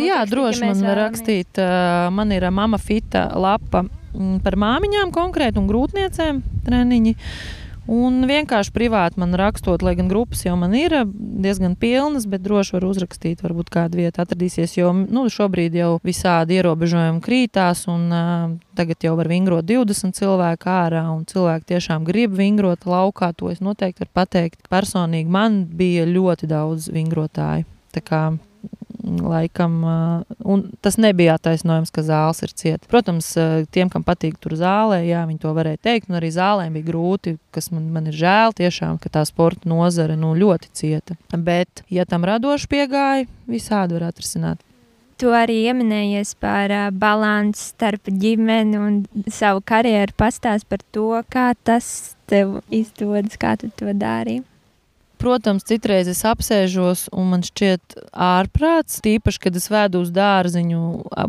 Jā, 0.00 0.22
droši 0.28 0.64
man 0.70 0.84
var 0.86 1.02
rakstīt. 1.06 1.60
Uh, 1.60 2.08
man 2.14 2.32
ir 2.32 2.48
mama 2.50 2.80
fita 2.80 3.26
lapa 3.36 3.84
mm, 3.84 4.38
par 4.44 4.56
māmiņām 4.60 5.12
konkrēti 5.12 5.60
un 5.60 5.68
grūtniecēm 5.68 6.40
treniņi. 6.64 7.16
Uh, 7.16 7.61
Un 7.90 8.20
vienkārši 8.30 8.70
privāti 8.70 9.18
man 9.18 9.34
rakstot, 9.34 9.82
lai 9.82 9.96
gan 9.98 10.06
grupas 10.10 10.44
jau 10.46 10.54
man 10.58 10.74
ir 10.78 10.94
diezgan 11.42 11.74
pilnas, 11.74 12.28
bet 12.30 12.44
droši 12.44 12.76
var 12.76 12.86
uzrakstīt, 12.86 13.42
varbūt 13.42 13.72
kāda 13.74 13.98
vieta 13.98 14.22
atradīsies. 14.22 14.76
Jo 14.78 14.92
nu, 14.94 15.24
šobrīd 15.32 15.74
jau 15.74 15.96
visādi 16.06 16.60
ierobežojumi 16.60 17.22
krītās, 17.24 17.84
un 17.90 18.06
uh, 18.14 18.54
tagad 18.78 19.02
jau 19.02 19.16
var 19.18 19.30
vingrot 19.32 19.66
20 19.66 20.14
cilvēku 20.14 20.70
ārā, 20.70 21.02
un 21.10 21.26
cilvēki 21.26 21.72
tiešām 21.74 22.06
grib 22.06 22.38
vingrot 22.38 22.86
laukā. 22.86 23.32
To 23.42 23.50
es 23.50 23.58
noteikti 23.64 24.06
varu 24.06 24.14
pateikt. 24.14 24.62
Personīgi 24.70 25.32
man 25.32 25.64
bija 25.66 26.06
ļoti 26.06 26.50
daudz 26.54 26.86
vingrotāju. 26.94 27.66
Tā 27.92 28.00
kā 28.06 28.22
laikam, 29.02 29.78
un 30.44 30.64
tas 30.84 30.98
nebija 31.00 31.36
attaisnojums, 31.38 31.92
ka 31.94 32.04
zāles 32.06 32.42
ir 32.46 32.54
cietas. 32.54 32.88
Protams, 32.90 33.32
tiem, 33.74 33.90
kam 33.92 34.04
patīk 34.06 34.36
tur 34.42 34.56
zālē, 34.58 35.02
jā, 35.08 35.24
viņi 35.28 35.42
to 35.42 35.54
varēja 35.56 35.80
teikt, 35.88 36.10
un 36.10 36.20
arī 36.20 36.32
zālēm 36.34 36.76
bija 36.78 36.88
grūti, 36.90 37.36
kas 37.54 37.72
man, 37.74 37.88
man 37.94 38.10
ir 38.10 38.18
žēl 38.18 38.54
tiešām, 38.58 39.00
ka 39.02 39.12
tā 39.12 39.24
sporta 39.28 39.68
nozare 39.70 40.18
nu, 40.18 40.34
ļoti 40.38 40.74
cieta. 40.76 41.18
Bet, 41.32 41.84
ja 41.90 42.06
tam 42.08 42.26
radoši 42.28 42.70
piegāja, 42.70 43.30
visādi 43.50 43.98
var 43.98 44.10
atrisināt. 44.12 44.62
Tu 45.22 45.30
arī 45.30 45.60
pieminējies 45.62 46.34
par 46.42 46.72
uh, 46.74 46.88
balanci 46.90 47.68
starp 47.70 48.08
ģimeni 48.10 48.78
un 48.80 48.96
savu 49.30 49.62
karjeru. 49.64 50.16
Pastāst 50.18 50.66
par 50.66 50.82
to, 50.90 51.14
kā 51.30 51.52
tas 51.62 52.16
tev 52.26 52.58
izdodas, 52.74 53.38
kā 53.38 53.54
tu 53.60 53.70
to 53.78 53.94
dari. 53.94 54.40
Protams, 55.22 55.62
citreiz 55.62 56.08
es 56.10 56.24
apsēžos 56.26 57.04
un 57.14 57.28
man 57.30 57.44
šķiet 57.46 57.94
ārprāts. 58.10 58.96
Tīpaši, 59.04 59.38
kad 59.44 59.54
es 59.54 59.68
vedu 59.70 60.00
uz 60.02 60.08
dārziņu, 60.10 60.80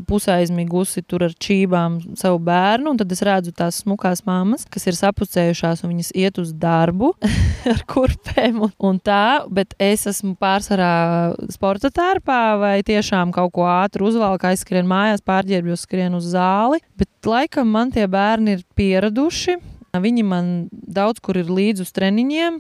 pusaizmigusi 0.10 1.04
tur 1.06 1.28
ar 1.28 1.36
čībām 1.38 2.00
savu 2.18 2.40
bērnu, 2.42 2.90
un 2.90 2.98
tad 2.98 3.14
es 3.14 3.22
redzu 3.22 3.54
tās 3.54 3.84
smukās 3.84 4.24
mammas, 4.26 4.66
kas 4.66 4.90
ir 4.90 4.98
sapucējušās 4.98 5.86
un 5.86 5.94
viņas 5.94 6.10
iet 6.24 6.42
uz 6.42 6.56
darbu 6.58 7.12
ar 7.76 7.86
kurpēm 7.94 8.64
un, 8.66 8.74
un 8.82 8.98
tā, 8.98 9.46
bet 9.54 9.78
es 9.78 10.08
esmu 10.10 10.34
pārsvarā 10.42 11.38
sporta 11.54 11.94
tērpā 11.94 12.42
vai 12.66 12.76
tiešām 12.90 13.30
kaut 13.38 13.54
ko 13.54 13.70
ātri 13.70 14.10
uzvalku, 14.10 14.50
aizskrien 14.50 14.90
mājās, 14.90 15.22
pārģērbjos, 15.22 15.86
skrien 15.86 16.18
uz 16.18 16.34
zāli, 16.34 16.82
bet 16.98 17.30
laikam 17.30 17.70
man 17.78 17.94
tie 17.94 18.10
bērni 18.10 18.58
ir 18.58 18.68
pieraduši. 18.74 19.60
Viņi 19.94 20.24
man 20.26 20.48
daudz 20.72 21.22
kur 21.22 21.38
ir 21.38 21.54
līdzi 21.54 21.86
uz 21.86 21.92
treniņiem, 21.94 22.56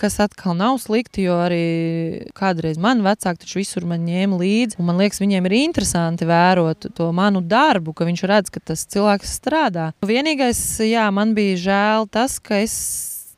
kas 0.00 0.18
atkal 0.20 0.56
nav 0.58 0.78
slikti, 0.82 1.24
jo 1.28 1.38
arī 1.44 2.28
kādreiz 2.36 2.80
man 2.80 3.02
vecāki 3.06 3.44
taču 3.44 3.60
visur 3.60 3.86
man 3.88 4.06
ņēma 4.06 4.40
līdzi. 4.40 4.80
Man 4.84 5.00
liekas, 5.00 5.22
viņiem 5.22 5.48
ir 5.48 5.56
interesanti 5.62 6.28
vērot 6.28 6.90
to 6.98 7.10
manu 7.16 7.42
darbu, 7.44 7.94
ka 7.96 8.08
viņš 8.08 8.24
redz, 8.28 8.52
ka 8.54 8.62
tas 8.72 8.86
cilvēks 8.90 9.38
strādā. 9.40 9.92
Vienīgais, 10.04 10.60
jā, 10.84 11.08
man 11.14 11.36
bija 11.38 11.62
žēl 11.68 12.10
tas, 12.12 12.38
ka 12.42 12.60
es 12.64 12.74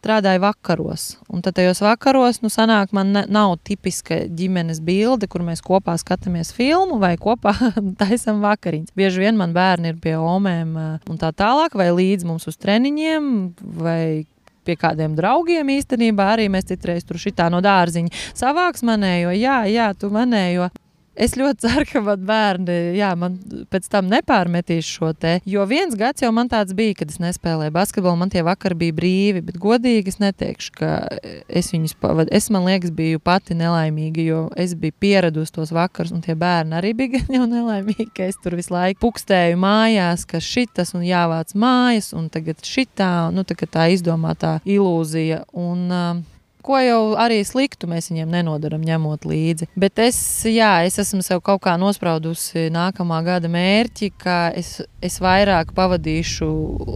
strādāju 0.01 0.41
vakaros. 0.41 1.05
Un 1.29 1.43
tad 1.45 1.59
tajos 1.59 1.83
vakaros, 1.85 2.41
nu, 2.41 2.49
sanāk, 2.53 2.95
man 2.97 3.13
ne, 3.15 3.25
nav 3.29 3.59
tipiska 3.67 4.23
ģimenes 4.33 4.81
bilde, 4.85 5.29
kur 5.31 5.45
mēs 5.45 5.61
kopā 5.65 5.97
skatāmies 6.01 6.55
filmu 6.57 6.97
vai 7.03 7.15
kopā 7.21 7.53
taisam 8.01 8.41
vakariņas. 8.45 8.97
Bieži 8.97 9.27
vien 9.27 9.39
man 9.41 9.55
bērni 9.57 9.93
ir 9.93 10.01
pie 10.01 10.17
omēm 10.17 10.77
un 10.81 11.21
tā 11.21 11.33
tālāk, 11.37 11.77
vai 11.77 11.91
līdz 11.93 12.27
mums 12.29 12.49
uz 12.49 12.57
treniņiem, 12.61 13.31
vai 13.81 14.03
pie 14.71 14.79
kādiem 14.79 15.17
draugiem 15.19 15.75
īstenībā 15.75 16.31
arī 16.37 16.47
mēs 16.53 16.71
citreiz 16.71 17.07
tur 17.07 17.19
šitā 17.19 17.51
no 17.51 17.59
dārziņa 17.65 18.15
savāks 18.39 18.87
manējo, 18.87 19.35
jā, 19.35 19.65
jā, 19.71 19.91
tu 19.99 20.13
manējo. 20.15 20.71
Es 21.19 21.35
ļoti 21.35 21.67
ceru, 21.67 21.85
ka 21.91 22.01
man 22.05 22.23
bērni 22.27 22.75
jā, 22.95 23.11
man 23.19 23.37
pēc 23.73 23.89
tam 23.91 24.07
nepārmetīs 24.11 24.87
šo 24.87 25.11
te. 25.19 25.39
Jo 25.49 25.65
viens 25.69 25.97
gads 25.99 26.23
jau 26.23 26.31
man 26.35 26.49
tāds 26.51 26.75
bija, 26.77 26.95
kad 27.01 27.11
es 27.11 27.19
nespēlēju 27.23 27.75
basketbolu. 27.75 28.21
Man 28.21 28.31
tie 28.31 28.45
vakari 28.47 28.79
bija 28.79 28.97
brīvi, 28.97 29.43
bet 29.45 29.59
godīgi 29.61 30.15
es 30.15 30.21
neteikšu, 30.23 30.73
ka 30.79 30.93
es 31.49 31.73
viņus 31.75 31.97
pavadīju. 32.01 32.37
Es, 32.39 32.47
man 32.55 32.69
liekas, 32.69 32.95
biju 32.95 33.21
pati 33.27 33.59
nelaimīga, 33.59 34.25
jo 34.25 34.41
es 34.61 34.77
biju 34.79 34.97
pieradusi 35.03 35.57
tos 35.59 35.75
vakarus, 35.75 36.15
un 36.15 36.23
tie 36.25 36.39
bērni 36.39 36.79
arī 36.79 36.95
bija 36.97 37.19
gan 37.19 37.41
jau 37.41 37.47
nelaimīgi, 37.51 38.11
ka 38.15 38.31
es 38.31 38.39
tur 38.41 38.57
visu 38.61 38.75
laiku 38.77 39.03
pukstēju 39.03 39.59
mājās, 39.61 40.25
ka 40.31 40.41
šitas 40.41 40.95
un 40.95 41.05
jāvāc 41.07 41.57
mājas, 41.59 42.15
un 42.17 42.31
tagad 42.33 42.63
šitā, 42.65 43.31
nu 43.35 43.45
tā, 43.45 43.59
tā 43.67 43.91
izdomātā 43.97 44.61
ilūzija. 44.65 45.43
Un, 45.59 45.89
uh, 45.91 46.40
Ko 46.71 46.79
jau 46.79 47.17
arī 47.19 47.41
sliktu 47.43 47.89
mēs 47.91 48.13
viņiem 48.13 48.31
nenodaram, 48.31 48.83
ņemot 48.87 49.25
līdzi. 49.27 49.67
Bet 49.75 49.99
es, 49.99 50.21
jā, 50.47 50.85
es 50.87 51.01
esmu 51.03 51.19
sev 51.27 51.41
kaut 51.43 51.65
kā 51.65 51.73
nospraudusi 51.81 52.69
nākamā 52.71 53.19
gada 53.27 53.51
mērķi, 53.51 54.13
ka 54.15 54.37
es, 54.55 54.77
es 55.03 55.19
vairāk 55.19 55.73
pavadīšu 55.75 56.47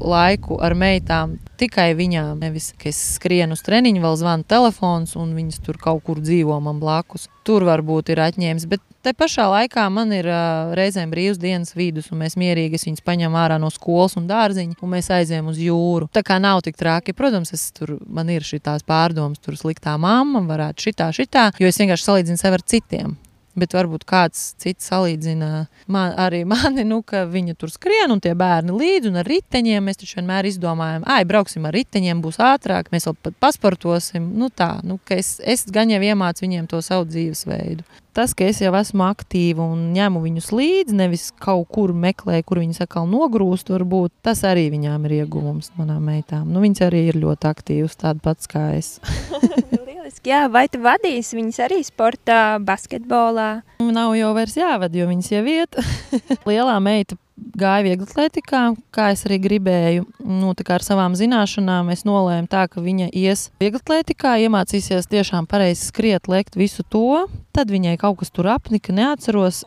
laiku 0.06 0.60
ar 0.62 0.78
meitām 0.78 1.40
tikai 1.58 1.88
viņām. 1.98 2.38
Nevis, 2.46 2.70
ka 2.78 2.92
es 2.92 3.02
skrienu 3.16 3.58
uz 3.58 3.66
treniņu, 3.66 4.04
vēl 4.06 4.18
zvanu 4.22 4.46
telefons, 4.46 5.16
un 5.18 5.34
viņas 5.34 5.58
tur 5.66 5.82
kaut 5.82 6.06
kur 6.06 6.22
dzīvo 6.22 6.60
man 6.62 6.78
blakus. 6.78 7.26
Tur 7.42 7.66
varbūt 7.66 8.14
ir 8.14 8.22
atņēmis, 8.28 8.70
bet 8.70 8.86
te 9.04 9.12
pašā 9.16 9.46
laikā 9.52 9.84
man 9.92 10.12
ir 10.16 10.28
uh, 10.30 10.72
reizēm 10.76 11.12
brīvs 11.12 11.40
dienas 11.40 11.74
vidus, 11.76 12.10
un 12.12 12.22
mēs 12.24 12.38
mierīgi 12.40 12.80
viņus 12.80 13.04
paņemam 13.04 13.36
ārā 13.42 13.58
no 13.60 13.70
skolas 13.72 14.16
un 14.20 14.28
dārziņa, 14.30 14.78
un 14.80 14.94
mēs 14.96 15.10
aizējām 15.14 15.50
uz 15.52 15.60
jūru. 15.60 16.08
Tā 16.14 16.24
kā 16.26 16.40
nav 16.42 16.64
tik 16.66 16.78
traki. 16.80 17.16
Protams, 17.16 17.52
es 17.56 17.68
tur, 17.76 17.96
man 18.06 18.32
ir 18.32 18.46
šīs 18.46 18.86
pārdomas, 18.88 19.42
tur 19.44 19.58
sliktā 19.60 19.96
mamma, 20.00 20.42
varētu 20.48 20.88
šitā, 20.88 21.10
šitā, 21.14 21.50
jo 21.60 21.68
es 21.68 21.80
vienkārši 21.80 22.10
salīdzinu 22.10 22.40
sevi 22.40 22.60
ar 22.60 22.66
citiem. 22.74 23.14
Bet 23.58 23.74
varbūt 23.76 24.06
kāds 24.08 24.52
cits 24.58 24.88
salīdzina 24.90 25.50
man, 25.86 26.14
arī 26.18 26.42
mani, 26.48 26.82
nu, 26.88 27.00
ka 27.06 27.24
viņa 27.30 27.54
tur 27.58 27.72
skrien 27.72 28.10
un 28.10 28.22
tie 28.22 28.34
bērni 28.38 28.74
līdzi 28.74 29.12
un 29.12 29.20
ar 29.22 29.28
riteņiem. 29.30 29.84
Mēs 29.84 30.00
taču 30.02 30.18
vienmēr 30.20 30.48
izdomājam, 30.50 31.06
ah, 31.06 31.22
brauksim 31.28 31.68
ar 31.68 31.76
riteņiem, 31.76 32.22
būs 32.24 32.40
ātrāk, 32.42 32.90
mēs 32.94 33.08
vēl 33.10 33.18
pat 33.28 33.38
pasportosim. 33.46 34.32
Nu, 34.38 34.50
tā, 34.50 34.76
nu, 34.86 34.98
es, 35.14 35.36
es 35.44 35.66
gan 35.70 35.92
jau 35.92 36.02
iemācu 36.02 36.46
viņiem 36.46 36.70
to 36.70 36.82
savu 36.84 37.06
dzīvesveidu 37.10 37.86
tas, 38.14 38.30
ka 38.30 38.46
es 38.46 38.60
jau 38.62 38.70
esmu 38.78 39.02
aktīva 39.08 39.64
un 39.74 39.88
ņemu 39.94 40.22
viņus 40.22 40.52
līdzi, 40.54 40.94
nevis 41.00 41.24
kaut 41.42 41.66
kur 41.74 41.90
meklēju, 41.98 42.46
kur 42.46 42.60
viņas 42.62 42.84
atkal 42.86 43.08
nogrūst, 43.10 43.72
varbūt 43.74 44.14
tas 44.24 44.44
arī 44.46 44.68
viņām 44.74 45.08
ir 45.08 45.18
ieguvums 45.20 45.72
manām 45.80 46.06
meitām. 46.12 46.46
Nu, 46.46 46.62
viņas 46.62 46.86
arī 46.88 47.08
ir 47.10 47.18
ļoti 47.24 47.50
aktīvas, 47.50 47.98
tādas 47.98 48.22
pats 48.22 48.50
kā 48.54 48.68
es. 48.78 48.94
Lieliski, 50.04 50.28
jā, 50.28 50.42
vai 50.52 50.66
tu 50.68 50.82
vadīsi 50.84 51.38
viņas 51.38 51.58
arī 51.64 51.78
sportā, 51.80 52.58
basketbolā? 52.60 53.62
Nav 53.80 54.12
jau 54.18 54.34
vairs 54.36 54.58
jāvada, 54.58 54.98
jo 55.00 55.06
viņas 55.08 55.30
jau 55.32 55.40
iet. 55.48 55.78
Lielā 56.50 56.74
meita 56.84 57.16
gāju 57.36 57.88
vieglatlētikā, 57.88 58.62
kā 58.94 59.10
es 59.14 59.24
arī 59.26 59.38
gribēju. 59.42 60.06
Nu, 60.24 60.52
ar 60.54 60.84
savām 60.86 61.16
zināšanām 61.18 61.90
es 61.94 62.04
nolēmu 62.06 62.50
tā, 62.50 62.66
ka 62.70 62.82
viņa 62.84 63.10
ies 63.10 63.48
vieglatlētikā, 63.62 64.36
iemācīsies 64.46 65.10
tiešām 65.10 65.48
pareizi 65.50 65.88
skriet, 65.88 66.28
lekt 66.30 66.58
visu 66.58 66.86
to. 66.86 67.26
Tad 67.54 67.70
viņai 67.70 67.94
kaut 68.00 68.18
kas 68.18 68.32
tur 68.34 68.48
apnika, 68.50 68.90
neatceros. 68.90 69.60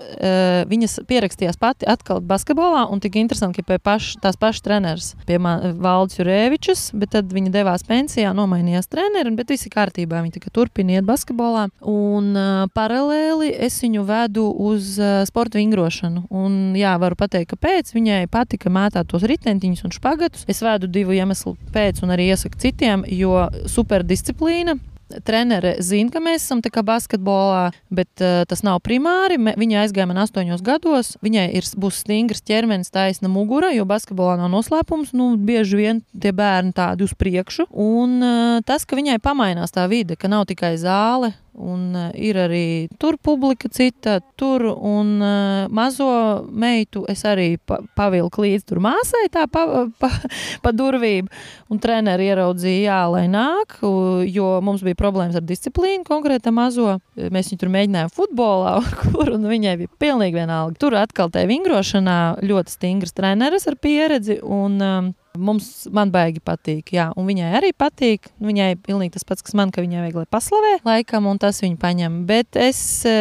Viņas 0.68 0.97
pierakstījās 1.07 1.55
pati 1.59 1.88
atkal 1.88 2.20
basketbolā, 2.20 2.82
un 2.91 2.99
tik 2.99 3.15
interesanti, 3.15 3.61
ka 3.63 3.70
pie 3.70 3.78
paš, 3.80 4.09
tās 4.20 4.36
pašas 4.39 4.65
treneris, 4.65 5.13
pie 5.28 5.38
Valdis 5.39 6.20
Jurēvičus, 6.20 6.89
bet 6.99 7.13
tad 7.15 7.32
viņa 7.32 7.53
devās 7.53 7.86
pensijā, 7.88 8.34
nomainījās 8.36 8.91
treneri, 8.91 9.32
bet 9.39 9.53
viss 9.55 9.70
ir 9.70 9.72
kārtībā. 9.76 10.20
Viņa 10.20 10.36
tikai 10.36 10.51
turpina 10.51 10.97
iet 10.97 11.07
basketbolā. 11.07 11.70
Un 11.88 12.36
paralēli 12.76 13.53
es 13.55 13.80
viņu 13.86 14.03
vedu 14.07 14.49
uz 14.68 14.97
sporta 15.32 15.61
vingrošanu. 15.61 16.26
Un 16.28 16.76
jā, 16.76 16.91
varu 16.99 17.15
pateikt, 17.15 17.55
kāpēc 17.58 17.93
viņai 17.95 18.28
patika 18.30 18.70
mētāt 18.70 19.10
tos 19.10 19.26
ritentiņus 19.28 19.88
un 19.88 19.95
špagatus. 19.95 20.45
Es 20.47 20.62
vedu 20.62 20.88
divu 20.88 21.18
iemeslu 21.18 21.58
pēc, 21.74 22.03
un 22.05 22.14
arī 22.14 22.30
iesaku 22.30 22.62
citiem, 22.62 23.05
jo 23.10 23.47
superdisciplīna 23.66 24.78
Trenere 25.24 25.78
zina, 25.80 26.12
ka 26.12 26.20
mēs 26.20 26.43
esam 26.43 26.60
basketbolā, 26.60 27.72
bet 27.88 28.20
uh, 28.20 28.43
tas 28.43 28.60
nav 28.66 28.82
primāri. 28.84 29.38
Viņa 29.39 29.86
aizgāja 29.86 30.08
man 30.10 30.20
astoņos 30.20 30.60
gados. 30.60 31.14
Viņai 31.24 31.45
ir, 31.55 31.64
būs 31.80 32.01
stingrs 32.03 32.43
ķermenis, 32.43 32.91
taisna 32.91 33.32
mugura, 33.32 33.72
jo 33.72 33.86
basketbolā 33.88 34.36
nav 34.36 34.51
noslēpums. 34.51 35.14
Nu, 35.16 35.30
bieži 35.39 35.80
vien 35.80 36.03
tie 36.12 36.34
bērni 36.36 36.76
tādi 36.76 37.08
uz 37.08 37.16
priekšu. 37.16 37.70
Un 37.72 38.20
uh, 38.20 38.60
tas, 38.68 38.84
ka 38.84 38.99
viņai 38.99 39.22
pamainās 39.24 39.72
tā 39.72 39.88
vide, 39.88 40.20
ka 40.20 40.28
nav 40.28 40.43
tikai 40.51 40.76
zāle, 40.82 41.32
Un 41.58 41.95
uh, 41.97 42.10
ir 42.14 42.38
arī 42.38 42.88
tur 43.01 43.16
publika 43.18 43.70
cita, 43.74 44.20
tur 44.38 44.62
un 44.70 45.16
uh, 45.18 45.66
mazo 45.74 46.10
meitu 46.53 47.01
es 47.10 47.24
arī 47.26 47.55
pa, 47.58 47.80
pavilku 47.97 48.45
līdzi 48.45 48.68
tur 48.70 48.82
māsai 48.86 49.26
tā 49.34 49.47
pa, 49.49 49.88
pa, 49.97 50.12
pa 50.62 50.74
durvīm. 50.76 51.26
Un 51.74 51.82
treneri 51.82 52.30
ieraudzīja, 52.30 52.84
jā, 52.86 52.99
lai 53.10 53.26
nāk, 53.32 53.80
jo 54.30 54.51
mums 54.64 54.86
bija 54.86 54.99
problēmas 54.99 55.39
ar 55.39 55.45
disciplīnu 55.49 56.05
konkrēta 56.08 56.53
mazo. 56.53 56.99
Mēs 57.18 57.49
viņu 57.51 57.64
tur 57.64 57.74
mēģinājām 57.74 58.14
futbolā, 58.14 58.78
kur 59.01 59.34
un 59.34 59.49
viņai 59.49 59.78
bija 59.82 59.93
pilnīgi 59.99 60.38
vienalga. 60.38 60.78
Tur 60.78 60.97
atkal 61.01 61.34
tajā 61.34 61.49
vingrošanā 61.49 62.20
ļoti 62.45 62.78
stingrs 62.78 63.18
treneris 63.18 63.66
ar 63.68 63.82
pieredzi 63.82 64.39
un 64.45 64.78
um, 64.78 65.14
Mums, 65.38 65.88
man 65.94 66.12
baigi 66.14 66.42
patīk, 66.44 66.92
jā, 66.96 67.08
un 67.18 67.28
viņai 67.30 67.52
arī 67.60 67.72
patīk. 67.78 68.30
Viņai 68.44 68.72
pilnīgi 68.84 69.16
tas 69.18 69.26
pats, 69.28 69.46
kas 69.46 69.56
man, 69.58 69.72
ka 69.74 69.84
viņai 69.84 70.04
vajag, 70.04 70.18
lai 70.22 70.28
paslavē 70.34 70.74
laikam, 70.88 71.30
un 71.30 71.40
tas 71.42 71.62
viņu 71.64 71.78
paņem. 71.82 72.20
Bet 72.30 72.58
es 72.60 72.80
e, 73.08 73.16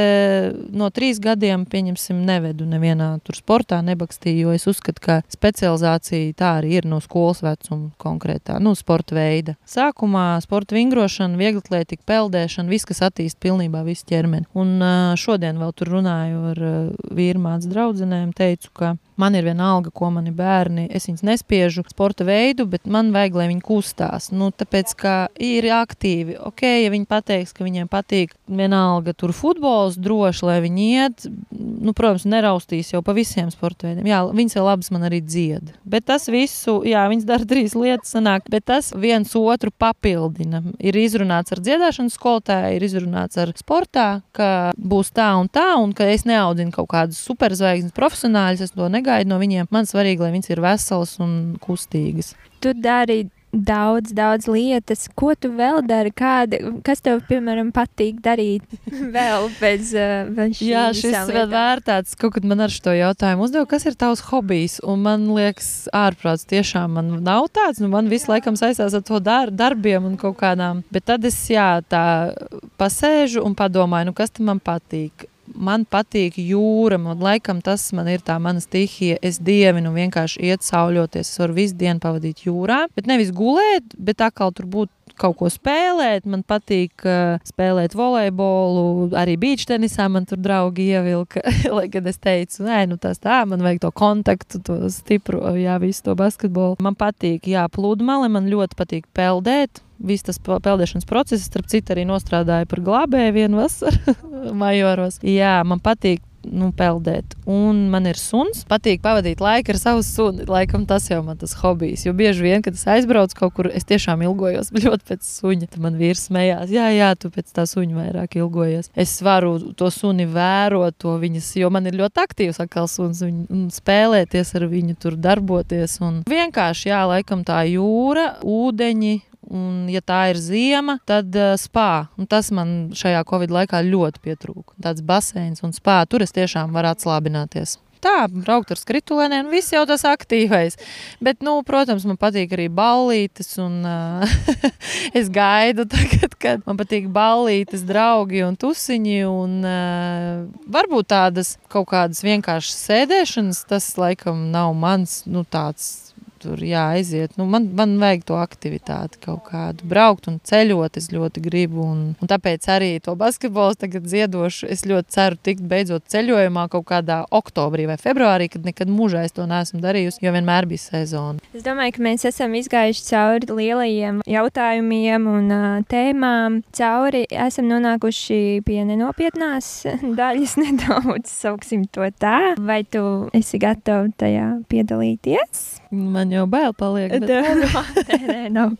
no 0.77 0.89
trīs 0.95 1.21
gadiem, 1.23 1.67
pieņemsim, 1.71 2.21
nevedu 2.27 2.67
nevienā 2.69 3.11
tur 3.27 3.39
sportā, 3.39 3.81
nebakstīju, 3.87 4.49
jo 4.49 4.57
es 4.57 4.67
uzskatu, 4.71 5.03
ka 5.05 5.19
specializācija 5.33 6.35
tā 6.39 6.53
arī 6.61 6.77
ir 6.81 6.91
no 6.91 7.01
skolas 7.05 7.43
vecuma 7.45 7.93
konkrētā, 8.03 8.59
nu, 8.63 8.75
sporta 8.79 9.17
veida. 9.19 9.57
Sākumā 9.69 10.29
sporta 10.45 10.77
vingrošana, 10.77 11.39
vieglatlētika, 11.41 12.07
peldēšana, 12.09 12.73
viss, 12.73 12.89
kas 12.89 13.05
attīst 13.11 13.41
pilnībā 13.45 13.85
visu 13.87 14.09
ķermeni. 14.11 14.49
Un 14.59 14.77
e, 14.81 14.93
šodien 15.21 15.61
vēl 15.63 15.75
tur 15.77 15.95
runāju 15.99 16.45
ar 16.53 16.63
e, 16.63 16.77
vīrmāts 17.17 17.69
draudzenēm, 17.71 18.33
teicu, 18.37 18.73
ka 18.77 18.97
Man 19.17 19.37
ir 19.37 19.47
viena 19.49 19.71
alga, 19.73 19.89
ko 19.97 20.11
mani 20.13 20.29
bērni, 20.37 20.91
es 20.93 21.07
viņus 21.09 21.25
nespiežu 21.25 21.81
sporta 21.89 22.25
veidu, 22.29 22.67
bet 22.69 22.85
man 22.85 23.15
vajag, 23.15 23.39
lai 23.41 23.47
viņi 23.49 23.63
kustās. 23.65 24.29
Nu, 24.29 24.51
tāpēc, 24.53 24.93
ka 25.01 25.15
ir 25.41 25.65
aktīvi, 25.73 26.37
ok, 26.37 26.65
ja 26.85 26.91
viņi 26.93 27.09
pateiks, 27.09 27.55
ka 27.57 27.65
viņiem 27.65 27.89
patīk 27.89 28.35
vienalga 28.45 29.15
tur 29.17 29.33
futbols, 29.33 29.97
droši, 29.97 30.45
lai 30.45 30.59
viņi 30.67 30.89
iet, 30.99 31.25
nu, 31.49 31.95
protams, 31.97 32.27
neraustīs 32.29 32.93
jau 32.93 33.01
pa 33.07 33.15
visiem 33.17 33.49
sporta 33.55 33.89
veidiem. 33.89 34.05
Jā, 34.11 34.21
viņas 34.37 34.59
jau 34.59 34.67
labas 34.67 34.93
man 34.93 35.09
arī 35.09 35.23
dzied. 35.25 35.73
Bet 35.89 36.05
tas 36.13 36.29
visu, 36.29 36.83
jā, 36.85 37.07
viņas 37.09 37.29
dara 37.31 37.49
trīs 37.49 37.73
lietas 37.79 38.13
sanāk, 38.13 38.51
bet 38.53 38.69
tas 38.69 38.93
viens 38.93 39.33
otru 39.41 39.73
papildina. 39.73 40.61
Ir 40.77 41.01
izrunāts 41.01 41.57
ar 41.57 41.65
dziedāšanas 41.65 42.21
skolotāju, 42.21 42.77
ir 42.77 42.85
izrunāts 42.85 43.41
ar 43.41 43.57
sportā, 43.57 44.07
ka 44.37 44.53
būs 44.77 45.15
tā 45.17 45.33
un 45.41 45.49
tā, 45.49 45.71
un 45.81 45.97
ka 45.97 46.05
es 46.13 46.29
neaudzinu 46.29 46.77
kaut 46.77 46.93
kādus 46.93 47.25
superzvaigznes 47.25 47.97
profesionāļus, 47.97 48.69
es 48.69 48.77
to 48.77 48.93
negaidu 48.93 49.06
negaidu 49.07 49.31
no 49.31 49.41
viņiem. 49.43 49.71
Man 49.71 49.89
svarīgi, 49.89 50.23
lai 50.23 50.35
viņas 50.35 50.53
ir 50.53 50.63
veselas 50.65 51.17
un 51.23 51.33
kustīgas. 51.63 52.35
Tu 52.61 52.73
dari 52.75 53.27
daudz, 53.57 54.13
daudz 54.13 54.49
lietas. 54.51 55.07
Ko 55.17 55.33
tu 55.39 55.49
vēl 55.57 55.81
dari? 55.87 56.11
Kāda, 56.17 56.59
kas 56.85 57.01
tev, 57.05 57.23
piemēram, 57.29 57.71
patīk 57.75 58.19
darīt 58.25 58.65
vēl 59.17 59.49
bez, 59.61 59.93
bez 60.37 60.59
šīs? 60.59 60.67
Jā, 60.67 60.85
šis 60.97 61.31
vēl 61.31 61.49
vērtāts. 61.53 62.17
Kaut 62.21 62.37
kad 62.37 62.49
man 62.49 62.65
ar 62.67 62.73
šo 62.73 62.95
jautājumu 62.97 63.47
uzdeva, 63.47 63.69
kas 63.71 63.87
ir 63.89 63.97
tavs 63.99 64.25
hobijs? 64.31 64.79
Un 64.85 65.07
man 65.07 65.29
liekas, 65.37 65.71
ārprāts 65.95 66.49
tiešām 66.51 66.99
man 66.99 67.15
nav 67.27 67.49
tāds. 67.55 67.81
Nu, 67.83 67.91
man 67.93 68.11
viss 68.13 68.29
laikam 68.31 68.59
saistās 68.59 68.97
ar 68.97 69.07
to 69.07 69.23
dar 69.23 69.55
darbiem 69.55 70.11
un 70.11 70.19
kaut 70.21 70.39
kādām. 70.43 70.83
Bet 70.93 71.09
tad 71.13 71.25
es 71.29 71.39
jā, 71.53 71.79
tā 71.89 72.35
pasēžu 72.81 73.47
un 73.47 73.57
padomāju, 73.57 74.11
nu, 74.11 74.17
kas 74.17 74.35
man 74.43 74.61
patīk 74.61 75.29
man 75.57 75.87
patīk 75.89 76.39
jūra. 76.41 76.99
Man 77.01 77.21
laikam 77.23 77.63
tas 77.65 77.89
man 77.97 78.09
ir 78.13 78.25
tā 78.25 78.39
mana 78.43 78.63
stihija. 78.63 79.19
Es 79.25 79.41
dievinu 79.43 79.93
vienkārši 79.97 80.45
iet 80.51 80.67
sauļoties. 80.67 81.31
Es 81.31 81.43
varu 81.43 81.57
visu 81.57 81.79
dienu 81.79 82.03
pavadīt 82.03 82.47
jūrā, 82.47 82.85
bet 82.97 83.09
nevis 83.11 83.33
gulēt, 83.37 83.97
bet 83.99 84.23
atkal 84.25 84.55
tur 84.57 84.69
būt 84.71 84.93
kaut 85.21 85.39
ko 85.41 85.51
spēlēt. 85.53 86.27
Man 86.29 86.45
patīk 86.47 87.07
uh, 87.07 87.39
spēlēt 87.47 87.97
volejbolu, 87.97 89.11
arī 89.19 89.37
beidžu 89.41 89.71
tenisā 89.73 90.09
man 90.13 90.29
tur 90.29 90.41
draugi 90.43 90.91
ievilka. 90.93 91.43
Lai 91.77 91.87
gan 91.93 92.11
es 92.11 92.21
teicu, 92.23 92.65
nē, 92.67 92.85
nu 92.91 93.01
tas 93.01 93.23
tā, 93.23 93.43
man 93.49 93.65
vajag 93.65 93.85
to 93.87 93.93
kontaktu, 93.97 94.63
to 94.67 94.79
stipru, 94.93 95.43
jā, 95.61 95.79
visu 95.83 96.07
to 96.09 96.17
basketbolu. 96.19 96.79
Man 96.85 96.99
patīk, 96.99 97.49
jā, 97.51 97.67
pludmale, 97.73 98.31
man 98.33 98.51
ļoti 98.53 98.79
patīk 98.79 99.11
peldēt. 99.17 99.83
Viss 99.97 100.27
tas 100.27 100.37
peldēšanas 100.37 101.07
process, 101.09 101.47
starp 101.49 101.71
citu, 101.73 101.95
arī 101.95 102.03
nostrādāja 102.05 102.69
par 102.69 102.83
glābēju 102.85 103.33
vienu 103.33 103.63
vasaru 103.63 104.17
majoros. 104.63 105.23
Jā, 105.25 105.63
man 105.65 105.81
patīk 105.81 106.21
nu, 106.47 106.71
peldēt. 106.77 107.37
Un 107.51 107.87
man 107.93 108.07
ir 108.09 108.19
suns. 108.21 108.65
Patīk 108.69 109.03
pavadīt 109.05 109.43
laiku 109.43 109.75
ar 109.75 109.81
savu 109.81 110.05
suni. 110.07 110.47
Laikam 110.49 110.87
tas 110.89 111.09
jau 111.11 111.23
man 111.27 111.39
tas 111.41 111.55
hobijs. 111.61 112.07
Jo 112.07 112.15
bieži 112.17 112.45
vien, 112.47 112.65
kad 112.65 112.77
es 112.77 112.87
aizbraucu 112.91 113.39
kaut 113.39 113.55
kur, 113.57 113.71
es 113.73 113.87
tiešām 113.89 114.25
ilgojos 114.27 114.73
ļoti 114.75 115.09
pēc 115.11 115.27
suņa. 115.27 115.71
Tad 115.73 115.83
man 115.85 115.99
vīrs 116.01 116.27
smējās, 116.31 116.73
jā, 116.75 116.89
jā, 116.97 117.13
tu 117.21 117.31
pēc 117.35 117.53
tā 117.57 117.67
suņa 117.69 117.99
vairāk 118.01 118.39
ilgojies. 118.41 118.91
Es 118.97 119.17
varu 119.25 119.57
to 119.79 119.91
suni 119.95 120.29
vērot, 120.31 120.99
to 121.03 121.17
viņas, 121.23 121.53
jo 121.61 121.71
man 121.75 121.89
ir 121.91 121.99
ļoti 122.01 122.25
aktīvs 122.25 122.63
atkal 122.65 122.91
suns. 122.91 123.23
Viņu, 123.27 123.67
spēlēties 123.75 124.55
ar 124.59 124.69
viņu, 124.71 124.99
tur 125.03 125.19
darboties. 125.21 125.99
Un 126.05 126.23
vienkārši, 126.29 126.91
jā, 126.93 127.05
laikam 127.11 127.45
tā 127.47 127.63
jūra, 127.71 128.37
ūdeņi 128.47 129.17
Un, 129.47 129.87
ja 129.91 130.03
tā 130.03 130.25
ir 130.33 130.41
ziema, 130.43 130.99
tad 131.07 131.35
uh, 131.39 131.55
spā. 131.61 132.09
Un 132.19 132.27
tas 132.27 132.51
man 132.55 132.93
šajā 132.97 133.23
Covid 133.31 133.55
laikā 133.55 133.83
ļoti 133.87 134.23
pietrūka. 134.25 134.75
Tāds 134.83 135.05
baseins 135.07 135.63
un 135.67 135.75
spā. 135.77 136.01
Tur 136.11 136.27
es 136.27 136.35
tiešām 136.35 136.75
varu 136.75 136.91
atslābināties. 136.91 137.77
Tā, 138.03 138.27
braukt 138.29 138.71
ar 138.75 138.79
skritulēniem, 138.79 139.49
viss 139.51 139.73
jau 139.73 139.83
tas 139.89 140.05
aktīvais. 140.07 140.77
Bet, 141.25 141.41
nu, 141.45 141.57
protams, 141.67 142.05
man 142.09 142.19
patīk 142.21 142.53
arī 142.55 142.67
ballītes. 142.73 143.55
Un, 143.63 143.81
uh, 143.87 144.37
es 145.19 145.31
gaidu, 145.33 145.87
tagad, 145.91 146.37
kad 146.43 146.67
man 146.69 146.79
patīk 146.81 147.09
ballītes, 147.13 147.87
draugi 147.89 148.45
un 148.47 148.59
tusiņi. 148.61 149.21
Un, 149.31 149.61
uh, 149.63 150.67
varbūt 150.75 151.11
tādas 151.15 151.55
kaut 151.73 151.89
kādas 151.95 152.23
vienkāršas 152.27 152.83
sēdēšanas, 152.91 153.65
tas 153.71 153.89
laikam 154.01 154.51
nav 154.53 154.75
mans 154.77 155.23
nu, 155.31 155.47
tāds 155.49 156.06
tur 156.47 156.63
jāaiziet. 156.63 157.35
Nu, 157.41 157.47
man, 157.51 157.69
man 157.77 157.97
vajag 158.01 158.25
to 158.29 158.39
aktivitāti 158.41 159.21
kaut 159.25 159.47
kādu. 159.51 159.87
Braukt 159.89 160.29
un 160.31 160.39
ceļot 160.47 160.99
es 161.01 161.11
ļoti 161.15 161.43
gribu. 161.45 161.83
Un, 161.87 162.03
un 162.23 162.31
tāpēc 162.31 162.67
arī 162.73 162.91
to 163.03 163.17
basketbolu 163.19 163.79
tagad 163.81 164.07
ziedošu. 164.11 164.69
Es 164.73 164.87
ļoti 164.89 165.17
ceru 165.17 165.41
tikt 165.49 165.65
beidzot 165.69 166.07
ceļojumā 166.13 166.67
kaut 166.73 166.87
kādā 166.91 167.23
oktobrī 167.35 167.89
vai 167.91 167.99
februārī, 168.01 168.49
kad 168.53 168.67
nekad 168.67 168.91
mūžā 168.93 169.27
es 169.27 169.35
to 169.37 169.47
neesmu 169.49 169.83
darījusi, 169.83 170.23
jo 170.25 170.35
vienmēr 170.35 170.69
bija 170.71 170.85
sezona. 170.87 171.43
Es 171.57 171.65
domāju, 171.67 171.97
ka 171.97 172.07
mēs 172.07 172.27
esam 172.29 172.55
izgājuši 172.59 173.07
cauri 173.11 173.51
lielajiem 173.51 174.23
jautājumiem 174.31 175.29
un 175.31 175.55
uh, 175.55 175.67
tēmām. 175.91 176.61
Cauri 176.77 177.25
esam 177.31 177.69
nonākuši 177.71 178.41
pie 178.67 178.83
nenopietnās 178.89 179.73
daļas 180.21 180.57
nedaudz, 180.65 181.31
sauksim 181.31 181.87
to 181.93 182.07
tā. 182.21 182.55
Vai 182.59 182.83
tu 182.85 183.03
esi 183.37 183.61
gatava 183.63 184.09
tajā 184.19 184.53
piedalīties? 184.71 185.67
Man 185.97 186.33
jau 186.35 186.45
bail 186.51 186.75
paliek. 186.77 187.15
Bet... 187.15 187.27
nē, 187.31 188.19
nē, 188.31 188.39
nav, 188.55 188.75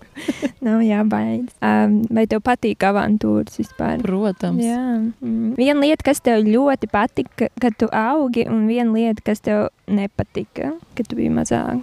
nav 0.65 0.85
jābaidās. 0.85 1.57
Um, 1.65 1.99
vai 2.13 2.27
tev 2.31 2.43
patīk 2.47 2.87
avantūras 2.87 3.59
vispār? 3.61 4.03
Protams. 4.05 4.65
Jā. 4.65 4.83
Mm. 5.25 5.55
Viena 5.59 5.81
lieta, 5.83 6.07
kas 6.11 6.23
tev 6.25 6.45
ļoti 6.47 6.91
patika, 6.93 7.51
kad 7.63 7.79
tu 7.81 7.89
augi, 7.93 8.47
un 8.51 8.67
viena 8.71 8.93
lieta, 8.93 9.25
kas 9.27 9.43
tev 9.45 9.69
nepatika, 9.89 10.75
kad 10.99 11.09
tu 11.09 11.19
biji 11.19 11.33
mazāk. 11.35 11.83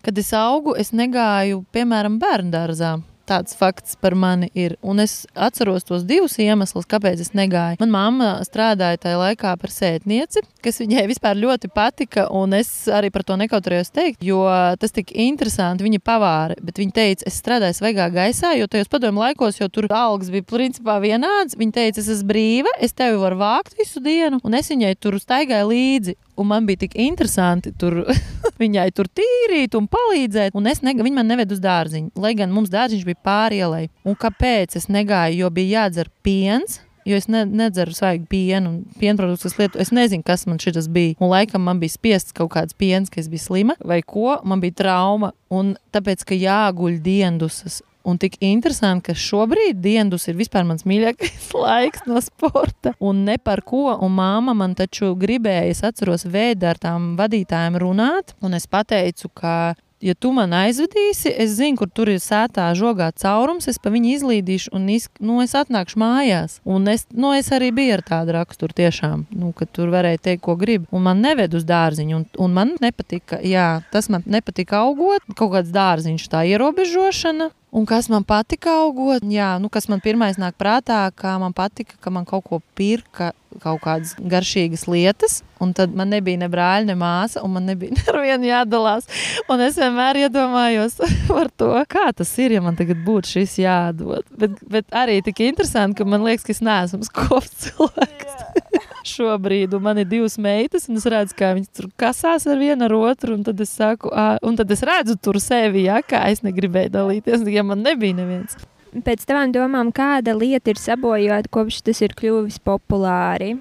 Kad 0.00 0.16
es 0.16 0.32
augu, 0.32 0.72
es 0.80 0.94
negāju, 0.96 1.60
piemēram, 1.76 2.16
bērnu 2.22 2.54
dārzā 2.54 2.96
tāds 3.30 3.54
fakts 3.56 3.96
par 4.00 4.16
mani 4.18 4.50
ir. 4.58 4.76
Un 4.82 5.02
es 5.02 5.24
atceros 5.34 5.86
tos 5.86 6.04
divus 6.08 6.36
iemeslus, 6.42 6.88
kāpēc 6.90 7.22
es 7.22 7.32
negāju. 7.36 7.78
Manā 7.80 7.94
mamma 7.94 8.30
strādāja 8.46 8.98
tajā 9.04 9.18
laikā 9.20 9.54
par 9.60 9.72
sētnieci, 9.74 10.42
kas 10.64 10.80
viņai 10.82 11.06
vispār 11.10 11.38
ļoti 11.38 11.70
patika. 11.74 12.26
Un 12.34 12.56
es 12.58 12.70
arī 12.90 13.12
par 13.14 13.24
to 13.26 13.36
nekautrējos 13.40 13.92
teikt, 13.94 14.24
jo 14.24 14.42
tas 14.80 14.94
tik 14.96 15.12
interesanti. 15.14 15.86
Viņa 15.86 16.02
pavāra, 16.04 16.58
bet 16.64 16.80
viņa 16.80 16.96
teica, 16.96 17.28
es 17.30 17.38
strādāju 17.40 17.78
svaigā 17.80 18.10
gaisā, 18.14 18.54
jo 18.58 18.68
tajos 18.70 18.90
padomu 18.92 19.24
laikos, 19.24 19.60
jo 19.60 19.68
tur 19.72 19.88
algas 19.90 20.32
bija 20.32 20.46
principā 20.50 20.98
vienādas. 21.02 21.58
Viņa 21.60 21.76
teica, 21.78 22.02
es 22.02 22.10
esmu 22.16 22.30
brīva, 22.32 22.74
es 22.82 22.96
tevi 22.96 23.20
varu 23.20 23.40
vākt 23.40 23.78
visu 23.78 24.02
dienu, 24.04 24.40
un 24.44 24.58
es 24.58 24.70
viņai 24.72 24.94
tur 25.00 25.18
staigāju 25.20 25.70
līdzi 25.70 26.16
un 26.40 26.50
man 26.50 26.66
bija 26.68 26.84
tik 26.84 26.96
interesanti 26.98 27.72
tur 27.78 28.02
viņai 28.62 28.88
tur 28.96 29.08
tīrīt 29.08 29.76
un 29.78 29.88
palīdzēt. 29.90 30.56
Un 30.58 30.68
es 30.70 30.82
ne, 30.84 30.94
viņa 30.96 31.20
man 31.20 31.30
neved 31.30 31.52
uz 31.54 31.62
dārziņu, 31.62 32.14
lai 32.20 32.34
gan 32.38 32.52
mums 32.54 32.72
dārziņš 32.72 33.08
bija 33.08 33.20
pārielai. 33.26 33.88
Un 34.08 34.16
kāpēc 34.18 34.78
es 34.80 34.88
negāju? 34.92 35.44
Jo 35.44 35.50
bija 35.54 35.84
jādzer 35.84 36.12
piens. 36.24 36.80
Jo 37.08 37.16
es 37.16 37.30
ne, 37.32 37.46
nedzeru 37.48 37.94
svaigu 37.96 38.26
pienu, 38.28 38.70
un 38.70 38.98
pienproduktus, 39.00 39.54
lietu. 39.56 39.80
Es 39.80 39.88
nezinu, 39.94 40.22
kas 40.26 40.44
man 40.46 40.60
šis 40.60 40.88
bija. 40.92 41.16
Un 41.18 41.32
laikam 41.32 41.64
man 41.64 41.80
bija 41.80 41.94
spiests 41.96 42.36
kaut 42.36 42.52
kāds 42.52 42.76
piens, 42.76 43.08
ka 43.10 43.22
es 43.22 43.30
biju 43.32 43.46
slima 43.46 43.76
vai 43.80 44.02
ko. 44.04 44.36
Man 44.44 44.60
bija 44.60 44.82
trauma. 44.82 45.32
Un 45.50 45.72
tāpēc, 45.94 46.26
ka 46.28 46.36
jāguļ 46.36 47.00
diendusas 47.02 47.80
Un 48.04 48.16
tik 48.20 48.38
interesanti, 48.44 49.10
ka 49.10 49.16
šobrīd 49.18 49.80
dienas 49.84 50.28
ir 50.30 50.38
vispār 50.38 50.64
mans 50.68 50.86
mīļākais 50.88 51.50
laiks 51.64 52.06
no 52.08 52.22
sporta. 52.24 52.94
Un 53.00 53.24
ne 53.28 53.36
par 53.38 53.64
ko. 53.66 53.90
Un 54.00 54.16
māma 54.16 54.56
man 54.56 54.76
taču 54.78 55.12
gribēja, 55.18 55.68
es 55.68 55.84
atceros, 55.86 56.24
vēdā 56.24 56.74
ar 56.74 56.80
tām 56.80 57.12
vadītājiem 57.20 57.78
runāt. 57.80 58.34
Un 58.44 58.56
es 58.56 58.68
pateicu, 58.70 59.28
ka 59.34 59.74
ja 60.00 60.14
tu 60.14 60.32
man 60.32 60.52
aizvedīsi, 60.56 61.32
es 61.42 61.54
zinu, 61.58 61.76
kur 61.80 61.90
tur 61.92 62.10
ir 62.12 62.20
sētā 62.22 62.70
žogā 62.76 63.10
caurums, 63.20 63.68
es 63.70 63.78
pa 63.82 63.92
viņu 63.92 64.14
izlīdīšu 64.16 64.72
un 64.76 64.88
iz, 64.92 65.08
nu, 65.20 65.40
es 65.44 65.54
atnākšu 65.58 66.00
mājās. 66.00 66.58
Un 66.64 66.88
es, 66.92 67.06
nu, 67.12 67.34
es 67.36 67.50
arī 67.54 67.70
biju 67.76 67.98
ar 67.98 68.04
tādu 68.06 68.34
raksturu 68.38 68.76
tiešām, 68.80 69.26
nu, 69.36 69.52
ka 69.56 69.68
tur 69.68 69.92
varēja 69.92 70.24
teikt, 70.30 70.44
ko 70.46 70.56
grib. 70.60 70.88
Un 70.94 71.04
man 71.06 71.20
neved 71.24 71.54
uz 71.56 71.66
dārziņu, 71.68 72.16
un, 72.16 72.26
un 72.40 72.56
man 72.56 72.74
nepatika, 72.82 73.42
jā, 73.44 73.82
tas 73.92 74.08
man 74.12 74.24
nepatika 74.26 74.80
augot, 74.86 75.24
kaut 75.36 75.54
kāds 75.58 75.72
dārziņš 75.74 76.28
tā 76.32 76.46
ierobežošana. 76.54 77.52
Un 77.70 77.84
kas 77.86 78.08
man 78.10 78.24
patika 78.26 78.72
augot, 78.82 79.22
jā, 79.30 79.52
nu, 79.62 79.68
kas 79.70 79.86
man 79.86 80.00
pirmais 80.02 80.34
nāk 80.42 80.56
prātā, 80.58 81.04
kā 81.14 81.36
man 81.38 81.52
patika, 81.54 81.94
ka 82.02 82.10
man 82.10 82.24
kaut 82.26 82.42
ko 82.48 82.58
pirka, 82.74 83.30
kaut 83.62 83.78
kādas 83.84 84.16
garšīgas 84.18 84.88
lietas. 84.90 85.40
Un 85.62 85.70
tad 85.76 85.94
man 85.94 86.10
nebija 86.10 86.40
ne 86.40 86.48
brāļa, 86.50 86.88
ne 86.88 86.96
māsa, 86.98 87.44
un 87.46 87.54
man 87.54 87.68
nebija 87.70 87.94
neviena 88.00 88.48
jādalās. 88.48 89.06
Un 89.46 89.62
es 89.62 89.78
vienmēr 89.78 90.24
iedomājos 90.24 90.98
par 91.30 91.52
to, 91.54 91.70
kā 91.90 92.08
tas 92.16 92.32
ir, 92.42 92.56
ja 92.58 92.64
man 92.64 92.78
tagad 92.78 93.04
būtu 93.06 93.36
šis 93.36 93.60
jādod. 93.62 94.26
Bet, 94.34 94.58
bet 94.66 94.90
arī 94.90 95.20
tik 95.22 95.44
interesanti, 95.46 96.00
ka 96.00 96.08
man 96.08 96.26
liekas, 96.26 96.48
ka 96.48 96.56
es 96.56 96.64
neesmu 96.66 97.06
skops 97.10 97.54
cilvēks. 97.68 98.89
Šobrīd, 99.06 99.74
un 99.76 99.84
man 99.84 100.00
ir 100.02 100.08
divas 100.10 100.36
meitas, 100.40 100.88
un 100.90 100.98
es 101.00 101.06
redzu, 101.10 101.36
kā 101.38 101.52
viņas 101.56 101.72
tur 101.76 101.88
kasās 102.00 102.46
ar 102.50 102.60
vienu 102.60 102.86
ar 102.86 102.94
otru, 102.96 103.36
un 103.36 103.46
tad 103.46 103.60
es 103.62 103.72
saku, 103.76 104.10
à, 104.12 104.34
un 104.46 104.58
tad 104.58 104.70
es 104.74 104.84
redzu 104.86 105.16
tur 105.22 105.40
sevi, 105.42 105.86
ja, 105.88 106.00
kā 106.02 106.26
es 106.32 106.44
negribēju 106.46 106.92
dalīties, 106.94 107.46
ja 107.50 107.64
man 107.66 107.84
nebija 107.86 108.18
neviens. 108.20 108.58
Pēc 108.90 109.22
tavām 109.28 109.52
domām, 109.54 109.92
kāda 109.94 110.34
lieta 110.34 110.72
ir 110.72 110.80
sabojāta, 110.80 111.50
kopš 111.52 111.82
tas 111.86 112.00
ir 112.02 112.16
kļuvis 112.18 112.58
populāri? 112.66 113.54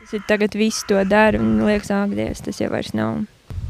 Tas 0.00 0.16
ir 0.16 0.24
tagad 0.28 0.56
viss 0.56 0.84
to 0.88 1.00
dara, 1.08 1.40
un 1.40 1.60
liekas, 1.64 1.92
ak, 1.92 2.16
Dievs, 2.16 2.42
tas 2.44 2.60
jau 2.60 2.70
vairs 2.72 2.94
nav. 2.96 3.22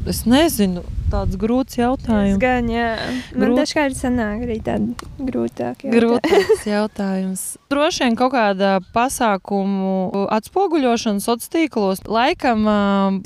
Es 0.07 0.23
nezinu, 0.29 0.83
tāds 1.11 1.37
grūts 1.39 1.77
jautājums. 1.77 2.39
Gan, 2.41 2.69
jā. 2.71 2.89
Man 3.35 3.51
Grūt... 3.51 3.59
dažkārt 3.61 3.97
sanāk 3.97 4.45
arī 4.45 4.57
tādi 4.63 4.95
grūtāki 5.19 5.91
grūtāks 5.93 6.65
jautājums. 6.75 7.43
Droši 7.71 8.05
vien 8.05 8.17
kaut 8.19 8.33
kāda 8.35 8.77
pasākumu 8.95 10.25
atspoguļošana 10.33 11.23
sociālos 11.23 11.51
tīklos. 11.53 12.03
Laikam 12.09 12.65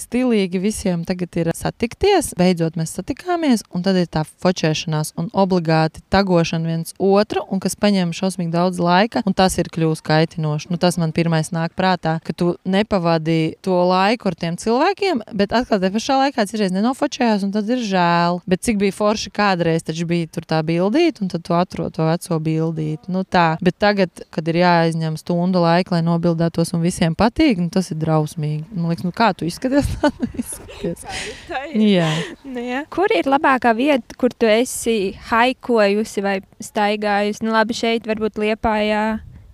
stilīgi 0.02 0.62
visiem 0.62 1.06
tagad 1.08 1.38
ir 1.40 1.52
satikties. 1.56 2.34
Beidzot 2.40 2.80
mēs 2.80 2.96
satikāmies, 2.98 3.64
un 3.76 3.86
tad 3.86 4.00
ir 4.02 4.10
tā 4.12 4.26
fočēšanās 4.26 5.14
un 5.20 5.30
obligāti 5.38 6.04
tagošana 6.14 6.70
viens 6.70 6.96
otru, 6.98 7.46
un 7.50 7.62
kas 7.64 7.78
paņem 7.80 8.14
šausmīgi 8.16 8.54
daudz 8.56 8.82
laika, 8.84 9.24
un 9.30 9.38
tas 9.38 9.58
ir 9.62 9.70
kļūst 9.74 10.06
kaitinoši. 10.06 10.72
Nu, 10.74 10.80
tas 10.82 10.98
man 11.02 11.14
pirmais 11.16 11.54
nāk 11.56 11.76
prātā, 11.78 12.18
ka 12.26 12.34
tu 12.34 12.56
nepavadi 12.66 13.56
to 13.66 13.78
laiku 13.90 14.30
ar 14.32 14.38
tiem 14.40 14.58
cilvēkiem, 14.60 15.24
bet 15.38 15.54
atkal 15.56 15.82
te 15.82 15.92
pašā 15.94 16.20
laikā 16.24 16.40
kādreiz 16.40 16.74
nenofočējās, 16.74 17.44
un 17.46 17.54
tad 17.56 17.69
ir 17.74 17.84
žēl. 17.86 18.40
Bet 18.50 18.64
cik 18.66 18.80
bija 18.82 18.96
forši 18.96 19.32
kādreiz, 19.36 19.86
taču 19.86 20.08
bija 20.10 20.30
tur 20.34 20.48
tā 20.50 20.62
bildīte, 20.66 21.24
un 21.24 21.32
tad 21.32 21.46
tu 21.46 21.56
atrod 21.58 21.94
to 21.96 22.08
veco 22.08 22.40
bildīti. 22.44 23.12
Nu, 23.14 23.24
tā. 23.24 23.54
Bet 23.64 23.80
tagad, 23.82 24.24
kad 24.34 24.50
ir 24.52 24.62
jāaizņem 24.62 25.18
stundu 25.20 25.64
laika, 25.64 25.98
lai 25.98 26.02
nobildētos 26.06 26.74
un 26.76 26.84
visiem 26.86 27.16
patīk, 27.20 27.62
nu, 27.62 27.70
tas 27.74 27.92
ir 27.94 28.00
drausmīgi. 28.02 28.66
Man 28.74 28.92
liekas, 28.92 29.08
nu, 29.08 29.14
kā 29.16 29.32
tu 29.38 29.48
izskaties? 29.50 29.90
izskaties. 30.42 31.06
jā. 31.76 32.10
Nu, 32.44 32.64
jā. 32.64 32.84
Kur 32.94 33.12
ir 33.16 33.30
labākā 33.30 33.74
vieta, 33.78 34.20
kur 34.20 34.34
tu 34.34 34.50
esi 34.50 35.16
haikojusi 35.30 36.26
vai 36.26 36.40
staigājusi? 36.64 37.46
Nu, 37.46 37.56
labi, 37.56 37.78
šeit 37.78 38.10
varbūt 38.10 38.42
liepājā 38.42 39.04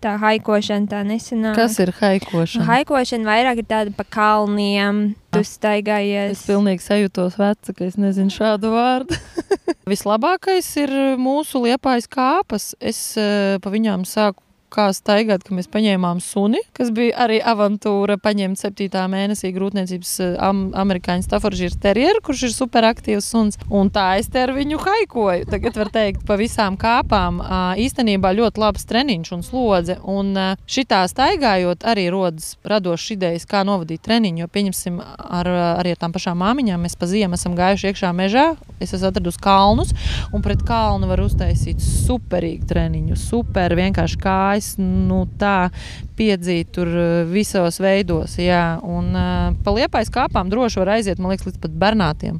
tā 0.06 0.16
haikošana 0.22 0.92
tā 0.92 1.02
nesenā. 1.08 1.56
Kas 1.58 1.80
ir 1.82 1.92
haikošana? 1.98 2.68
Haikošana 2.70 3.30
vairāk 3.30 3.62
ir 3.64 3.68
tāda 3.70 3.96
pa 3.96 4.06
kalniem. 4.18 5.16
Tu 5.34 5.42
ah. 5.42 5.48
staigājies. 5.50 6.38
Es 6.38 6.46
pilnīgi 6.48 6.86
sajūtos 6.86 7.40
veca, 7.42 7.76
ka 7.76 7.90
es 7.90 7.98
nezinu 8.00 8.34
šādu 8.34 8.72
vārdu. 8.76 9.18
Vislabākais 9.92 10.70
ir 10.82 10.94
mūsu 11.22 11.66
liepājas 11.66 12.10
kāpas. 12.12 12.72
Es 12.80 13.02
uh, 13.20 13.58
pa 13.62 13.74
viņām 13.74 14.06
sāku 14.10 14.45
kā 14.74 14.90
staigāt, 14.96 15.44
ka 15.46 15.56
mēs 15.56 15.70
paņēmām 15.72 16.20
suni, 16.24 16.62
kas 16.76 16.92
bija 16.96 17.16
arī 17.26 17.40
avantūra, 17.44 18.18
paņemt 18.22 18.60
7. 18.60 19.04
mēnesī 19.12 19.52
grūtniecības 19.56 20.14
eh, 20.26 20.34
am, 20.44 20.68
amerikāņu 20.76 21.26
Staffordshire 21.26 21.80
terjeru, 21.82 22.22
kurš 22.26 22.48
ir 22.50 22.56
superaktīvs 22.56 23.30
suns, 23.32 23.60
un 23.70 23.92
tā 23.94 24.08
es 24.20 24.30
te 24.32 24.44
ar 24.44 24.54
viņu 24.56 24.80
haikoju. 24.82 25.48
Tagad 25.52 25.80
var 25.80 25.92
teikt, 25.94 26.26
pa 26.28 26.38
visām 26.40 26.78
kāpām 26.80 27.42
īstenībā 27.82 28.34
ļoti 28.36 28.62
labs 28.62 28.88
treniņš 28.90 29.32
un 29.36 29.44
slodze, 29.46 29.98
un 30.02 30.34
šitā 30.70 31.04
staigājot 31.12 31.86
arī 31.88 32.08
rodas 32.14 32.56
radošas 32.68 33.16
idejas, 33.16 33.48
kā 33.50 33.64
novadīt 33.68 34.04
treniņu, 34.06 34.44
jo 34.44 34.52
pieņemsim 34.52 35.00
ar, 35.02 35.50
arī 35.80 35.96
ar 35.96 36.02
tām 36.02 36.16
pašām 36.16 36.40
māmiņām, 36.42 36.86
mēs 36.86 36.98
pa 37.00 37.10
ziemu 37.10 37.38
esam 37.40 37.56
gājuši 37.58 37.92
iekšā 37.92 38.12
mežā, 38.16 38.48
es 38.84 38.94
esmu 38.96 39.10
atradusi 39.10 39.42
kalnus, 39.44 39.94
un 40.36 40.44
pret 40.46 40.64
kalnu 40.68 41.10
var 41.10 41.22
uztaisīt 41.24 41.84
superīgu 41.84 42.68
treniņu, 42.70 43.18
super 43.20 43.76
vienkārši 43.78 44.20
kājas 44.56 44.76
nu, 44.80 45.26
tā 45.40 45.70
piedzīvoju 46.18 46.72
tur 46.72 46.88
eh, 46.88 47.26
visos 47.28 47.80
veidos. 47.80 48.38
Jā. 48.40 48.80
Un 48.84 49.12
uh, 49.16 49.54
pa 49.64 49.72
liepais 49.76 50.10
kāpām 50.10 50.50
droši 50.50 50.80
var 50.82 50.96
aiziet, 50.98 51.20
man 51.20 51.34
liekas, 51.34 51.48
līdz 51.50 51.62
pat 51.62 51.76
bernātiem. 51.76 52.40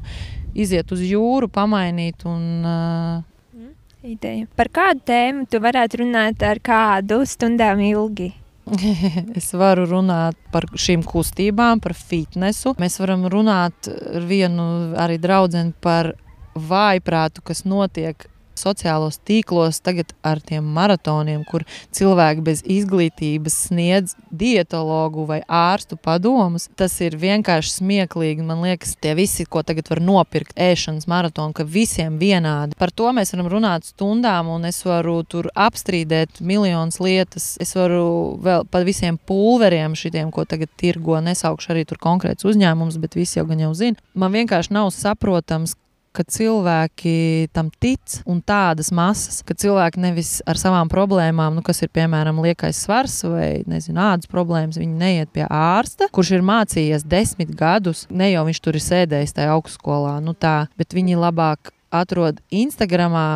Iziet 0.56 0.90
uz 0.92 1.02
jūru, 1.04 1.50
pamainīt 1.52 2.24
un 2.24 2.64
uh, 2.64 3.68
ideja. 4.02 4.46
Par 4.56 4.70
kādu 4.72 5.04
tēmu 5.04 5.46
tu 5.50 5.60
varētu 5.60 6.00
runāt 6.00 6.42
ar 6.42 6.60
kādu 6.64 7.24
stundām 7.28 7.82
ilgi? 7.84 8.32
es 9.38 9.52
varu 9.54 9.84
runāt 9.86 10.38
par 10.50 10.66
šīm 10.74 11.04
kustībām, 11.06 11.82
par 11.84 11.94
fitnesu. 11.94 12.72
Mēs 12.80 12.96
varam 13.02 13.28
runāt 13.30 13.90
ar 13.92 14.24
vienu 14.26 14.96
arī 14.98 15.20
draugu 15.22 15.68
par 15.84 16.14
vājprātu, 16.56 17.44
kas 17.44 17.66
notiek 17.68 18.26
sociālos 18.60 19.18
tīklos 19.26 19.80
tagad 19.84 20.12
ar 20.26 20.40
tiem 20.44 20.66
maratoniem, 20.76 21.44
kur 21.48 21.64
cilvēki 21.96 22.44
bez 22.46 22.62
izglītības 22.62 23.56
sniedz 23.68 24.16
dietologu 24.30 25.26
vai 25.28 25.40
ārstu 25.48 25.98
padomus. 26.00 26.68
Tas 26.76 26.94
ir 27.04 27.16
vienkārši 27.20 27.76
smieklīgi. 27.78 28.44
Man 28.46 28.64
liekas, 28.64 28.96
tie 29.00 29.14
visi, 29.18 29.46
ko 29.48 29.62
tagad 29.66 29.90
var 29.92 30.02
nopirkt 30.04 30.56
ēšanas 30.56 31.08
maratonu, 31.10 31.54
ka 31.56 31.66
visiem 31.66 32.18
vienādi. 32.20 32.76
Par 32.78 32.92
to 32.92 33.12
mēs 33.16 33.34
varam 33.34 33.50
runāt 33.52 33.88
stundām, 33.88 34.50
un 34.52 34.68
es 34.68 34.82
varu 34.86 35.18
tur 35.28 35.50
apstrīdēt 35.54 36.40
miljonus 36.40 37.00
lietas. 37.02 37.54
Es 37.62 37.74
varu 37.78 38.36
vēl 38.42 38.66
par 38.70 38.86
visiem 38.88 39.18
pulveriem, 39.28 39.96
šitiem, 39.98 40.32
ko 40.34 40.46
tagad 40.48 40.72
tirgo, 40.80 41.18
nesaukšu 41.24 41.74
arī 41.74 41.86
tur 41.88 42.00
konkrēts 42.02 42.46
uzņēmums, 42.48 43.00
bet 43.02 43.18
visi 43.18 43.40
jau 43.40 43.46
gan 43.48 43.66
jau 43.66 43.72
zina. 43.76 44.00
Man 44.14 44.34
vienkārši 44.36 44.74
nav 44.76 44.92
saprotams, 44.94 45.76
ka 46.16 46.24
cilvēki 46.24 47.50
tam 47.56 47.68
tic 47.82 48.20
un 48.28 48.40
tādas 48.44 48.90
masas, 48.94 49.42
ka 49.46 49.56
cilvēki 49.56 50.00
nevis 50.02 50.38
ar 50.48 50.58
savām 50.60 50.90
problēmām, 50.92 51.58
nu, 51.58 51.64
kas 51.66 51.82
ir 51.84 51.92
piemēram 51.94 52.40
liekais 52.44 52.80
svars 52.86 53.18
vai 53.28 53.50
nezinu, 53.68 54.00
ādas 54.00 54.30
problēmas, 54.30 54.80
viņi 54.80 55.00
neiet 55.00 55.32
pie 55.36 55.44
ārsta, 55.46 56.08
kurš 56.12 56.36
ir 56.38 56.46
mācījies 56.46 57.06
desmit 57.08 57.52
gadus, 57.56 58.06
ne 58.10 58.32
jau 58.32 58.46
viņš 58.48 58.62
tur 58.64 58.78
ir 58.78 58.86
sēdējis 58.86 59.36
tajā 59.36 59.56
augstskolā, 59.56 60.18
nu 60.24 60.36
tā, 60.36 60.58
bet 60.80 60.96
viņi 60.96 61.18
labāk 61.20 61.72
atrod 61.94 62.40
Instagramā 62.50 63.26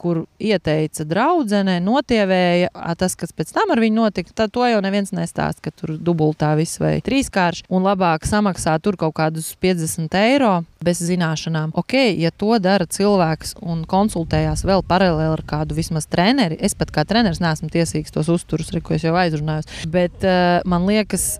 kur 0.00 0.22
ieteica 0.40 1.04
draudzene, 1.08 1.76
notievēja 1.84 2.70
tas, 2.98 3.16
kas 3.18 3.34
pēc 3.36 3.52
tam 3.56 3.74
ar 3.74 3.82
viņu 3.82 4.00
notika. 4.00 4.32
Tad 4.42 4.54
to 4.54 4.64
jau 4.68 4.80
neviens 4.84 5.12
nestāsta, 5.16 5.66
ka 5.66 5.74
tur 5.74 5.94
dubultā 6.00 6.54
viss 6.58 6.80
vai 6.80 6.96
trīskārši 7.04 7.66
un 7.68 7.84
labāk 7.86 8.24
samaksā 8.28 8.78
tur 8.82 8.96
kaut 9.00 9.16
kādus 9.18 9.52
50 9.60 10.16
eiro 10.22 10.54
bez 10.84 11.02
zināšanām. 11.04 11.74
Ok, 11.78 11.96
ja 12.16 12.32
to 12.32 12.56
dara 12.62 12.88
cilvēks 12.88 13.58
un 13.60 13.84
konsultējās 13.88 14.64
vēl 14.68 14.84
paralēli 14.88 15.36
ar 15.36 15.44
kādu 15.46 15.76
vismaz 15.76 16.08
treneri, 16.10 16.58
es 16.60 16.76
pat 16.78 16.92
kā 16.94 17.04
treneris 17.08 17.42
neesmu 17.42 17.68
tiesīgs 17.72 18.14
tos 18.14 18.32
uzturus, 18.32 18.72
ko 18.84 18.96
es 18.96 19.04
jau 19.04 19.16
aizrunāju. 19.20 19.84
Bet 19.92 20.24
uh, 20.24 20.62
man 20.68 20.88
liekas, 20.88 21.34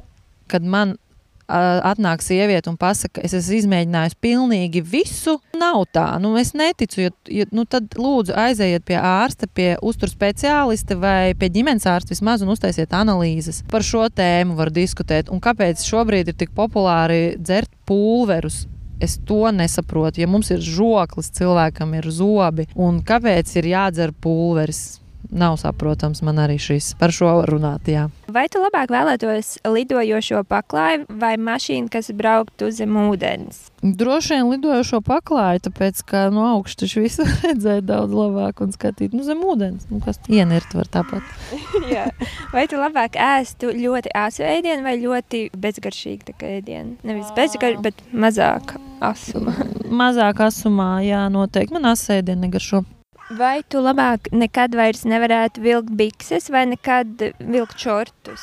kad 0.50 0.66
man 0.66 0.98
atnāk 1.51 2.22
sieviete 2.24 2.70
un 2.70 2.78
pasaka, 2.80 3.22
es 3.24 3.34
esmu 3.36 3.59
izmēģinājusi 3.59 4.18
pilnīgi 4.22 4.82
visu. 4.86 5.38
Nav 5.59 5.84
tā, 5.94 6.07
nu 6.22 6.32
es 6.40 6.55
neticu. 6.57 7.05
Jo, 7.07 7.12
jo, 7.28 7.46
nu 7.57 7.66
tad 7.68 7.96
lūdzu 7.98 8.36
aizejiet 8.38 8.86
pie 8.88 8.98
ārsta, 9.01 9.48
pie 9.51 9.74
uzturu 9.82 10.12
speciālista 10.12 10.96
vai 11.01 11.34
pie 11.38 11.51
ģimenes 11.53 11.88
ārsta 11.90 12.14
vismaz 12.14 12.44
un 12.44 12.53
uztaisiet 12.55 12.94
analīzes. 12.96 13.62
Par 13.70 13.84
šo 13.86 14.07
tēmu 14.09 14.57
var 14.59 14.72
diskutēt. 14.74 15.32
Un 15.32 15.42
kāpēc 15.42 15.82
šobrīd 15.86 16.32
ir 16.32 16.38
tik 16.38 16.55
populāri 16.57 17.36
dzert 17.40 17.72
pulverus? 17.88 18.64
Es 19.01 19.16
to 19.24 19.48
nesaprotu. 19.57 20.20
Ja 20.20 20.28
mums 20.28 20.51
ir 20.53 20.61
žoklis, 20.61 21.32
cilvēkam 21.38 21.94
ir 21.96 22.11
zobi, 22.12 22.68
un 22.76 23.01
kāpēc 23.01 23.57
ir 23.57 23.70
jādzer 23.72 24.12
pulveris? 24.12 24.99
Nav 25.31 25.57
saprotams 25.61 26.22
man 26.26 26.41
arī 26.43 26.59
šis 26.61 26.95
par 27.01 27.14
šo 27.14 27.31
runāt. 27.49 27.89
Jā. 27.91 28.09
Vai 28.31 28.47
tu 28.53 28.61
labāk 28.62 28.93
vēlētos 28.93 29.57
lidojošo 29.66 30.43
paklāju 30.49 31.07
vai 31.20 31.35
mašīnu, 31.41 31.91
kas 31.93 32.11
brauktu 32.16 32.70
zem 32.74 32.97
ūdens? 33.01 33.68
Droši 33.83 34.37
vien 34.37 34.51
lidojošo 34.53 35.01
paklāju, 35.07 35.64
tāpēc 35.68 36.03
ka 36.07 36.26
no 36.35 36.47
augšas 36.55 36.97
visu 37.01 37.26
redzēja 37.47 37.85
daudz 37.87 38.14
labāk 38.14 38.62
un 38.64 38.74
skatīt 38.76 39.16
nu, 39.16 39.24
zem 39.26 39.43
ūdens. 39.47 39.89
Nu, 39.91 40.03
kas 40.05 40.20
ienirt 40.28 40.74
var 40.76 40.91
tāpat. 40.93 41.26
vai 42.55 42.66
tu 42.70 42.81
labāk 42.81 43.18
ēstu 43.20 43.72
ļoti 43.76 44.14
asu 44.20 44.47
ēdienu 44.47 44.87
vai 44.87 44.97
ļoti 45.01 45.47
bezgaršīgu 45.57 46.39
ēdienu? 46.51 46.99
Nevis 47.07 47.33
bezgaršīgu, 47.37 47.85
bet 47.89 48.07
mazāk 48.12 48.76
asumā. 49.01 49.57
mazāk 49.91 50.45
asumā, 50.47 50.93
jā, 51.07 51.26
noteikti. 51.33 51.74
Man 51.76 51.93
asēdienu 51.95 52.49
negaršo. 52.49 52.85
Vai 53.31 53.61
tu 53.62 53.78
labāk 53.78 54.26
nekad 54.35 54.74
vairs 54.74 55.05
nevarētu 55.07 55.62
vilkt 55.62 55.93
bikses 55.95 56.49
vai 56.51 56.64
nekad 56.66 57.28
vilkt 57.39 57.78
šortus? 57.78 58.43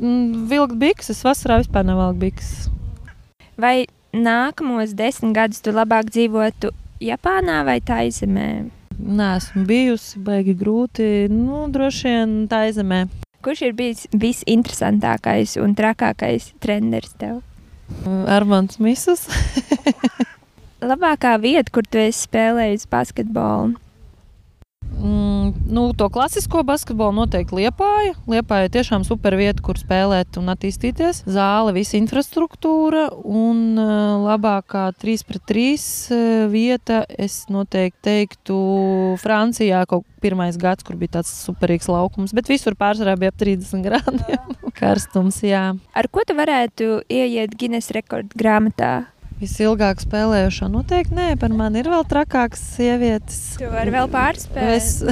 Mm, 0.00 0.46
vilkt 0.48 0.78
bikses, 0.80 1.20
vasarā 1.26 1.58
vispār 1.60 1.84
nevelk 1.84 2.16
bikses. 2.22 2.70
Vai 3.60 3.84
nākamos 4.16 4.96
desmit 4.96 5.36
gadus 5.36 5.60
tu 5.60 5.74
labāk 5.76 6.08
dzīvotu 6.08 6.72
Japānā 7.04 7.60
vai 7.68 7.76
Taizemē? 7.84 8.48
Nē, 8.96 9.28
esmu 9.42 9.66
bijusi, 9.68 10.24
baigi 10.24 10.56
grūti. 10.56 11.10
Nu, 11.28 11.66
droši 11.68 12.08
vien 12.08 12.34
Taizemē. 12.48 13.04
Kurš 13.44 13.66
ir 13.68 13.76
bijis 13.76 14.06
visinteresantākais 14.08 15.58
un 15.60 15.76
trakākais 15.76 16.54
treneris 16.64 17.12
tev? 17.20 17.42
Armāns 18.08 18.80
Misls. 18.80 19.28
Labākā 20.90 21.36
vieta, 21.44 21.68
kur 21.68 21.84
tu 21.84 22.00
esi 22.00 22.24
spēlējis 22.24 22.88
basketbolu? 22.88 23.83
Mm, 25.04 25.52
nu, 25.68 25.92
to 25.92 26.08
klasisko 26.08 26.62
basketbolu 26.64 27.12
noteikti 27.18 27.58
liepāja. 27.58 28.14
Liepāja 28.30 28.70
tiešām 28.72 29.04
super 29.04 29.36
vieta, 29.36 29.60
kur 29.60 29.76
spēlēt 29.76 30.38
un 30.40 30.48
attīstīties. 30.48 31.26
Zāle, 31.28 31.74
visa 31.76 31.98
infrastruktūra 31.98 33.10
un 33.20 33.76
uh, 33.76 34.24
labākā 34.24 34.86
3 35.04 35.26
pret 35.28 35.44
3 35.52 35.66
uh, 35.68 36.32
vieta. 36.48 37.02
Es 37.20 37.42
noteikti 37.52 38.00
teiktu 38.08 38.56
Francijā 39.20 39.84
kaut 39.90 40.08
pirmais 40.24 40.56
gads, 40.56 40.86
kur 40.86 40.96
bija 40.96 41.18
tāds 41.18 41.34
superīgs 41.44 41.90
laukums, 41.92 42.32
bet 42.32 42.48
visur 42.48 42.72
pārsvarā 42.78 43.18
bija 43.20 43.34
ap 43.34 43.40
30 43.44 43.84
grādiem. 43.84 44.54
Karstums, 44.78 45.42
jā. 45.44 45.66
Ar 45.92 46.08
ko 46.08 46.24
tu 46.24 46.36
varētu 46.38 47.02
ieiet 47.12 47.52
Guinness 47.60 47.92
rekordu 47.92 48.32
grāmatā? 48.40 48.94
Visilgāk 49.44 50.00
spēlējušo 50.00 50.70
noteikti 50.72 51.12
nē, 51.18 51.24
par 51.36 51.52
mani 51.52 51.82
ir 51.82 51.90
vēl 51.92 52.04
trakākas 52.08 52.62
sievietes. 52.78 53.40
Tu 53.60 53.68
vari 53.68 53.92
vēl 53.92 54.08
pārspēt. 54.08 54.70
Es, 54.72 55.02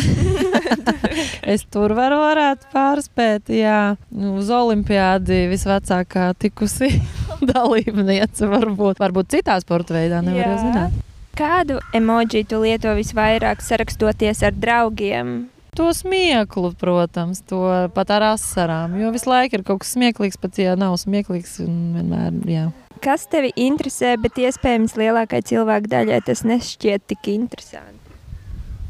es 1.54 1.66
tur 1.68 1.92
varu 1.98 2.22
varētu 2.22 2.70
pārspēt, 2.72 3.52
jā. 3.52 3.98
Nu, 4.08 4.38
uz 4.40 4.48
olimpiādi 4.48 5.44
visvecākā 5.50 6.30
tikusi 6.40 6.88
dalībniece 7.52 8.48
varbūt. 8.48 9.02
Varbūt 9.02 9.34
citā 9.36 9.58
sporta 9.60 9.98
veidā, 9.98 10.22
nevar 10.24 10.56
zināt. 10.62 10.96
Kādu 11.36 11.82
emoji 11.92 12.46
tu 12.48 12.62
lieto 12.64 12.94
visvairāk 12.96 13.60
sarakstoties 13.64 14.40
ar 14.48 14.56
draugiem? 14.56 15.42
To 15.76 15.90
smieklu, 15.96 16.72
protams, 16.80 17.44
to 17.48 17.66
pat 17.92 18.16
ar 18.16 18.30
asarām. 18.32 18.96
Jo 19.00 19.12
visu 19.12 19.28
laiku 19.28 19.60
ir 19.60 19.66
kaut 19.68 19.84
kas 19.84 19.92
smieklīgs, 19.92 20.40
pat 20.40 20.60
ja 20.60 20.72
nav 20.80 20.96
smieklīgs. 21.04 21.58
Vienmēr, 21.64 22.40
jā 22.48 22.70
kas 23.02 23.26
tevi 23.30 23.50
interesē, 23.58 24.14
bet 24.22 24.38
iespējams 24.38 24.94
lielākai 25.00 25.42
cilvēku 25.48 25.90
daļai 25.92 26.20
tas 26.28 26.44
nešķiet 26.46 27.08
tik 27.10 27.32
interesanti. 27.34 28.16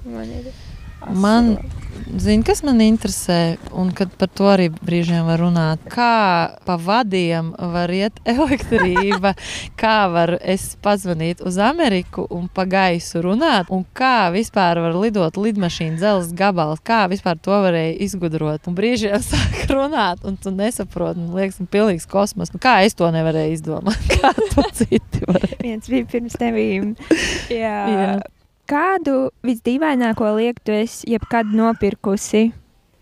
Man 0.04 0.30
ir 0.34 0.50
Man, 1.10 1.56
zini, 2.18 2.42
kas 2.46 2.62
man 2.62 2.80
interesē, 2.80 3.56
un 3.74 3.90
par 3.92 4.28
to 4.30 4.46
arī 4.52 4.68
brīžiem 4.72 5.26
var 5.26 5.40
runāt. 5.42 5.82
Kā 5.90 6.54
pa 6.66 6.76
vadiem 6.78 7.52
var 7.58 7.90
iet 7.92 8.20
elektrība, 8.34 9.34
kā 9.80 9.96
var 10.12 10.36
es 10.40 10.72
pazvanīt 10.82 11.42
uz 11.46 11.58
Ameriku 11.62 12.26
un 12.30 12.48
pa 12.52 12.66
gaisu 12.70 13.22
runāt, 13.24 13.70
un 13.72 13.84
kā 13.96 14.30
vispār 14.34 14.80
var 14.84 14.96
lidot 14.98 15.38
lidmašīna, 15.40 15.98
dzelzs 16.00 16.34
gabals, 16.38 16.82
kā 16.84 17.04
vispār 17.12 17.40
to 17.42 17.56
varēja 17.64 17.96
izgudrot. 18.06 18.68
Un 18.68 18.78
brīžiem 18.78 19.18
sāk 19.30 19.64
runāt, 19.72 20.22
un 20.28 20.36
tu 20.36 20.54
nesaproti, 20.54 21.22
man 21.22 21.40
liekas, 21.40 21.62
ir 21.62 21.72
pilnīgs 21.72 22.08
kosmos. 22.10 22.52
Nu, 22.54 22.62
kā 22.62 22.80
es 22.86 22.98
to 22.98 23.10
nevarēju 23.14 23.58
izdomāt? 23.58 23.98
Kā 24.22 24.30
to 24.52 24.62
citi 24.76 25.24
varēja? 25.26 25.58
Viens 25.64 25.88
bija 25.90 26.06
pirms 26.12 26.36
tevīm. 26.38 26.92
Jā. 27.50 27.80
Jā. 27.90 28.14
Kādu 28.70 29.30
visdīvaināko 29.44 30.36
lietu 30.38 30.68
tu 30.68 30.74
esi 30.76 31.12
jebkad 31.12 31.50
nopirkusi? 31.52 32.52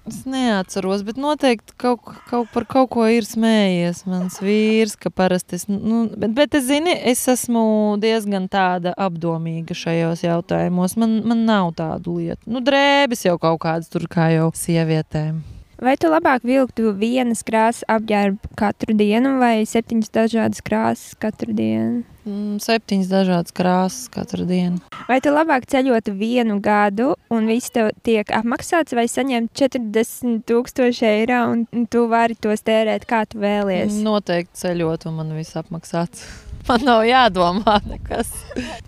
Es 0.08 0.22
neatceros, 0.26 1.02
bet 1.04 1.18
noteikti 1.20 1.74
kaut, 1.78 2.00
kaut 2.30 2.48
par 2.54 2.64
kaut 2.66 2.88
ko 2.94 3.04
ir 3.12 3.26
smējies 3.28 4.00
mans 4.08 4.40
vīrs, 4.42 4.96
ka 4.98 5.12
parasti 5.12 5.58
es, 5.60 5.66
nu, 5.68 6.06
bet, 6.16 6.32
bet 6.34 6.56
es 6.56 6.64
zini, 6.70 6.96
es 7.12 7.22
esmu 7.28 8.00
diezgan 8.00 8.48
tāda 8.50 8.94
apdomīga 8.96 9.76
šajos 9.76 10.24
jautājumos. 10.24 10.96
Man, 10.98 11.20
man 11.28 11.44
nav 11.46 11.74
tādu 11.78 12.16
lietu. 12.18 12.48
Nu, 12.48 12.64
drēbes 12.64 13.28
jau 13.28 13.36
kaut 13.38 13.60
kādas 13.62 13.92
tur 13.92 14.08
kā 14.10 14.32
jau 14.32 14.48
sievietēm. 14.56 15.42
Vai 15.80 15.94
tu 15.96 16.10
labāk 16.12 16.42
vilktu 16.44 16.90
vienas 16.92 17.40
krāsas 17.40 17.86
apģērbu 17.88 18.50
katru 18.60 18.92
dienu 18.92 19.38
vai 19.40 19.62
septiņas 19.64 20.10
dažādas 20.12 20.60
krāsas 20.60 21.14
katru 21.16 21.54
dienu? 21.56 22.02
Mm, 22.28 22.58
septiņas 22.60 23.08
dažādas 23.08 23.54
krāsas 23.56 24.10
katru 24.12 24.44
dienu. 24.44 24.82
Vai 25.08 25.22
tu 25.24 25.32
labāk 25.32 25.64
ceļotu 25.72 26.12
vienu 26.18 26.58
gadu 26.60 27.14
un 27.32 27.48
viss 27.48 27.72
tev 27.72 27.94
tiek 28.04 28.28
apmaksāts, 28.28 28.92
vai 28.92 29.06
saņemt 29.08 29.54
40,000 29.56 31.08
eiro 31.08 31.40
un 31.54 31.88
tu 31.88 32.04
vari 32.12 32.36
tos 32.36 32.60
tērēt 32.68 33.08
kā 33.08 33.22
tu 33.24 33.40
vēlies? 33.40 34.02
Noteikti 34.04 34.60
ceļot 34.60 35.08
un 35.08 35.16
man 35.22 35.32
viss 35.38 35.56
apmaksāts. 35.56 36.28
Man 36.68 36.84
nav 36.84 37.06
jādomā 37.08 37.78
nekas. 37.88 38.28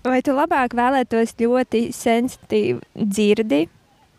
vai 0.05 0.21
tu 0.21 0.37
labāk 0.37 0.77
vēlētos 0.77 1.33
ļoti 1.41 1.87
sensitīvu 1.97 2.85
dzirdi 3.01 3.65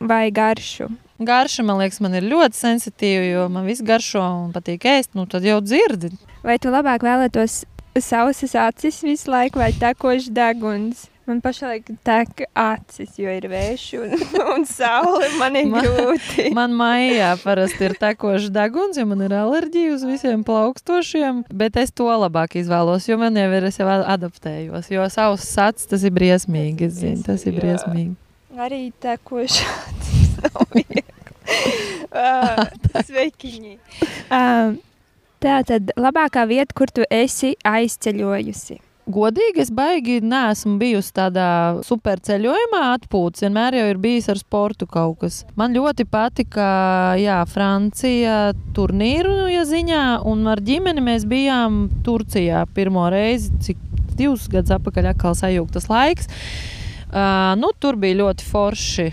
vai 0.01 0.25
garšu? 0.33 0.89
Garša, 1.27 1.65
man 1.67 1.79
liekas, 1.81 2.01
man 2.03 2.17
ir 2.19 2.27
ļoti 2.27 2.59
sensitīva, 2.59 3.23
jo 3.27 3.47
man 3.53 3.67
viss 3.69 3.85
garšo 3.85 4.23
un 4.23 4.51
patīk 4.55 4.87
ēst. 4.89 5.13
Nu, 5.17 5.27
tad 5.29 5.45
jau 5.47 5.61
dzirdi. 5.63 6.13
Vai 6.43 6.59
tu 6.61 6.73
labāk 6.73 7.05
vēlētos 7.05 7.63
sausas 8.01 8.55
acis 8.57 9.03
visu 9.05 9.31
laiku 9.31 9.61
vai 9.61 9.71
tekošs 9.77 10.31
deguns? 10.33 11.09
Man 11.23 11.37
pašlaik 11.39 11.87
tek 12.03 12.41
acis, 12.51 13.13
jo 13.15 13.31
ir 13.31 13.45
vējš 13.47 13.83
un, 14.01 14.15
un 14.57 14.65
saule. 14.67 15.29
Man 15.39 15.55
ir 15.55 15.69
man, 15.71 15.85
grūti. 15.85 16.49
Man 16.55 16.73
maijā 16.75 17.29
parasti 17.39 17.87
ir 17.87 17.95
tekošs 18.01 18.49
deguns, 18.51 18.99
jo 18.99 19.05
man 19.07 19.23
ir 19.23 19.35
alerģija 19.39 19.93
uz 19.95 20.03
visiem 20.07 20.43
plaukstošiem. 20.43 21.45
Bet 21.47 21.79
es 21.79 21.95
to 21.95 22.09
labāk 22.11 22.57
izvēlos, 22.59 23.07
jo 23.07 23.15
man 23.21 23.39
jau 23.39 23.47
ir, 23.55 23.69
es 23.69 23.79
jau 23.79 23.87
adaptējos. 23.87 24.91
Jo 24.91 25.07
savs 25.13 25.47
sats 25.47 25.87
tas 25.87 26.03
ir 26.03 26.11
briesmīgi. 26.17 26.91
Es 26.91 26.99
zinu, 26.99 27.23
tas 27.23 27.47
ir 27.47 27.55
briesmīgi. 27.55 28.17
Arī 28.59 28.83
tekošs 29.01 29.63
acis 29.63 30.35
nav 30.43 30.67
sveikiņi. 33.09 33.77
Uh, 34.29 34.75
tā 35.43 35.59
tad 35.67 35.93
labākā 35.99 36.47
vieta, 36.49 36.73
kur 36.77 36.91
tu 36.93 37.05
esi 37.09 37.55
aizceļojusi. 37.67 38.79
Godīgi, 39.03 39.59
es 39.59 39.67
baigi 39.75 40.21
neesmu 40.23 40.77
bijusi 40.79 41.09
tādā 41.17 41.47
superceļojumā, 41.83 42.83
atpūtas. 42.93 43.43
Vienmēr 43.43 43.75
jau 43.75 43.87
ir 43.91 43.97
bijis 43.99 44.29
ar 44.31 44.39
sportu 44.39 44.87
kaut 44.87 45.17
kas. 45.25 45.41
Man 45.59 45.75
ļoti 45.75 46.05
patika, 46.07 46.67
jā, 47.19 47.41
Francija 47.51 48.53
turnīru 48.75 49.49
ja 49.51 49.65
ziņā, 49.67 50.05
un 50.31 50.47
ar 50.47 50.63
ģimeni 50.63 51.03
mēs 51.03 51.27
bijām 51.27 51.89
Turcijā 52.07 52.63
pirmo 52.77 53.09
reizi, 53.11 53.51
cik 53.65 53.83
divus 54.15 54.47
gadus 54.47 54.71
atpakaļ 54.77 55.11
atkal 55.11 55.35
sajūgtas 55.35 55.89
laiks. 55.91 56.31
Uh, 57.13 57.51
nu, 57.59 57.75
tur 57.83 57.99
bija 57.99 58.21
ļoti 58.23 58.47
forši 58.47 59.09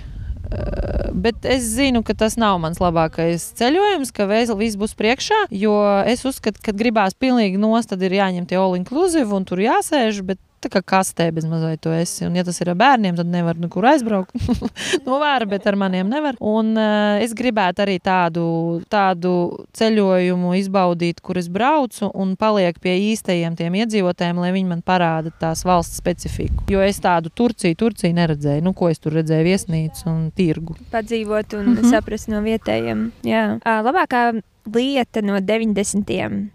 Bet 1.20 1.44
es 1.46 1.66
zinu, 1.76 2.02
ka 2.06 2.14
tas 2.18 2.36
nav 2.40 2.58
mans 2.62 2.80
labākais 2.82 3.50
ceļojums, 3.58 4.12
ka 4.14 4.26
viss 4.30 4.78
būs 4.78 4.96
priekšā. 4.98 5.46
Jo 5.54 5.74
es 6.08 6.24
uzskatu, 6.26 6.62
ka 6.64 6.74
gribās 6.76 7.16
pilnīgi 7.18 7.60
nost, 7.60 7.92
tad 7.92 8.02
ir 8.06 8.14
jāņem 8.18 8.46
tie 8.50 8.58
all 8.58 8.78
inclusive 8.78 9.34
un 9.36 9.46
tur 9.48 9.62
jāsēž. 9.62 10.22
Bet 10.26 10.40
tā 10.60 10.70
kā 10.72 10.82
kastē 10.94 11.30
bez 11.34 11.46
mazliet 11.48 11.80
to 11.84 11.92
esi. 11.94 12.24
Un, 12.26 12.36
ja 12.38 12.44
tas 12.46 12.60
ir 12.62 12.70
ar 12.72 12.78
bērniem, 12.80 13.16
tad 13.18 13.30
nevar 13.30 13.58
nekur 13.60 13.86
aizbraukt. 13.90 14.34
no 15.06 15.20
vāra, 15.22 15.48
bet 15.48 15.66
ar 15.70 15.78
maniem 15.80 16.10
nevar. 16.10 16.38
Un 16.40 16.74
uh, 16.78 17.20
es 17.22 17.34
gribētu 17.36 17.84
arī 17.84 17.96
tādu, 18.04 18.44
tādu 18.92 19.32
ceļojumu 19.76 20.54
izbaudīt, 20.60 21.22
kur 21.24 21.40
es 21.40 21.50
braucu 21.52 22.10
un 22.14 22.36
palieku 22.40 22.84
pie 22.84 22.96
īstajiem 23.10 23.56
tiem 23.58 23.80
iedzīvotājiem, 23.82 24.42
lai 24.44 24.52
viņi 24.56 24.70
man 24.74 24.84
parāda 24.86 25.32
tās 25.40 25.64
valsts 25.68 26.00
specifiku. 26.00 26.68
Jo 26.72 26.84
es 26.84 27.00
tādu 27.02 27.32
Turciju, 27.34 27.78
Turciju 27.80 28.16
neredzēju. 28.20 28.64
Nu, 28.66 28.74
ko 28.76 28.92
es 28.92 29.00
tur 29.02 29.16
redzēju? 29.18 29.48
Viesnīcu 29.50 30.06
un 30.10 30.22
tirgu. 30.36 30.76
Padzīvot 30.92 31.56
un 31.58 31.66
mm 31.66 31.76
-hmm. 31.76 31.90
saprast 31.90 32.28
no 32.28 32.44
vietējiem. 32.44 33.10
Jā. 33.24 33.44
Uh, 33.64 33.80
labākā 33.86 34.42
lieta 34.74 35.22
no 35.22 35.40
90. 35.40 36.50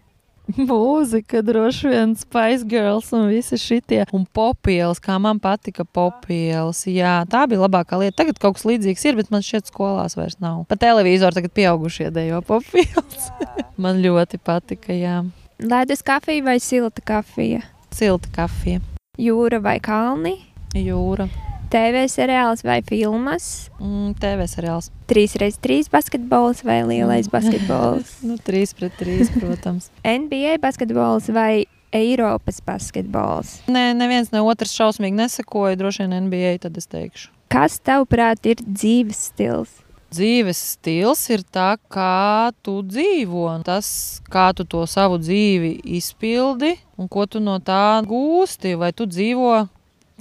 mūzika, 0.70 1.42
droši 1.46 1.90
vien 1.92 2.14
Spice 2.18 2.66
Girls 2.70 3.12
un 3.16 3.28
visi 3.32 3.58
šitie. 3.60 4.04
Un 4.16 4.26
popielas, 4.26 5.02
kā 5.04 5.18
man 5.22 5.40
patika 5.44 5.86
popielas. 5.86 6.84
Jā, 6.90 7.18
tā 7.30 7.46
bija 7.50 7.64
labākā 7.66 8.00
lieta. 8.02 8.20
Tagad 8.24 8.40
kaut 8.42 8.60
kas 8.60 8.68
līdzīgs 8.70 9.08
ir, 9.10 9.20
bet 9.20 9.32
man 9.34 9.46
šķiet 9.46 9.72
skolās 9.72 10.18
vairs 10.20 10.38
nav. 10.44 10.64
Pa 10.70 10.78
televizoru 10.80 11.40
tagad 11.40 11.56
pieaugušie 11.58 12.12
dejo 12.16 12.44
popielas. 12.46 13.32
man 13.84 14.04
ļoti 14.04 14.42
patika, 14.42 14.94
jā. 14.96 15.24
Ledus 15.64 16.04
kafija 16.06 16.44
vai 16.46 16.60
silta 16.60 17.04
kafija? 17.06 17.64
Silta 17.96 18.32
kafija. 18.36 18.84
Jūra 19.22 19.62
vai 19.64 19.80
kalni? 19.84 20.38
Jūra. 20.76 21.30
TV 21.76 22.06
seriāls 22.08 22.62
vai 22.64 22.80
filmas? 22.88 23.68
Mm, 23.82 24.14
TV 24.16 24.46
seriāls. 24.48 24.88
3x3 25.12 25.90
basketbols 25.92 26.64
vai 26.64 26.80
lielais 26.88 27.28
mm. 27.28 27.34
basketbols? 27.34 28.14
nu, 28.28 28.38
3 28.40 28.76
pret 28.80 28.96
3, 28.96 29.34
protams. 29.42 29.90
NBA 30.24 30.56
basketbols 30.64 31.28
vai 31.36 31.66
Eiropas 31.92 32.62
basketbols? 32.64 33.58
Nē, 33.68 33.90
neviens 33.92 34.32
ne 34.32 34.40
otrs 34.48 34.72
šausmīgi 34.72 35.20
nesakoja. 35.20 35.76
Droši 35.80 36.06
vien 36.06 36.30
NBA 36.30 36.56
tad 36.64 36.80
es 36.80 36.88
teikšu. 36.88 37.34
Kas 37.52 37.76
tavuprāt 37.84 38.48
ir 38.48 38.64
dzīves 38.64 39.28
stils? 39.34 39.76
Dzīves 40.16 40.60
stils 40.78 41.28
ir 41.34 41.44
tā, 41.44 41.74
kā 41.92 42.56
tu 42.64 42.80
dzīvo, 42.88 43.50
tas, 43.68 44.22
kā 44.32 44.54
tu 44.56 44.64
to 44.64 44.86
savu 44.88 45.20
dzīvi 45.20 45.82
izpildi 46.00 46.78
un 46.96 47.12
ko 47.12 47.26
tu 47.28 47.44
no 47.44 47.60
tā 47.60 48.00
gūsti. 48.08 48.78
Vai 48.80 48.94
tu 48.96 49.10
dzīvo 49.12 49.66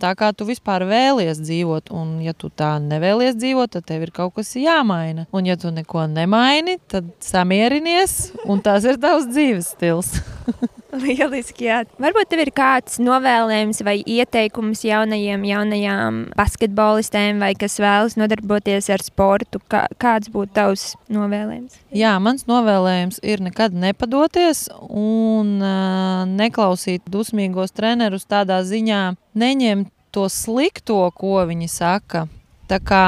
tā 0.01 0.13
kā 0.19 0.31
tu 0.37 0.47
vispār 0.49 0.87
vēlies 0.89 1.41
dzīvot. 1.43 1.91
Un, 1.95 2.17
ja 2.25 2.35
tu 2.37 2.51
tā 2.51 2.75
nevēlies 2.83 3.37
dzīvot, 3.39 3.75
tad 3.77 3.89
tev 3.89 4.07
ir 4.07 4.15
kaut 4.15 4.37
kas 4.39 4.55
jāmaina. 4.59 5.27
Un, 5.35 5.49
ja 5.49 5.59
tu 5.61 5.73
neko 5.75 6.07
nemaini, 6.11 6.79
tad 6.91 7.11
samierinies, 7.25 8.35
un 8.49 8.63
tas 8.65 8.87
ir 8.89 9.01
tavs 9.03 9.29
dzīves 9.31 9.75
stils. 9.77 10.15
Lieliski, 10.95 11.67
jā. 11.67 11.81
Varbūt 12.01 12.31
tev 12.31 12.43
ir 12.45 12.51
kāds 12.55 13.01
novēlējums 13.03 13.81
vai 13.87 13.97
ieteikums 14.01 14.85
jaunajiem, 14.87 15.43
jaunajām 15.49 16.21
basketbolistēm, 16.39 17.41
vai 17.43 17.53
kas 17.59 17.79
vēlas 17.83 18.15
nodarboties 18.21 18.91
ar 18.95 19.03
sportu. 19.05 19.63
Kā, 19.71 19.85
kāds 20.01 20.31
būtu 20.35 20.55
tavs 20.55 20.87
novēlējums? 21.13 21.81
Jā, 21.97 22.15
mans 22.23 22.47
novēlējums 22.51 23.21
ir 23.27 23.43
nekad 23.45 23.75
nepadoties 23.75 24.69
un 24.87 25.57
uh, 25.59 26.25
neklausīt 26.31 27.07
dusmīgos 27.11 27.75
trenerus 27.75 28.29
tādā 28.31 28.61
ziņā, 28.67 29.03
neņemt 29.35 29.91
to 30.15 30.29
slikto, 30.31 31.01
ko 31.15 31.43
viņi 31.49 31.69
saka. 31.71 32.27
Tā 32.71 32.79
kā 32.81 33.05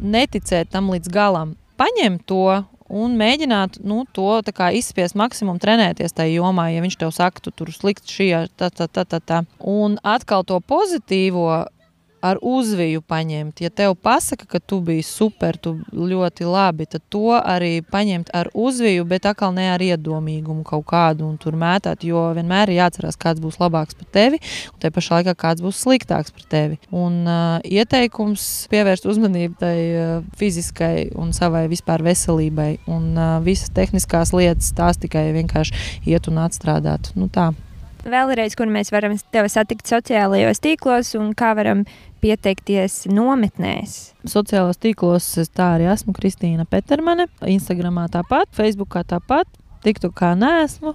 neticēt 0.00 0.70
tam 0.72 0.92
līdz 0.92 1.10
galam. 1.12 1.56
Paņem 1.80 2.20
to 2.28 2.60
un 2.90 3.14
mēģināt 3.18 3.78
nu, 3.86 4.02
to 4.12 4.40
izspiest 4.74 5.16
maksimumu, 5.16 5.60
trenēties 5.62 6.12
tajā 6.12 6.40
jomā. 6.40 6.68
Ja 6.74 6.82
viņš 6.84 6.98
tev 7.00 7.12
saka, 7.14 7.40
tu 7.40 7.52
tur 7.54 7.70
slikti 7.72 8.10
šī, 8.10 8.28
tā, 8.58 8.70
tā, 8.70 8.88
tā, 8.90 9.04
tā, 9.06 9.20
tā. 9.20 9.42
Un 9.60 9.98
atkal 10.02 10.44
to 10.44 10.60
pozitīvo 10.60 11.66
ar 12.22 12.38
uzviju 12.42 13.02
paņemt. 13.08 13.60
Ja 13.64 13.70
tev 13.70 13.94
pasaka, 14.02 14.46
ka 14.48 14.60
tu 14.60 14.80
biji 14.84 15.04
super, 15.06 15.56
tu 15.56 15.76
ļoti 15.92 16.46
labi, 16.48 16.86
tad 16.90 17.04
to 17.12 17.36
arī 17.38 17.80
paņemt 17.82 18.32
ar 18.36 18.50
uzviju, 18.54 19.06
bet 19.08 19.28
atkal 19.30 19.54
ne 19.56 19.70
ar 19.72 19.82
iedomīgumu 19.84 20.64
kaut 20.66 20.86
kādu 20.90 21.26
un 21.28 21.38
tur 21.40 21.56
mētāt, 21.60 22.04
jo 22.06 22.28
vienmēr 22.36 22.70
ir 22.70 22.80
jāatcerās, 22.80 23.18
kāds 23.20 23.42
būs 23.42 23.60
labāks 23.62 23.96
par 23.98 24.10
tevi, 24.12 24.40
un 24.72 24.82
te 24.82 24.92
pašā 24.92 25.20
laikā 25.20 25.36
kāds 25.38 25.64
būs 25.64 25.80
sliktāks 25.84 26.34
par 26.36 26.46
tevi. 26.52 26.80
Un 26.90 27.22
uh, 27.24 27.56
ieteikums 27.64 28.46
pievērst 28.72 29.08
uzmanību 29.10 29.58
tai 29.60 29.76
uh, 29.94 30.12
fiziskai 30.40 31.10
un 31.18 31.34
savai 31.36 31.66
vispār 31.72 32.04
veselībai, 32.04 32.70
un 32.90 33.10
uh, 33.16 33.32
visas 33.44 33.72
tehniskās 33.76 34.34
lietas 34.36 34.72
tās 34.76 35.00
tikai 35.00 35.30
vienkārši 35.36 36.06
iet 36.10 36.30
un 36.30 36.44
atstrādāt. 36.44 37.12
Nu, 37.16 37.30
tā. 37.32 37.50
Vēlreiz, 38.00 38.54
kur 38.56 38.70
mēs 38.72 38.88
varam 38.94 39.12
tevi 39.32 39.50
satikt 39.52 39.90
sociālajos 39.90 40.62
tīklos 40.64 41.12
un 41.18 41.34
kā 41.36 41.52
varam 41.58 41.84
pieteikties 42.24 43.04
nometnēs. 43.12 44.14
Sociālajos 44.28 44.80
tīklos 44.80 45.26
es 45.42 45.52
tā 45.52 45.74
arī 45.76 45.90
esmu 45.92 46.14
Kristīna 46.16 46.64
Petermane, 46.68 47.28
Instagramā 47.44 48.08
tāpat, 48.12 48.48
Facebookā 48.56 49.04
tāpat. 49.08 49.48
Tiktu 49.84 50.10
kā 50.12 50.34
nesmu. 50.36 50.92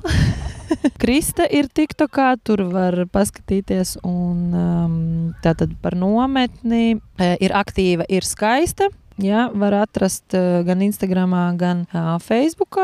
Krista 1.01 1.45
ir 1.49 1.69
TikTokā, 1.73 2.35
tur 2.45 2.67
var 2.69 2.99
paskatīties. 3.13 3.95
Un, 4.05 4.43
um, 4.53 4.99
tātad 5.41 5.73
par 5.81 5.97
nometni 5.97 6.99
e, 7.17 7.31
ir 7.41 7.55
aktīva, 7.57 8.05
ir 8.09 8.25
skaista. 8.25 8.91
Jā, 9.21 9.45
var 9.55 9.71
atrast 9.79 10.35
uh, 10.35 10.59
gan 10.67 10.81
Instagram, 10.83 11.33
gan 11.55 11.85
uh, 11.87 12.17
Facebook. 12.19 12.75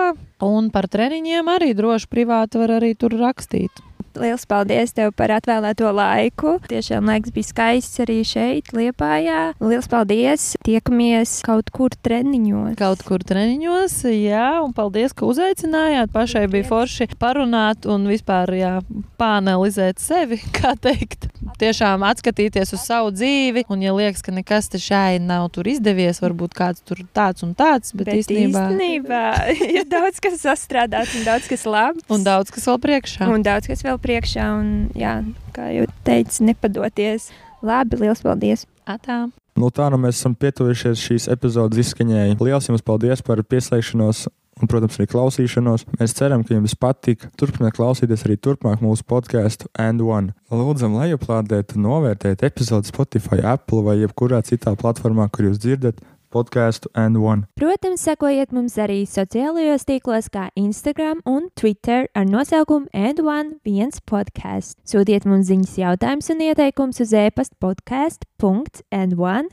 Un 0.41 0.69
par 0.71 0.87
treniņiem 0.87 1.49
arī 1.51 1.73
droši 1.75 2.07
privāti 2.07 2.61
var 2.61 2.77
arī 2.77 2.93
tur 2.95 3.17
rakstīt. 3.19 3.83
Lielas 4.19 4.43
paldies 4.49 4.91
tev 4.97 5.13
par 5.15 5.31
atvēlēto 5.37 5.87
laiku. 5.95 6.57
Tiešām 6.67 7.07
laiks 7.07 7.31
bija 7.31 7.47
skaists 7.47 8.01
arī 8.03 8.19
šeit, 8.27 8.73
Liepājā. 8.75 9.53
Lielas 9.63 9.87
paldies! 9.91 10.47
Tiekamies 10.67 11.37
kaut 11.45 11.71
kur 11.71 11.95
treniņos. 11.95 12.75
Kaut 12.79 13.05
kur 13.07 13.23
treniņos, 13.23 13.95
jā, 14.11 14.47
un 14.65 14.75
paldies, 14.75 15.15
ka 15.15 15.27
uzaicinājāt. 15.29 16.11
Pašai 16.11 16.47
bija 16.51 16.67
forši 16.67 17.07
parunāt 17.21 17.87
un 17.89 18.09
vispār 18.11 18.51
jā, 18.57 18.73
pāanalizēt 19.21 20.01
sevi, 20.03 20.41
kā 20.57 20.73
teikt. 20.75 21.29
Tiešām 21.61 22.03
atskatīties 22.05 22.73
uz 22.75 22.83
savu 22.83 23.13
dzīvi, 23.15 23.65
un 23.71 23.85
ja 23.85 23.93
liekas, 23.95 24.23
ka 24.25 24.33
nekas 24.35 24.69
te 24.73 24.81
šai 24.81 25.21
nav 25.23 25.47
tur 25.55 25.69
izdevies, 25.71 26.19
varbūt 26.23 26.55
kāds 26.57 26.83
tur 26.85 27.03
tāds 27.15 27.45
un 27.45 27.55
tāds, 27.57 27.93
bet, 27.95 28.09
bet 28.09 28.21
īstenībā... 28.23 28.67
īstenībā 28.71 29.23
ir 29.77 29.87
daudz 29.89 30.21
kas 30.23 30.41
sastrādāts 30.41 31.15
un 31.19 31.27
daudz 31.27 31.49
kas 31.51 31.65
labs. 31.69 32.05
Un 32.11 32.25
daudz 32.25 32.53
kas 32.53 32.67
vēl 32.69 32.81
priekšā. 32.81 33.29
Un 33.31 33.45
daudz 33.45 33.69
kas 33.69 33.85
vēl 33.85 34.00
priekšā. 34.03 34.47
Un, 34.59 34.73
jā, 34.97 35.19
kā 35.55 35.69
jau 35.75 35.87
teicu, 36.07 36.43
nepadoties. 36.49 37.29
Labi, 37.61 38.01
liels 38.01 38.23
paldies! 38.25 38.65
Atā. 38.89 39.27
Nu, 39.59 39.69
tā 39.69 39.89
nu 39.93 39.99
mēs 40.01 40.17
esam 40.17 40.33
pietuvušies 40.39 41.01
šīs 41.01 41.27
epizodes 41.31 41.79
izskaņai. 41.83 42.37
Lielas 42.39 42.69
jums 42.69 42.83
paldies 42.85 43.21
par 43.25 43.43
pieslēgšanos 43.45 44.25
un, 44.61 44.69
protams, 44.69 44.97
arī 44.99 45.09
klausīšanos. 45.11 45.85
Mēs 45.99 46.15
ceram, 46.17 46.45
ka 46.45 46.55
jums 46.55 46.75
patika. 46.79 47.29
Turpiniet 47.39 47.75
klausīties 47.77 48.25
arī 48.27 48.37
turpmāk 48.41 48.83
mūsu 48.83 49.05
podkāstu 49.07 49.69
And 49.79 50.03
One. 50.05 50.35
Lūdzam, 50.53 50.95
lejuplādēt 50.99 51.75
un 51.77 51.87
novērtēt 51.87 52.45
epizodi 52.47 52.91
Spotify, 52.91 53.41
Apple 53.53 53.83
vai 53.87 53.97
jebkurā 54.01 54.41
citā 54.47 54.75
platformā, 54.79 55.27
kur 55.33 55.49
jūs 55.49 55.61
dzirdat 55.61 56.01
podkāstu 56.31 56.87
and 56.95 57.17
one. 57.21 57.43
Protams, 57.59 58.01
sekojiet 58.07 58.51
mums 58.55 58.77
arī 58.79 59.05
sociālajos 59.09 59.85
tīklos, 59.89 60.29
kā 60.33 60.49
Instagram 60.55 61.21
un 61.27 61.49
Twitter 61.59 62.07
ar 62.15 62.25
nosaukumu 62.25 62.87
And1 62.95 63.99
podkāsts. 64.09 64.75
Sūtiet 64.87 65.25
mums 65.27 65.47
ziņas, 65.51 65.77
jautājumus 65.83 66.29
un 66.33 66.39
ieteikumus 66.47 66.97
uz 67.03 67.11
e-pasta 67.13 67.55
podkāstu.and1 67.61 69.45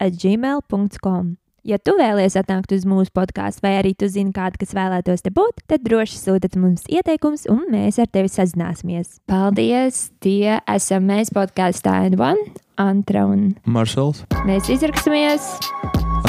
atgmail.com. 0.00 1.43
Ja 1.64 1.78
tu 1.80 1.94
vēlies 1.96 2.34
atnākt 2.36 2.74
uz 2.76 2.82
mūsu 2.84 3.08
podkāstu, 3.16 3.62
vai 3.64 3.78
arī 3.78 3.94
tu 3.96 4.04
zini 4.12 4.34
kādu, 4.36 4.60
kas 4.60 4.74
vēlētos 4.76 5.24
te 5.24 5.32
būt, 5.32 5.62
tad 5.72 5.86
droši 5.86 6.18
sūtiet 6.20 6.58
mums 6.60 6.84
ieteikumus, 6.92 7.46
un 7.48 7.62
mēs 7.72 7.96
ar 8.02 8.10
tevi 8.12 8.28
sazināsimies. 8.28 9.16
Paldies! 9.30 10.10
Tie 10.20 10.58
esam 10.60 11.08
mēs 11.08 11.32
podkāstā 11.32 12.02
N1, 12.10 12.44
Antra 12.84 13.24
un 13.30 13.54
Maršals, 13.64 14.26
mēs 14.44 14.68
izraksimies! 14.76 15.54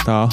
tā! 0.07 0.23